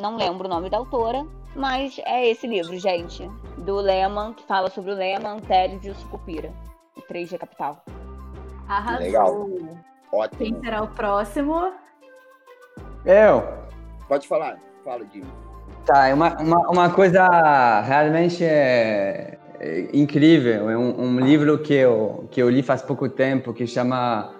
não 0.00 0.16
lembro 0.16 0.46
o 0.46 0.50
nome 0.50 0.70
da 0.70 0.78
autora, 0.78 1.26
mas 1.54 2.00
é 2.04 2.28
esse 2.28 2.46
livro, 2.46 2.76
gente, 2.78 3.28
do 3.58 3.76
Lehman, 3.76 4.32
que 4.32 4.44
fala 4.44 4.70
sobre 4.70 4.92
o 4.92 4.94
Lehman, 4.94 5.38
Teles 5.40 5.84
e 5.84 5.90
o 5.90 5.94
Sucupira, 5.94 6.52
o 6.96 7.02
3G 7.02 7.38
Capital. 7.38 7.84
Arrasou. 8.68 9.00
Legal. 9.00 9.46
Quem 9.48 10.20
Ótimo. 10.20 10.60
será 10.64 10.82
o 10.82 10.88
próximo? 10.88 11.72
Eu? 13.04 13.42
Pode 14.08 14.26
falar. 14.28 14.58
Fala, 14.84 15.04
Dino. 15.06 15.26
Tá, 15.86 16.06
é 16.06 16.14
uma, 16.14 16.36
uma, 16.40 16.70
uma 16.70 16.90
coisa 16.90 17.26
realmente 17.80 18.44
é, 18.44 19.38
é 19.62 19.88
incrível. 19.92 20.68
É 20.68 20.76
um, 20.76 21.00
um 21.00 21.20
livro 21.20 21.56
que 21.58 21.74
eu, 21.74 22.28
que 22.30 22.42
eu 22.42 22.50
li 22.50 22.62
faz 22.62 22.82
pouco 22.82 23.08
tempo 23.08 23.54
que 23.54 23.64
chama 23.66 24.34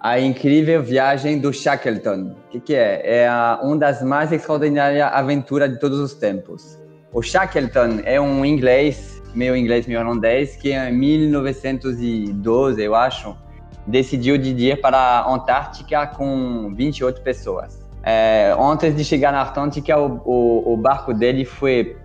A 0.00 0.20
Incrível 0.20 0.80
Viagem 0.82 1.40
do 1.40 1.52
Shackleton. 1.52 2.36
O 2.46 2.48
que, 2.50 2.60
que 2.60 2.74
é? 2.76 3.22
É 3.22 3.28
a, 3.28 3.58
uma 3.62 3.76
das 3.76 4.00
mais 4.02 4.30
extraordinárias 4.30 5.10
aventuras 5.12 5.68
de 5.70 5.80
todos 5.80 5.98
os 5.98 6.14
tempos. 6.14 6.78
O 7.12 7.20
Shackleton 7.20 8.00
é 8.04 8.20
um 8.20 8.44
inglês, 8.44 9.20
meio 9.34 9.56
inglês, 9.56 9.86
meio 9.86 10.00
holandês, 10.00 10.54
que 10.54 10.72
em 10.72 10.92
1912, 10.92 12.80
eu 12.80 12.94
acho, 12.94 13.36
decidiu 13.84 14.38
de 14.38 14.50
ir 14.50 14.80
para 14.80 14.96
a 14.96 15.34
Antártica 15.34 16.06
com 16.06 16.72
28 16.74 17.20
pessoas. 17.22 17.84
É, 18.04 18.54
antes 18.56 18.94
de 18.94 19.04
chegar 19.04 19.32
na 19.32 19.42
Antártica, 19.42 19.98
o, 19.98 20.20
o, 20.24 20.74
o 20.74 20.76
barco 20.76 21.12
dele 21.12 21.44
foi 21.44 21.96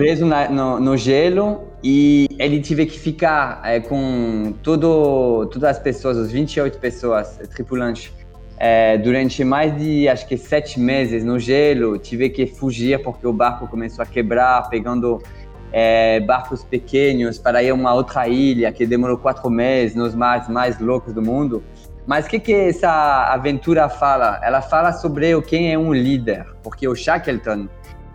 preso 0.00 0.24
na, 0.24 0.48
no, 0.48 0.80
no, 0.80 0.96
gelo 0.96 1.68
e 1.84 2.26
ele 2.38 2.58
teve 2.62 2.86
que 2.86 2.98
ficar 2.98 3.60
é, 3.62 3.80
com 3.80 4.54
todo, 4.62 5.44
todas 5.52 5.76
as 5.76 5.78
pessoas, 5.78 6.16
os 6.16 6.32
28 6.32 6.78
pessoas 6.78 7.38
tripulantes, 7.54 8.10
é, 8.56 8.96
durante 8.96 9.44
mais 9.44 9.76
de, 9.76 10.08
acho 10.08 10.26
que, 10.26 10.38
sete 10.38 10.80
meses 10.80 11.22
no 11.22 11.38
gelo. 11.38 11.98
Tive 11.98 12.30
que 12.30 12.46
fugir 12.46 13.02
porque 13.02 13.26
o 13.26 13.32
barco 13.32 13.68
começou 13.68 14.02
a 14.02 14.06
quebrar, 14.06 14.70
pegando 14.70 15.22
é, 15.70 16.18
barcos 16.20 16.64
pequenos 16.64 17.38
para 17.38 17.62
ir 17.62 17.68
a 17.68 17.74
uma 17.74 17.92
outra 17.92 18.26
ilha 18.26 18.72
que 18.72 18.86
demorou 18.86 19.18
quatro 19.18 19.50
meses 19.50 19.94
nos 19.94 20.14
mares 20.14 20.48
mais 20.48 20.80
loucos 20.80 21.12
do 21.12 21.20
mundo. 21.20 21.62
Mas 22.06 22.24
o 22.24 22.30
que, 22.30 22.40
que 22.40 22.54
essa 22.54 23.34
aventura 23.34 23.86
fala? 23.90 24.40
Ela 24.42 24.62
fala 24.62 24.94
sobre 24.94 25.38
quem 25.42 25.74
é 25.74 25.78
um 25.78 25.92
líder, 25.92 26.46
porque 26.62 26.88
o 26.88 26.94
Shackleton 26.94 27.68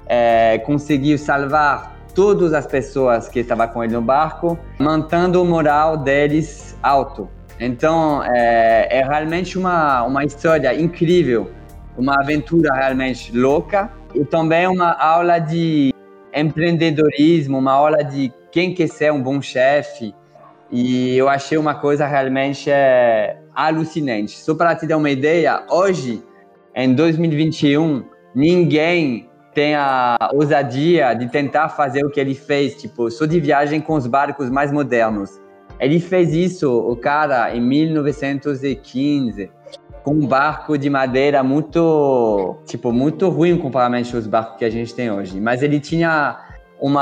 é, 0.08 0.58
conseguiu 0.60 1.18
salvar 1.18 1.96
todas 2.14 2.54
as 2.54 2.66
pessoas 2.66 3.28
que 3.28 3.40
estavam 3.40 3.68
com 3.68 3.84
ele 3.84 3.94
no 3.94 4.02
barco, 4.02 4.58
mantendo 4.80 5.42
o 5.42 5.46
moral 5.46 5.98
deles 5.98 6.78
alto. 6.82 7.30
Então, 7.60 8.24
é, 8.24 9.00
é 9.00 9.04
realmente 9.04 9.58
uma, 9.58 10.04
uma 10.04 10.24
história 10.24 10.74
incrível, 10.80 11.52
uma 11.98 12.16
aventura 12.22 12.74
realmente 12.74 13.36
louca 13.38 13.92
e 14.14 14.24
também 14.26 14.68
uma 14.68 14.92
aula 14.94 15.40
de 15.40 15.94
empreendedorismo, 16.34 17.58
uma 17.58 17.72
aula 17.72 18.04
de 18.04 18.32
quem 18.52 18.74
quer 18.74 18.88
ser 18.88 19.12
um 19.12 19.22
bom 19.22 19.42
chefe. 19.42 20.14
E 20.72 21.16
eu 21.16 21.30
achei 21.30 21.58
uma 21.58 21.76
coisa 21.76 22.06
realmente 22.06 22.70
é, 22.70 23.38
alucinante. 23.54 24.32
Só 24.32 24.56
para 24.56 24.76
te 24.76 24.88
dar 24.88 24.98
uma 24.98 25.10
ideia, 25.10 25.64
hoje, 25.70 26.24
em 26.74 26.94
2021, 26.94 28.04
ninguém 28.34 29.30
tem 29.56 29.74
a 29.74 30.18
ousadia 30.34 31.14
de 31.14 31.28
tentar 31.30 31.70
fazer 31.70 32.06
o 32.06 32.10
que 32.12 32.20
ele 32.20 32.36
fez, 32.36 32.76
tipo, 32.76 33.10
só 33.10 33.26
de 33.26 33.40
viagem 33.40 33.80
com 33.80 33.94
os 33.94 34.06
barcos 34.06 34.50
mais 34.50 34.72
modernos. 34.72 35.40
Ele 35.80 36.00
fez 36.00 36.34
isso, 36.34 36.72
o 36.72 36.96
cara, 36.96 37.56
em 37.56 37.62
1915, 37.62 39.50
com 40.04 40.12
um 40.12 40.28
barco 40.28 40.78
de 40.78 40.90
madeira 40.90 41.42
muito, 41.42 42.58
tipo, 42.66 42.92
muito 42.92 43.30
ruim 43.30 43.58
comparativamente 43.58 44.16
aos 44.16 44.28
barcos 44.28 44.58
que 44.58 44.66
a 44.66 44.70
gente 44.70 44.94
tem 44.94 45.10
hoje. 45.10 45.40
Mas 45.40 45.64
ele 45.64 45.80
tinha 45.80 46.38
um 46.82 46.94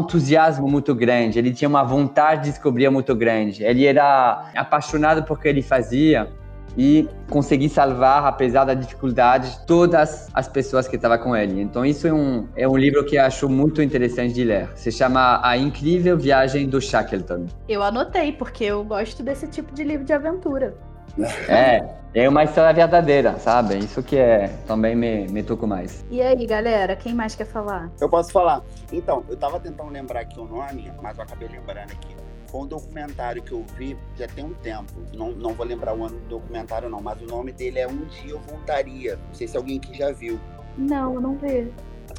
entusiasmo 0.00 0.68
muito 0.68 0.94
grande, 0.94 1.38
ele 1.38 1.52
tinha 1.52 1.68
uma 1.68 1.84
vontade 1.84 2.42
de 2.42 2.50
descobrir 2.50 2.90
muito 2.90 3.14
grande. 3.14 3.62
Ele 3.62 3.86
era 3.86 4.50
apaixonado 4.56 5.22
por 5.24 5.38
que 5.40 5.48
ele 5.48 5.62
fazia 5.62 6.28
e 6.76 7.08
conseguir 7.30 7.68
salvar, 7.68 8.24
apesar 8.24 8.64
da 8.64 8.74
dificuldade, 8.74 9.58
todas 9.66 10.28
as 10.34 10.48
pessoas 10.48 10.88
que 10.88 10.96
estavam 10.96 11.18
com 11.18 11.36
ele. 11.36 11.60
Então 11.60 11.84
isso 11.84 12.06
é 12.06 12.12
um, 12.12 12.48
é 12.56 12.68
um 12.68 12.76
livro 12.76 13.04
que 13.04 13.16
eu 13.16 13.22
acho 13.22 13.48
muito 13.48 13.82
interessante 13.82 14.34
de 14.34 14.44
ler. 14.44 14.68
Se 14.74 14.90
chama 14.90 15.40
A 15.42 15.56
Incrível 15.56 16.16
Viagem 16.16 16.68
do 16.68 16.80
Shackleton. 16.80 17.46
Eu 17.68 17.82
anotei, 17.82 18.32
porque 18.32 18.64
eu 18.64 18.84
gosto 18.84 19.22
desse 19.22 19.46
tipo 19.46 19.74
de 19.74 19.84
livro 19.84 20.04
de 20.04 20.12
aventura. 20.12 20.74
É, 21.48 21.80
é 22.12 22.28
uma 22.28 22.42
história 22.42 22.72
verdadeira, 22.72 23.38
sabe? 23.38 23.78
Isso 23.78 24.02
que 24.02 24.16
é 24.16 24.48
também 24.66 24.96
me, 24.96 25.28
me 25.28 25.42
tocou 25.42 25.68
mais. 25.68 26.04
E 26.10 26.20
aí, 26.20 26.44
galera, 26.44 26.96
quem 26.96 27.14
mais 27.14 27.34
quer 27.36 27.46
falar? 27.46 27.90
Eu 28.00 28.08
posso 28.08 28.32
falar. 28.32 28.62
Então, 28.92 29.24
eu 29.28 29.36
tava 29.36 29.60
tentando 29.60 29.90
lembrar 29.90 30.20
aqui 30.20 30.40
o 30.40 30.44
nome, 30.44 30.90
mas 31.00 31.16
eu 31.16 31.22
acabei 31.22 31.48
lembrando 31.48 31.92
aqui. 31.92 32.16
Foi 32.54 32.62
um 32.62 32.66
documentário 32.68 33.42
que 33.42 33.50
eu 33.50 33.64
vi 33.76 33.98
já 34.16 34.28
tem 34.28 34.44
um 34.44 34.54
tempo. 34.54 34.92
Não, 35.12 35.32
não 35.32 35.52
vou 35.54 35.66
lembrar 35.66 35.92
o 35.92 36.04
ano 36.04 36.20
do 36.20 36.38
documentário, 36.38 36.88
não, 36.88 37.00
mas 37.00 37.20
o 37.20 37.26
nome 37.26 37.50
dele 37.50 37.80
é 37.80 37.88
Um 37.88 38.04
Dia 38.04 38.30
Eu 38.30 38.40
Voltaria. 38.42 39.16
Não 39.16 39.34
sei 39.34 39.48
se 39.48 39.56
alguém 39.56 39.78
aqui 39.78 39.92
já 39.92 40.12
viu. 40.12 40.38
Não, 40.78 41.14
eu 41.14 41.20
não 41.20 41.36
vejo. 41.36 41.72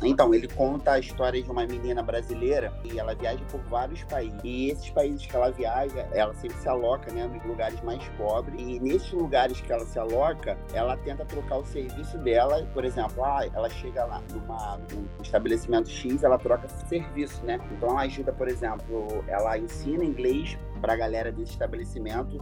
Então, 0.03 0.33
ele 0.33 0.47
conta 0.47 0.91
a 0.91 0.99
história 0.99 1.41
de 1.41 1.49
uma 1.49 1.65
menina 1.65 2.03
brasileira 2.03 2.73
e 2.83 2.99
ela 2.99 3.15
viaja 3.15 3.43
por 3.49 3.61
vários 3.61 4.03
países. 4.03 4.39
E 4.43 4.69
esses 4.69 4.89
países 4.89 5.25
que 5.25 5.35
ela 5.35 5.51
viaja, 5.51 6.07
ela 6.11 6.33
sempre 6.33 6.57
se 6.57 6.67
aloca, 6.67 7.11
né, 7.11 7.25
nos 7.25 7.43
lugares 7.45 7.81
mais 7.81 8.03
pobres. 8.17 8.59
E 8.59 8.79
nesses 8.79 9.11
lugares 9.11 9.61
que 9.61 9.71
ela 9.71 9.85
se 9.85 9.97
aloca, 9.97 10.57
ela 10.73 10.97
tenta 10.97 11.23
trocar 11.25 11.57
o 11.57 11.65
serviço 11.65 12.17
dela. 12.19 12.65
Por 12.73 12.83
exemplo, 12.83 13.23
ah, 13.23 13.47
ela 13.53 13.69
chega 13.69 14.05
lá 14.05 14.21
numa, 14.33 14.77
num 14.91 15.05
estabelecimento 15.21 15.89
X, 15.89 16.23
ela 16.23 16.37
troca 16.37 16.67
serviço, 16.67 17.43
né? 17.45 17.59
Então, 17.71 17.89
ela 17.89 18.01
ajuda, 18.01 18.33
por 18.33 18.47
exemplo, 18.47 19.23
ela 19.27 19.57
ensina 19.57 20.03
inglês 20.03 20.57
para 20.81 20.93
a 20.93 20.95
galera 20.97 21.31
desse 21.31 21.53
estabelecimento 21.53 22.37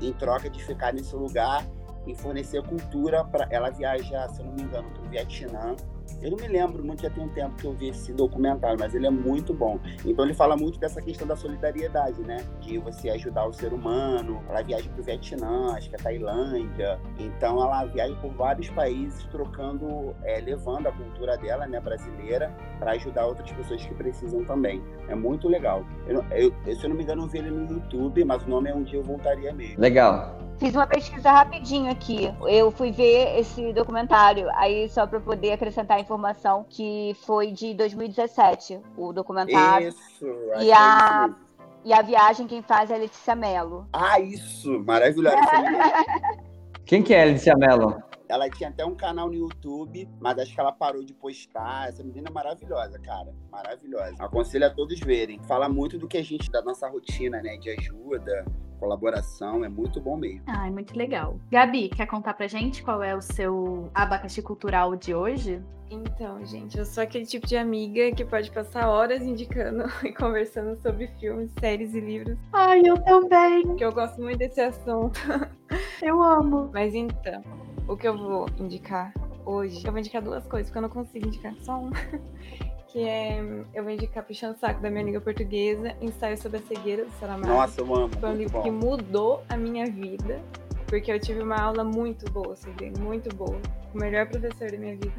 em 0.00 0.12
troca 0.14 0.48
de 0.48 0.62
ficar 0.64 0.92
nesse 0.92 1.14
lugar 1.14 1.64
e 2.06 2.14
fornecer 2.14 2.62
cultura 2.62 3.24
para 3.24 3.46
ela 3.50 3.70
viaja, 3.70 4.28
se 4.28 4.40
eu 4.40 4.46
não 4.46 4.52
me 4.54 4.62
engano, 4.62 4.90
para 4.90 5.02
o 5.02 5.08
Vietnã 5.08 5.76
eu 6.22 6.30
não 6.30 6.38
me 6.38 6.48
lembro 6.48 6.84
já 7.00 7.10
tem 7.10 7.24
um 7.24 7.28
tempo 7.28 7.54
que 7.56 7.66
eu 7.66 7.72
vi 7.72 7.88
esse 7.88 8.12
documentário, 8.12 8.78
mas 8.78 8.94
ele 8.94 9.06
é 9.06 9.10
muito 9.10 9.52
bom. 9.52 9.78
Então 10.04 10.24
ele 10.24 10.34
fala 10.34 10.56
muito 10.56 10.78
dessa 10.78 11.00
questão 11.02 11.26
da 11.26 11.36
solidariedade, 11.36 12.20
né? 12.22 12.38
De 12.60 12.78
você 12.78 13.10
ajudar 13.10 13.46
o 13.46 13.52
ser 13.52 13.72
humano. 13.72 14.42
Ela 14.48 14.62
viaja 14.62 14.88
para 14.88 15.00
o 15.00 15.04
Vietnã, 15.04 15.74
acho 15.74 15.88
que 15.90 15.96
é 15.96 15.98
Tailândia. 15.98 16.98
Então 17.18 17.62
ela 17.62 17.84
viaja 17.84 18.14
por 18.16 18.32
vários 18.32 18.68
países, 18.70 19.24
trocando, 19.24 20.14
é, 20.22 20.40
levando 20.40 20.86
a 20.86 20.92
cultura 20.92 21.36
dela, 21.36 21.66
né, 21.66 21.80
brasileira, 21.80 22.54
para 22.78 22.92
ajudar 22.92 23.26
outras 23.26 23.50
pessoas 23.52 23.84
que 23.84 23.94
precisam 23.94 24.44
também. 24.44 24.82
É 25.08 25.14
muito 25.14 25.48
legal. 25.48 25.84
Eu, 26.06 26.24
eu, 26.30 26.76
se 26.76 26.84
eu 26.84 26.88
não 26.88 26.96
me 26.96 27.02
engano, 27.02 27.22
eu 27.22 27.28
vi 27.28 27.38
ele 27.38 27.50
no 27.50 27.74
YouTube, 27.74 28.24
mas 28.24 28.42
o 28.42 28.48
nome 28.48 28.70
é 28.70 28.74
Um 28.74 28.82
Dia 28.82 28.98
Eu 28.98 29.02
Voltaria 29.02 29.52
mesmo. 29.52 29.80
Legal. 29.80 30.38
Fiz 30.58 30.74
uma 30.74 30.86
pesquisa 30.86 31.30
rapidinho 31.30 31.90
aqui. 31.90 32.32
Eu 32.46 32.70
fui 32.70 32.90
ver 32.90 33.38
esse 33.38 33.72
documentário, 33.72 34.48
aí 34.54 34.88
só 34.88 35.06
para 35.06 35.20
poder 35.20 35.52
acrescentar 35.52 35.98
a 35.98 36.00
informação 36.00 36.64
que 36.68 37.16
foi 37.26 37.50
de 37.50 37.74
2017, 37.74 38.80
o 38.96 39.12
documentário. 39.12 39.88
Isso, 39.88 40.26
e 40.60 40.72
a 40.72 41.28
e 41.84 41.92
a 41.92 42.00
viagem 42.00 42.46
quem 42.46 42.62
faz 42.62 42.90
é 42.90 42.94
a 42.94 42.98
Letícia 42.98 43.36
Mello. 43.36 43.86
Ah, 43.92 44.18
isso, 44.18 44.82
maravilhosa. 44.86 45.36
quem 46.86 47.02
que 47.02 47.12
é 47.12 47.22
a 47.22 47.26
Letícia 47.26 47.54
Mello? 47.54 48.02
Ela 48.34 48.50
tinha 48.50 48.68
até 48.68 48.84
um 48.84 48.94
canal 48.94 49.28
no 49.28 49.34
YouTube, 49.34 50.08
mas 50.20 50.38
acho 50.38 50.52
que 50.52 50.60
ela 50.60 50.72
parou 50.72 51.04
de 51.04 51.14
postar. 51.14 51.88
Essa 51.88 52.02
menina 52.02 52.28
é 52.28 52.32
maravilhosa, 52.32 52.98
cara. 52.98 53.32
Maravilhosa. 53.50 54.16
Aconselho 54.18 54.66
a 54.66 54.70
todos 54.70 54.98
verem. 54.98 55.38
Fala 55.44 55.68
muito 55.68 55.96
do 55.96 56.08
que 56.08 56.18
a 56.18 56.22
gente, 56.22 56.50
da 56.50 56.60
nossa 56.60 56.88
rotina, 56.88 57.40
né? 57.40 57.56
De 57.58 57.70
ajuda, 57.70 58.44
colaboração, 58.74 59.64
é 59.64 59.68
muito 59.68 60.00
bom 60.00 60.16
mesmo. 60.16 60.42
Ah, 60.46 60.66
é 60.66 60.70
muito 60.70 60.96
legal. 60.96 61.38
Gabi, 61.50 61.88
quer 61.88 62.06
contar 62.06 62.34
pra 62.34 62.46
gente 62.46 62.82
qual 62.82 63.02
é 63.02 63.14
o 63.14 63.20
seu 63.20 63.90
abacaxi 63.94 64.42
cultural 64.42 64.94
de 64.96 65.14
hoje? 65.14 65.62
Então, 65.90 66.44
gente, 66.44 66.78
eu 66.78 66.84
sou 66.84 67.02
aquele 67.02 67.26
tipo 67.26 67.46
de 67.46 67.56
amiga 67.56 68.10
que 68.12 68.24
pode 68.24 68.50
passar 68.50 68.88
horas 68.88 69.22
indicando 69.22 69.84
e 70.02 70.12
conversando 70.12 70.80
sobre 70.80 71.08
filmes, 71.20 71.52
séries 71.60 71.94
e 71.94 72.00
livros. 72.00 72.38
Ai, 72.52 72.82
eu 72.84 72.96
também. 73.02 73.76
Que 73.76 73.84
eu 73.84 73.92
gosto 73.92 74.20
muito 74.20 74.38
desse 74.38 74.60
assunto. 74.60 75.20
Eu 76.02 76.22
amo. 76.22 76.70
Mas 76.72 76.94
então, 76.94 77.42
o 77.88 77.96
que 77.96 78.06
eu 78.06 78.16
vou 78.16 78.46
indicar 78.58 79.12
hoje, 79.44 79.84
eu 79.84 79.90
vou 79.90 79.98
indicar 79.98 80.22
duas 80.22 80.46
coisas, 80.46 80.68
porque 80.68 80.78
eu 80.78 80.82
não 80.82 80.88
consigo 80.88 81.26
indicar 81.26 81.54
só 81.60 81.80
uma. 81.80 81.92
Que 82.94 83.02
é 83.02 83.42
eu 83.74 83.82
vou 83.82 83.92
indicar 83.92 84.22
Puxando 84.22 84.56
Saco 84.56 84.80
da 84.80 84.88
minha 84.88 85.02
amiga 85.02 85.20
portuguesa, 85.20 85.96
Ensaio 86.00 86.40
sobre 86.40 86.58
a 86.58 86.62
Cegueira 86.62 87.04
do 87.04 87.10
Saramago. 87.18 87.48
Nossa, 87.48 87.80
eu 87.80 87.92
amo. 87.92 88.08
Foi 88.20 88.28
um 88.28 88.36
livro 88.36 88.52
bom. 88.52 88.62
que 88.62 88.70
mudou 88.70 89.42
a 89.48 89.56
minha 89.56 89.84
vida, 89.86 90.40
porque 90.86 91.10
eu 91.10 91.18
tive 91.18 91.42
uma 91.42 91.60
aula 91.60 91.82
muito 91.82 92.30
boa 92.30 92.54
sobre 92.54 92.86
ele, 92.86 93.00
muito 93.00 93.34
boa. 93.34 93.58
O 93.92 93.98
melhor 93.98 94.28
professor 94.28 94.70
da 94.70 94.78
minha 94.78 94.94
vida. 94.94 95.12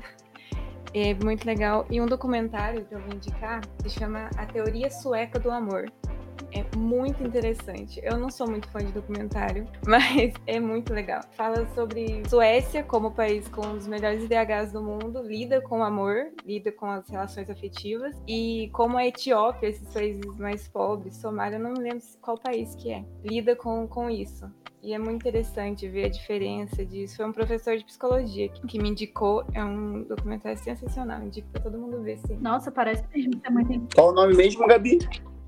É 0.94 1.14
muito 1.16 1.46
legal. 1.46 1.86
E 1.90 2.00
um 2.00 2.06
documentário 2.06 2.86
que 2.86 2.96
eu 2.96 3.00
vou 3.02 3.14
indicar 3.14 3.60
se 3.82 3.90
chama 3.90 4.30
A 4.38 4.46
Teoria 4.46 4.90
Sueca 4.90 5.38
do 5.38 5.52
Amor. 5.52 5.92
É 6.56 6.66
muito 6.78 7.22
interessante. 7.22 8.00
Eu 8.02 8.18
não 8.18 8.30
sou 8.30 8.50
muito 8.50 8.70
fã 8.70 8.80
de 8.80 8.94
documentário, 8.94 9.68
mas 9.86 10.34
é 10.48 10.58
muito 10.58 10.94
legal. 10.94 11.22
Fala 11.32 11.68
sobre 11.76 12.24
Suécia 12.30 12.82
como 12.82 13.12
país 13.12 13.46
com 13.50 13.74
os 13.74 13.86
melhores 13.86 14.24
IDHs 14.24 14.72
do 14.72 14.82
mundo, 14.82 15.22
lida 15.22 15.60
com 15.60 15.80
o 15.80 15.84
amor, 15.84 16.32
lida 16.46 16.72
com 16.72 16.86
as 16.86 17.10
relações 17.10 17.50
afetivas 17.50 18.16
e 18.26 18.70
como 18.72 18.98
a 18.98 19.06
Etiópia, 19.06 19.68
esses 19.68 19.94
países 19.94 20.26
mais 20.38 20.68
pobres, 20.70 21.18
Somália, 21.18 21.58
eu 21.58 21.64
não 21.64 21.74
lembro 21.74 22.02
qual 22.22 22.38
país 22.38 22.74
que 22.76 22.90
é, 22.90 23.04
lida 23.22 23.54
com, 23.54 23.86
com 23.86 24.10
isso. 24.10 24.50
E 24.82 24.94
é 24.94 25.00
muito 25.00 25.28
interessante 25.28 25.88
ver 25.90 26.06
a 26.06 26.10
diferença 26.10 26.86
disso. 26.86 27.18
Foi 27.18 27.26
um 27.26 27.32
professor 27.34 27.76
de 27.76 27.84
psicologia 27.84 28.50
que 28.50 28.80
me 28.80 28.90
indicou. 28.90 29.44
É 29.52 29.64
um 29.64 30.04
documentário 30.04 30.60
sensacional. 30.60 31.24
Indico 31.24 31.48
pra 31.50 31.60
todo 31.60 31.76
mundo 31.76 32.04
ver, 32.04 32.20
sim. 32.20 32.38
Nossa, 32.38 32.72
parece 32.72 33.04
mesmo 33.12 33.32
que 33.42 33.48
é 33.48 33.50
muito 33.50 33.96
Qual 33.96 34.10
o 34.10 34.14
nome 34.14 34.36
mesmo, 34.36 34.68
Gabi? 34.68 35.00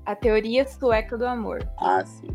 A 0.08 0.16
Teoria 0.16 0.66
Sueca 0.66 1.18
do 1.18 1.26
Amor. 1.26 1.70
Ah, 1.76 2.02
sim. 2.02 2.28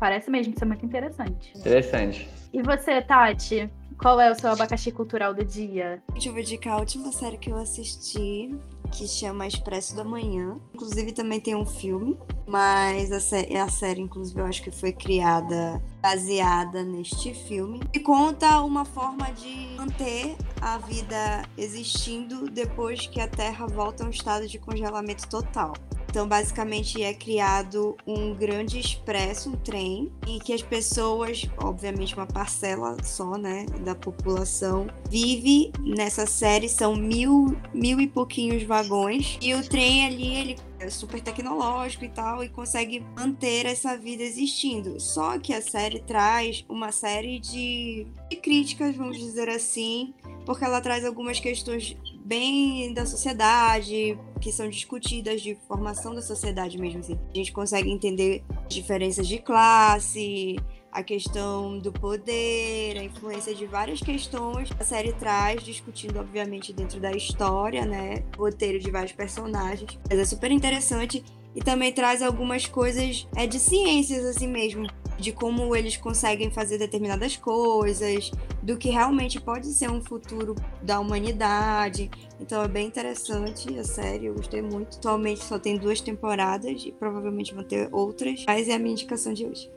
Parece 0.00 0.28
mesmo 0.28 0.52
ser 0.58 0.64
muito 0.64 0.84
interessante. 0.84 1.56
Interessante. 1.56 2.28
E 2.52 2.60
você, 2.60 3.00
Tati? 3.00 3.70
Qual 3.96 4.20
é 4.20 4.28
o 4.32 4.34
seu 4.34 4.50
abacaxi 4.50 4.90
cultural 4.90 5.32
do 5.32 5.44
dia? 5.44 6.02
Gente, 6.14 6.26
eu 6.26 6.32
vou 6.32 6.42
indicar 6.42 6.74
a 6.74 6.78
última 6.78 7.12
série 7.12 7.38
que 7.38 7.50
eu 7.50 7.56
assisti, 7.56 8.52
que 8.90 9.06
chama 9.06 9.46
Expresso 9.46 9.94
da 9.94 10.02
Manhã. 10.02 10.58
Inclusive 10.74 11.12
também 11.12 11.38
tem 11.38 11.54
um 11.54 11.64
filme, 11.64 12.18
mas 12.48 13.12
a, 13.12 13.20
sé 13.20 13.46
a 13.56 13.68
série, 13.68 14.00
inclusive, 14.00 14.40
eu 14.40 14.46
acho 14.46 14.60
que 14.60 14.72
foi 14.72 14.92
criada 14.92 15.80
baseada 16.02 16.82
neste 16.82 17.32
filme. 17.32 17.80
E 17.94 18.00
conta 18.00 18.60
uma 18.62 18.84
forma 18.84 19.30
de 19.34 19.76
manter 19.76 20.36
a 20.60 20.78
vida 20.78 21.42
existindo 21.56 22.50
depois 22.50 23.06
que 23.06 23.20
a 23.20 23.28
Terra 23.28 23.68
volta 23.68 24.02
a 24.02 24.06
um 24.08 24.10
estado 24.10 24.48
de 24.48 24.58
congelamento 24.58 25.28
total. 25.28 25.74
Então, 26.08 26.26
basicamente, 26.26 27.02
é 27.02 27.12
criado 27.12 27.96
um 28.06 28.34
grande 28.34 28.78
expresso, 28.78 29.50
um 29.50 29.56
trem, 29.56 30.10
em 30.26 30.38
que 30.38 30.52
as 30.52 30.62
pessoas, 30.62 31.46
obviamente, 31.58 32.14
uma 32.14 32.26
parcela 32.26 32.96
só, 33.04 33.36
né, 33.36 33.66
da 33.84 33.94
população, 33.94 34.86
vive 35.10 35.70
nessa 35.80 36.26
série. 36.26 36.68
São 36.68 36.96
mil, 36.96 37.56
mil 37.74 38.00
e 38.00 38.06
pouquinhos 38.06 38.62
vagões. 38.62 39.38
E 39.40 39.54
o 39.54 39.62
trem 39.62 40.06
ali, 40.06 40.34
ele 40.34 40.56
é 40.80 40.88
super 40.88 41.20
tecnológico 41.20 42.04
e 42.04 42.08
tal, 42.08 42.42
e 42.42 42.48
consegue 42.48 43.04
manter 43.16 43.66
essa 43.66 43.96
vida 43.96 44.22
existindo. 44.22 44.98
Só 44.98 45.38
que 45.38 45.52
a 45.52 45.60
série 45.60 46.00
traz 46.00 46.64
uma 46.68 46.90
série 46.90 47.38
de, 47.38 48.06
de 48.30 48.36
críticas, 48.36 48.96
vamos 48.96 49.18
dizer 49.18 49.48
assim, 49.48 50.14
porque 50.46 50.64
ela 50.64 50.80
traz 50.80 51.04
algumas 51.04 51.40
questões 51.40 51.96
bem 52.28 52.92
da 52.92 53.06
sociedade, 53.06 54.18
que 54.38 54.52
são 54.52 54.68
discutidas 54.68 55.40
de 55.40 55.56
formação 55.66 56.14
da 56.14 56.20
sociedade 56.20 56.76
mesmo 56.76 57.00
assim. 57.00 57.18
A 57.32 57.36
gente 57.36 57.50
consegue 57.52 57.90
entender 57.90 58.44
diferenças 58.68 59.26
de 59.26 59.38
classe, 59.38 60.56
a 60.92 61.02
questão 61.02 61.78
do 61.78 61.90
poder, 61.90 62.98
a 62.98 63.02
influência 63.02 63.54
de 63.54 63.64
várias 63.64 64.00
questões. 64.00 64.68
A 64.78 64.84
série 64.84 65.14
traz, 65.14 65.62
discutindo, 65.62 66.18
obviamente, 66.18 66.70
dentro 66.70 67.00
da 67.00 67.12
história, 67.12 67.86
né? 67.86 68.22
Roteiro 68.36 68.78
de 68.78 68.90
vários 68.90 69.12
personagens. 69.12 69.98
Mas 70.10 70.18
é 70.18 70.24
super 70.26 70.50
interessante 70.50 71.24
e 71.56 71.60
também 71.60 71.92
traz 71.92 72.20
algumas 72.20 72.66
coisas 72.66 73.26
é, 73.34 73.46
de 73.46 73.58
ciências, 73.58 74.24
assim 74.26 74.48
mesmo. 74.48 74.86
De 75.18 75.32
como 75.32 75.74
eles 75.74 75.96
conseguem 75.96 76.50
fazer 76.50 76.78
determinadas 76.78 77.36
coisas, 77.36 78.30
do 78.62 78.76
que 78.76 78.88
realmente 78.88 79.40
pode 79.40 79.66
ser 79.66 79.90
um 79.90 80.00
futuro 80.00 80.54
da 80.80 81.00
humanidade. 81.00 82.10
Então 82.40 82.62
é 82.62 82.68
bem 82.68 82.86
interessante 82.86 83.76
a 83.78 83.84
série, 83.84 84.26
eu 84.26 84.34
gostei 84.34 84.62
muito. 84.62 84.96
Atualmente 84.98 85.44
só 85.44 85.58
tem 85.58 85.76
duas 85.76 86.00
temporadas 86.00 86.84
e 86.84 86.92
provavelmente 86.92 87.54
vão 87.54 87.64
ter 87.64 87.88
outras, 87.92 88.44
mas 88.46 88.68
é 88.68 88.74
a 88.74 88.78
minha 88.78 88.92
indicação 88.92 89.32
de 89.32 89.44
hoje. 89.44 89.70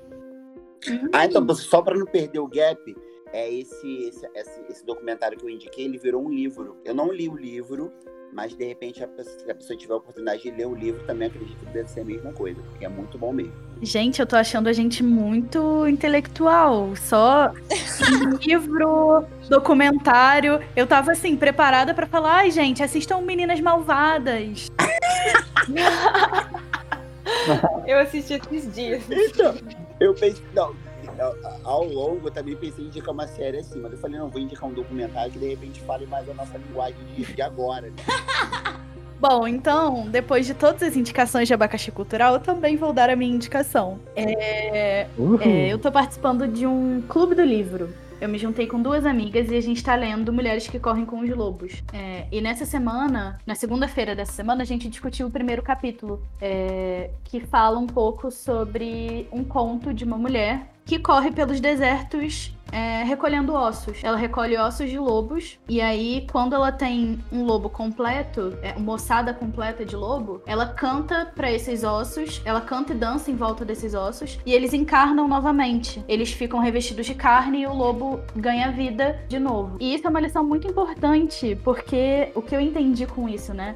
Ah, 1.14 1.26
então, 1.26 1.48
só 1.56 1.82
para 1.82 1.98
não 1.98 2.06
perder 2.06 2.39
o 2.39 2.48
gap, 2.48 2.96
é 3.34 3.52
esse, 3.52 3.88
esse, 4.04 4.28
esse, 4.34 4.62
esse 4.70 4.86
documentário 4.86 5.38
que 5.38 5.46
eu 5.46 5.50
indiquei, 5.50 5.86
ele 5.86 5.98
virou 5.98 6.24
um 6.24 6.30
livro. 6.30 6.78
Eu 6.84 6.94
não 6.94 7.12
li 7.12 7.30
o 7.30 7.36
livro, 7.36 7.92
mas 8.32 8.56
de 8.56 8.66
repente, 8.66 9.04
a 9.04 9.08
pessoa, 9.08 9.40
se 9.40 9.52
a 9.52 9.56
pessoa 9.56 9.78
tiver 9.78 9.94
a 9.94 9.98
oportunidade 9.98 10.44
de 10.44 10.52
ler 10.52 10.68
o 10.68 10.76
livro, 10.76 11.04
também 11.06 11.28
acredito 11.28 11.58
que 11.58 11.66
deve 11.66 11.90
ser 11.90 12.02
a 12.02 12.06
mesma 12.06 12.32
coisa, 12.34 12.62
porque 12.62 12.86
é 12.86 12.90
muito 12.90 13.18
bom 13.18 13.34
mesmo. 13.34 13.54
Gente, 13.82 14.20
eu 14.20 14.28
tô 14.28 14.36
achando 14.36 14.68
a 14.68 14.74
gente 14.74 15.04
muito 15.04 15.88
intelectual. 15.88 16.96
Só 16.96 17.52
livro, 18.46 19.26
documentário. 19.50 20.60
Eu 20.76 20.86
tava 20.86 21.12
assim, 21.12 21.36
preparada 21.36 21.94
pra 21.94 22.06
falar, 22.08 22.38
ai, 22.38 22.52
gente, 22.52 22.84
assistam 22.84 23.22
Meninas 23.22 23.60
Malvadas. 23.60 24.72
Eu 27.88 28.00
assisti 28.00 28.34
esses 28.34 28.74
dias. 28.74 29.04
Então, 29.10 29.56
eu 30.00 30.14
pensei, 30.14 30.44
não, 30.54 30.76
ao 31.63 31.84
longo 31.86 32.28
eu 32.28 32.32
também 32.32 32.55
pensei 32.55 32.86
em 32.86 32.88
indicar 32.88 33.13
uma 33.13 33.28
série 33.28 33.57
assim, 33.57 33.80
mas 33.80 33.91
eu 33.91 33.97
falei, 33.97 34.19
não, 34.19 34.30
vou 34.30 34.41
indicar 34.41 34.69
um 34.69 34.74
documentário 34.74 35.32
que 35.32 35.39
de 35.39 35.49
repente 35.49 35.82
fale 35.82 36.05
mais 36.05 36.30
a 36.30 36.34
nossa 36.34 36.57
linguagem 36.57 36.97
de, 37.15 37.34
de 37.34 37.41
agora. 37.41 37.88
Né? 37.88 37.95
Bom, 39.22 39.47
então, 39.47 40.09
depois 40.09 40.47
de 40.47 40.55
todas 40.55 40.82
as 40.82 40.97
indicações 40.97 41.47
de 41.47 41.53
abacaxi 41.53 41.91
cultural, 41.91 42.34
eu 42.34 42.39
também 42.39 42.76
vou 42.76 42.91
dar 42.91 43.07
a 43.07 43.15
minha 43.15 43.32
indicação. 43.32 43.99
É, 44.15 45.05
é, 45.41 45.67
eu 45.72 45.78
tô 45.78 45.91
participando 45.91 46.47
de 46.47 46.65
um 46.65 47.03
clube 47.07 47.36
do 47.36 47.43
livro. 47.43 47.93
Eu 48.19 48.28
me 48.28 48.39
juntei 48.39 48.65
com 48.65 48.82
duas 48.82 49.05
amigas 49.05 49.49
e 49.51 49.55
a 49.55 49.61
gente 49.61 49.84
tá 49.84 49.95
lendo 49.95 50.34
Mulheres 50.34 50.67
que 50.67 50.80
Correm 50.80 51.05
com 51.05 51.19
os 51.19 51.30
Lobos. 51.30 51.84
É, 51.93 52.26
e 52.32 52.41
nessa 52.41 52.65
semana, 52.65 53.39
na 53.45 53.53
segunda-feira 53.53 54.15
dessa 54.15 54.32
semana, 54.32 54.63
a 54.63 54.65
gente 54.65 54.89
discutiu 54.89 55.28
o 55.28 55.32
primeiro 55.32 55.61
capítulo, 55.61 56.24
é, 56.39 57.11
que 57.24 57.39
fala 57.41 57.78
um 57.78 57.88
pouco 57.88 58.32
sobre 58.32 59.28
um 59.32 59.43
conto 59.43 59.93
de 59.93 60.03
uma 60.03 60.17
mulher 60.17 60.67
que 60.86 61.00
corre 61.00 61.32
pelos 61.32 61.60
desertos 61.60 62.54
é, 62.72 63.04
recolhendo 63.04 63.54
ossos. 63.54 64.04
Ela 64.04 64.18
recolhe 64.18 64.58
ossos 64.58 64.90
de 64.90 64.98
lobos, 64.98 65.60
e 65.68 65.82
aí, 65.82 66.26
quando 66.32 66.56
ela 66.56 66.72
tem 66.72 67.20
um 67.32 67.44
lobo 67.44 67.70
completo, 67.70 68.58
é, 68.62 68.74
uma 68.74 68.94
ossada 68.94 69.34
completa 69.34 69.86
de 69.86 69.96
lobo, 69.96 70.42
ela 70.46 70.68
canta 70.68 71.32
para 71.36 71.52
esses 71.52 71.84
ossos, 71.84 72.42
ela 72.46 72.62
canta 72.62 72.94
e 72.94 72.96
dança 72.96 73.30
em 73.30 73.36
volta 73.36 73.66
desses 73.66 73.94
ossos, 73.94 74.40
e 74.46 74.54
eles 74.54 74.74
encarnam 74.74 75.28
novamente. 75.28 76.04
Eles 76.08 76.32
ficam 76.32 76.60
revestidos 76.60 77.06
de 77.06 77.16
carne 77.16 77.62
e 77.62 77.68
o 77.68 77.74
lobo 77.74 78.20
ganha 78.36 78.72
vida 78.72 79.20
de 79.28 79.40
novo. 79.40 79.78
E 79.80 79.94
isso 79.94 80.08
é 80.08 80.10
uma 80.10 80.20
lição 80.20 80.44
muito 80.44 80.68
importante, 80.68 81.58
porque 81.64 82.32
o 82.34 82.42
que 82.42 82.56
eu 82.56 82.62
entendi 82.62 83.06
com 83.06 83.28
isso, 83.28 83.54
né? 83.54 83.76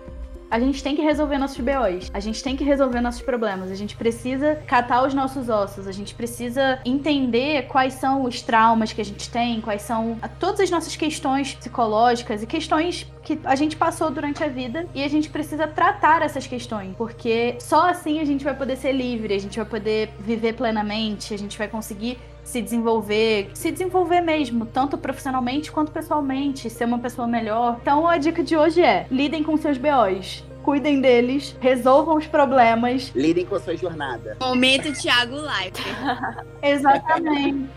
A 0.49 0.59
gente 0.59 0.83
tem 0.83 0.95
que 0.95 1.01
resolver 1.01 1.37
nossos 1.37 1.59
BOs, 1.59 2.09
a 2.13 2.19
gente 2.19 2.43
tem 2.43 2.55
que 2.55 2.63
resolver 2.63 3.01
nossos 3.01 3.21
problemas, 3.21 3.71
a 3.71 3.75
gente 3.75 3.95
precisa 3.95 4.55
catar 4.67 5.05
os 5.05 5.13
nossos 5.13 5.49
ossos, 5.49 5.87
a 5.87 5.91
gente 5.91 6.13
precisa 6.13 6.79
entender 6.85 7.67
quais 7.67 7.93
são 7.95 8.23
os 8.23 8.41
traumas 8.41 8.93
que 8.93 9.01
a 9.01 9.05
gente 9.05 9.29
tem, 9.29 9.61
quais 9.61 9.81
são 9.81 10.17
todas 10.39 10.59
as 10.59 10.69
nossas 10.69 10.95
questões 10.95 11.53
psicológicas 11.53 12.43
e 12.43 12.47
questões 12.47 13.07
que 13.23 13.39
a 13.43 13.55
gente 13.55 13.75
passou 13.75 14.11
durante 14.11 14.43
a 14.43 14.47
vida 14.47 14.87
e 14.93 15.03
a 15.03 15.07
gente 15.07 15.29
precisa 15.29 15.67
tratar 15.67 16.21
essas 16.21 16.45
questões, 16.45 16.93
porque 16.95 17.55
só 17.59 17.89
assim 17.89 18.19
a 18.19 18.25
gente 18.25 18.43
vai 18.43 18.55
poder 18.55 18.75
ser 18.75 18.91
livre, 18.91 19.33
a 19.33 19.39
gente 19.39 19.57
vai 19.57 19.65
poder 19.65 20.11
viver 20.19 20.53
plenamente, 20.53 21.33
a 21.33 21.37
gente 21.37 21.57
vai 21.57 21.67
conseguir 21.67 22.19
se 22.45 22.61
desenvolver, 22.61 23.49
se 23.53 23.71
desenvolver 23.71 24.21
mesmo, 24.21 24.65
tanto 24.65 24.97
profissionalmente 24.97 25.71
quanto 25.71 25.91
pessoalmente, 25.91 26.69
ser 26.69 26.85
uma 26.85 26.99
pessoa 26.99 27.27
melhor. 27.27 27.79
Então 27.81 28.07
a 28.07 28.17
dica 28.17 28.41
de 28.43 28.55
hoje 28.55 28.81
é: 28.81 29.07
lidem 29.11 29.43
com 29.43 29.57
seus 29.57 29.77
BOs. 29.77 30.45
Cuidem 30.63 30.99
deles, 30.99 31.55
resolvam 31.59 32.15
os 32.17 32.25
problemas. 32.25 33.11
Lidem 33.13 33.45
com 33.45 33.55
a 33.55 33.59
sua 33.59 33.75
jornada. 33.75 34.35
Momento 34.41 34.91
Thiago 34.93 35.35
Life. 35.35 35.83
Exatamente. 36.63 37.69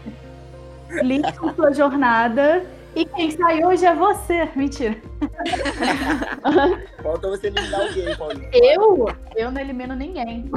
Lide 1.03 1.33
com 1.35 1.49
a 1.49 1.55
sua 1.55 1.73
jornada 1.75 2.65
e 2.99 3.05
quem 3.05 3.31
sai 3.31 3.65
hoje 3.65 3.87
é 3.87 3.95
você. 3.95 4.49
Mentira. 4.57 4.97
Falta 7.01 7.29
você 7.29 7.47
eliminar 7.47 7.81
alguém, 7.81 8.17
Paulinho. 8.17 8.51
Eu? 8.53 9.09
Eu 9.37 9.51
não 9.53 9.61
elimino 9.61 9.95
ninguém. 9.95 10.51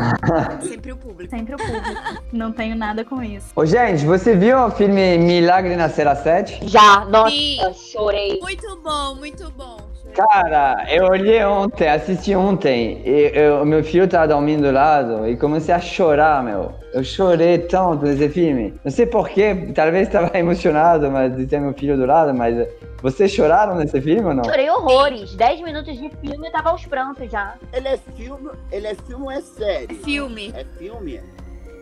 Sempre 0.61 0.91
o 0.91 0.97
público. 0.97 1.29
Sempre 1.29 1.53
o 1.53 1.57
público. 1.57 2.23
Não 2.31 2.51
tenho 2.51 2.75
nada 2.75 3.05
com 3.05 3.21
isso. 3.21 3.47
Ô, 3.55 3.63
gente, 3.63 4.05
você 4.05 4.35
viu 4.35 4.57
o 4.57 4.71
filme 4.71 5.19
Milagre 5.19 5.75
na 5.75 5.87
Cera 5.87 6.15
7? 6.15 6.67
Já, 6.67 7.05
nossa, 7.05 7.29
Sim. 7.29 7.59
chorei. 7.91 8.39
Muito 8.41 8.75
bom, 8.81 9.15
muito 9.15 9.51
bom. 9.51 9.90
Cara, 10.13 10.85
eu 10.89 11.05
olhei 11.05 11.43
ontem, 11.45 11.87
assisti 11.87 12.35
ontem, 12.35 13.01
e 13.05 13.31
eu- 13.33 13.61
o 13.61 13.65
meu 13.65 13.83
filho 13.83 14.07
tava 14.07 14.27
dormindo 14.27 14.63
do 14.63 14.71
lado 14.71 15.27
e 15.27 15.37
comecei 15.37 15.73
a 15.73 15.79
chorar, 15.79 16.43
meu. 16.43 16.73
Eu 16.93 17.03
chorei 17.03 17.57
tanto 17.59 18.05
nesse 18.05 18.27
filme. 18.29 18.73
Não 18.83 18.91
sei 18.91 19.05
porquê, 19.05 19.71
talvez 19.73 20.07
estava 20.07 20.29
emocionado 20.37 21.09
mas, 21.09 21.35
de 21.35 21.45
ter 21.45 21.59
meu 21.61 21.73
filho 21.73 21.95
do 21.95 22.05
lado, 22.05 22.33
mas 22.33 22.67
vocês 23.01 23.31
choraram 23.31 23.75
nesse 23.75 24.01
filme 24.01 24.23
ou 24.23 24.33
não? 24.33 24.43
Chorei 24.43 24.69
horrores. 24.69 25.33
10 25.35 25.61
minutos 25.61 25.97
de 25.97 26.09
filme 26.09 26.47
e 26.47 26.51
tava 26.51 26.71
aos 26.71 26.85
prantos 26.85 27.31
já. 27.31 27.53
Ele 27.71 27.87
é 27.87 27.97
filme, 27.97 28.49
ele 28.71 28.87
é 28.87 28.95
filme 28.95 29.23
ou 29.23 29.31
é 29.31 29.39
série? 29.41 29.93
Filme. 29.95 30.53
É 30.55 30.65
filme? 30.77 31.21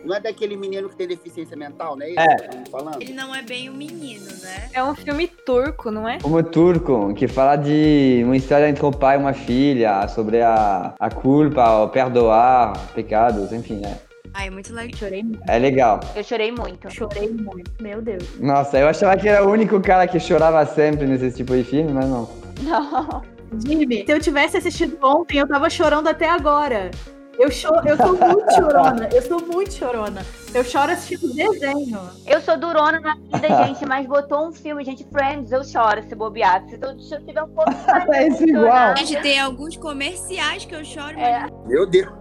Não 0.04 0.16
é 0.16 0.20
daquele 0.20 0.56
menino 0.56 0.88
que 0.88 0.96
tem 0.96 1.06
deficiência 1.06 1.56
mental, 1.56 1.96
né? 1.96 2.06
É. 2.16 2.34
Estamos 2.36 2.68
falando? 2.70 3.02
Ele 3.02 3.12
não 3.12 3.34
é 3.34 3.42
bem 3.42 3.68
um 3.70 3.74
menino, 3.74 4.26
né? 4.42 4.68
É 4.72 4.82
um 4.82 4.94
filme 4.94 5.26
turco, 5.26 5.90
não 5.90 6.08
é? 6.08 6.18
Como 6.20 6.42
turco, 6.42 7.12
que 7.14 7.28
fala 7.28 7.56
de 7.56 8.22
uma 8.24 8.36
história 8.36 8.68
entre 8.68 8.84
um 8.84 8.90
pai 8.90 9.16
e 9.16 9.18
uma 9.18 9.32
filha, 9.32 10.06
sobre 10.08 10.40
a, 10.40 10.94
a 10.98 11.10
culpa, 11.10 11.82
o 11.82 11.88
perdoar 11.88 12.72
pecados, 12.94 13.52
enfim, 13.52 13.76
né? 13.76 13.98
Ai, 14.32 14.46
é 14.46 14.50
muito 14.50 14.72
legal. 14.72 14.96
Chorei 14.96 15.22
muito. 15.22 15.50
É 15.50 15.58
legal. 15.58 16.00
Eu 16.14 16.22
chorei 16.22 16.52
muito. 16.52 16.90
Chorei 16.90 17.28
muito. 17.28 17.70
Meu 17.82 18.00
Deus. 18.00 18.38
Nossa, 18.38 18.78
eu 18.78 18.88
achava 18.88 19.16
que 19.16 19.28
era 19.28 19.44
o 19.44 19.50
único 19.50 19.80
cara 19.80 20.06
que 20.06 20.20
chorava 20.20 20.64
sempre 20.66 21.06
nesse 21.06 21.36
tipo 21.36 21.54
de 21.54 21.64
filme, 21.64 21.92
mas 21.92 22.06
não. 22.06 22.28
Não. 22.62 23.22
Jimmy, 23.58 24.04
se 24.06 24.12
eu 24.12 24.20
tivesse 24.20 24.56
assistido 24.56 24.96
ontem, 25.02 25.38
eu 25.38 25.48
tava 25.48 25.68
chorando 25.68 26.08
até 26.08 26.28
agora. 26.28 26.90
Eu, 27.38 27.50
cho 27.50 27.68
eu 27.86 27.96
sou 27.96 28.16
muito 28.16 28.52
chorona. 28.54 29.08
Eu 29.12 29.22
sou 29.22 29.40
muito 29.46 29.72
chorona. 29.72 30.22
Eu 30.52 30.64
choro 30.64 30.92
assistindo 30.92 31.32
desenho. 31.34 31.98
Eu 32.26 32.40
sou 32.40 32.56
durona 32.58 33.00
na 33.00 33.14
vida, 33.14 33.64
gente, 33.66 33.86
mas 33.86 34.06
botou 34.06 34.48
um 34.48 34.52
filme, 34.52 34.84
gente, 34.84 35.06
Friends, 35.12 35.50
eu 35.52 35.64
choro 35.64 36.02
se 36.02 36.14
bobear. 36.14 36.62
Se 36.68 36.78
eu, 36.80 36.98
se 36.98 37.14
eu 37.14 37.24
tiver 37.24 37.42
um 37.42 37.48
pouco 37.48 37.70
de 37.72 38.14
É 38.16 38.28
isso 38.28 38.44
igual. 38.44 38.96
Gente, 38.96 39.20
tem 39.22 39.38
alguns 39.40 39.76
comerciais 39.76 40.64
que 40.64 40.74
eu 40.74 40.84
choro, 40.84 41.18
É. 41.18 41.40
mas 41.42 41.50
Meu 41.66 41.86
Deus. 41.86 42.19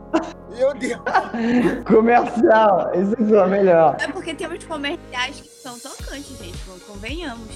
Meu 0.55 0.73
Deus. 0.73 0.99
Comercial, 1.85 2.91
isso 2.95 3.35
é 3.35 3.45
o 3.45 3.47
melhor. 3.49 3.95
é 3.99 4.07
porque 4.07 4.33
tem 4.33 4.47
uns 4.47 4.63
comerciais 4.65 5.39
que 5.39 5.47
são 5.47 5.77
tocantes, 5.79 6.37
gente. 6.37 6.57
Convenhamos. 6.87 7.47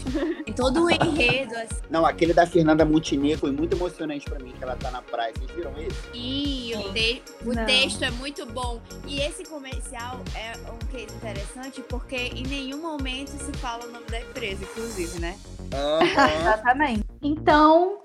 Tem 0.45 0.53
todo 0.53 0.83
um 0.85 0.89
enredo, 0.89 1.55
assim. 1.55 1.81
Não, 1.89 2.05
aquele 2.05 2.33
da 2.33 2.45
Fernanda 2.45 2.85
Montenegro 2.85 3.39
foi 3.39 3.51
muito 3.51 3.75
emocionante 3.75 4.29
pra 4.29 4.37
mim, 4.39 4.53
que 4.57 4.63
ela 4.63 4.75
tá 4.75 4.91
na 4.91 5.01
praia. 5.01 5.33
Vocês 5.35 5.51
viram 5.51 5.71
esse? 5.77 5.97
E 6.13 6.73
o, 6.75 6.93
te- 6.93 7.23
o 7.45 7.65
texto 7.65 8.03
é 8.03 8.11
muito 8.11 8.45
bom. 8.45 8.79
E 9.07 9.19
esse 9.21 9.43
comercial 9.45 10.19
é 10.35 10.53
um 10.71 10.77
case 10.91 11.13
interessante 11.15 11.81
porque 11.89 12.15
em 12.15 12.43
nenhum 12.45 12.81
momento 12.81 13.29
se 13.31 13.51
fala 13.57 13.83
o 13.85 13.91
nome 13.91 14.05
da 14.05 14.19
empresa, 14.21 14.63
inclusive, 14.63 15.19
né? 15.19 15.35
Aham. 15.73 16.29
Exatamente. 16.41 17.03
Então, 17.21 17.99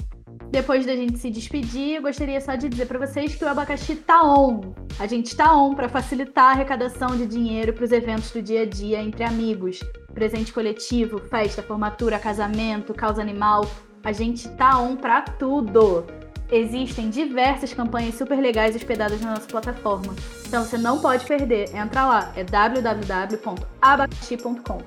depois 0.50 0.86
da 0.86 0.96
gente 0.96 1.18
se 1.18 1.28
despedir, 1.30 1.96
eu 1.96 2.02
gostaria 2.02 2.40
só 2.40 2.54
de 2.54 2.68
dizer 2.68 2.86
pra 2.86 2.98
vocês 2.98 3.34
que 3.34 3.44
o 3.44 3.48
abacaxi 3.48 3.96
tá 3.96 4.22
on. 4.22 4.72
A 4.98 5.06
gente 5.06 5.36
tá 5.36 5.54
on 5.54 5.74
pra 5.74 5.90
facilitar 5.90 6.46
a 6.46 6.52
arrecadação 6.52 7.14
de 7.16 7.26
dinheiro 7.26 7.74
pros 7.74 7.92
eventos 7.92 8.30
do 8.30 8.40
dia 8.40 8.62
a 8.62 8.66
dia 8.66 9.02
entre 9.02 9.24
amigos. 9.24 9.80
Presente 10.14 10.50
coletivo, 10.52 11.18
festa, 11.18 11.62
formatura, 11.62 12.18
casamento, 12.18 12.94
causa 12.94 13.20
animal. 13.20 13.68
A 14.02 14.12
gente 14.12 14.48
tá 14.50 14.80
on 14.80 14.96
pra 14.96 15.20
tudo. 15.20 16.06
Existem 16.50 17.10
diversas 17.10 17.74
campanhas 17.74 18.14
super 18.14 18.40
legais 18.40 18.74
hospedadas 18.74 19.20
na 19.20 19.32
nossa 19.32 19.46
plataforma. 19.46 20.16
Então 20.46 20.64
você 20.64 20.78
não 20.78 20.98
pode 20.98 21.26
perder. 21.26 21.76
Entra 21.76 22.06
lá, 22.06 22.32
é 22.34 22.42
www.abacaxi.com. 22.42 24.78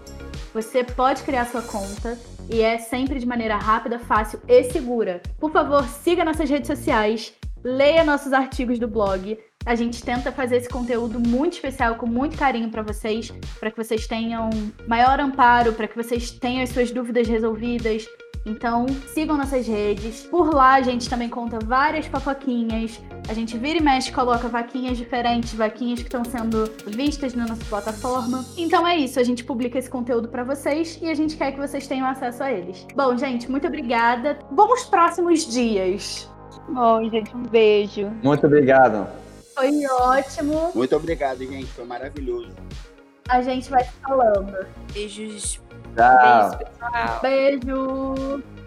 Você 0.56 0.84
pode 0.84 1.22
criar 1.22 1.46
sua 1.46 1.62
conta 1.62 2.18
e 2.52 2.62
é 2.62 2.78
sempre 2.78 3.18
de 3.18 3.26
maneira 3.26 3.56
rápida, 3.56 3.98
fácil 3.98 4.40
e 4.48 4.64
segura. 4.66 5.22
Por 5.40 5.52
favor, 5.52 5.88
siga 5.88 6.26
nossas 6.26 6.50
redes 6.50 6.68
sociais, 6.68 7.34
leia 7.64 8.04
nossos 8.04 8.34
artigos 8.34 8.78
do 8.78 8.88
blog. 8.88 9.40
A 9.66 9.76
gente 9.76 10.04
tenta 10.04 10.32
fazer 10.32 10.58
esse 10.58 10.70
conteúdo 10.70 11.20
muito 11.20 11.54
especial, 11.54 11.96
com 11.96 12.08
muito 12.08 12.38
carinho 12.38 12.70
para 12.70 12.82
vocês, 12.82 13.32
para 13.60 13.72
que 13.72 13.78
vocês 13.78 14.08
tenham 14.08 14.50
maior 14.88 15.20
amparo, 15.20 15.74
para 15.74 15.88
que 15.88 15.96
vocês 15.96 16.32
tenham 16.32 16.64
as 16.64 16.70
suas 16.70 16.92
dúvidas 16.92 17.28
resolvidas. 17.28 18.06
Então, 18.46 18.88
sigam 19.14 19.38
nossas 19.38 19.68
redes. 19.68 20.24
Por 20.24 20.54
lá, 20.54 20.76
a 20.76 20.82
gente 20.82 21.10
também 21.10 21.30
conta 21.30 21.60
várias 21.64 22.08
fofoquinhas. 22.08 23.00
A 23.30 23.34
gente 23.34 23.58
vira 23.58 23.78
e 23.78 23.82
mexe, 23.82 24.12
coloca 24.12 24.48
vaquinhas 24.48 24.98
diferentes, 24.98 25.54
vaquinhas 25.54 26.00
que 26.00 26.08
estão 26.08 26.24
sendo 26.24 26.70
vistas 26.88 27.36
na 27.36 27.46
nossa 27.46 27.64
plataforma. 27.66 28.44
Então 28.58 28.88
é 28.88 28.98
isso, 28.98 29.20
a 29.20 29.24
gente 29.24 29.44
publica 29.44 29.78
esse 29.78 29.90
conteúdo 29.90 30.28
para 30.28 30.44
vocês 30.44 30.98
e 31.02 31.10
a 31.10 31.14
gente 31.14 31.38
quer 31.38 31.52
que 31.52 31.60
vocês 31.60 31.86
tenham 31.88 32.08
acesso 32.08 32.44
a 32.44 32.52
eles. 32.52 32.86
Bom, 32.96 33.16
gente, 33.16 33.50
muito 33.50 33.68
obrigada. 33.68 34.40
Bons 34.50 34.86
próximos 34.86 35.46
dias. 35.46 36.30
Bom, 36.68 37.10
gente, 37.10 37.36
um 37.36 37.44
beijo. 37.44 38.12
Muito 38.24 38.48
obrigado. 38.48 39.08
Foi 39.54 39.86
ótimo. 39.86 40.72
Muito 40.74 40.96
obrigado, 40.96 41.40
gente. 41.40 41.68
Foi 41.68 41.86
maravilhoso. 41.86 42.52
A 43.30 43.42
gente 43.42 43.70
vai 43.70 43.84
falando. 44.02 44.66
Beijos 44.94 45.62
Tchau. 45.96 46.52
Beijo, 46.52 46.58
pessoal. 46.58 47.20
Beijo! 47.22 48.61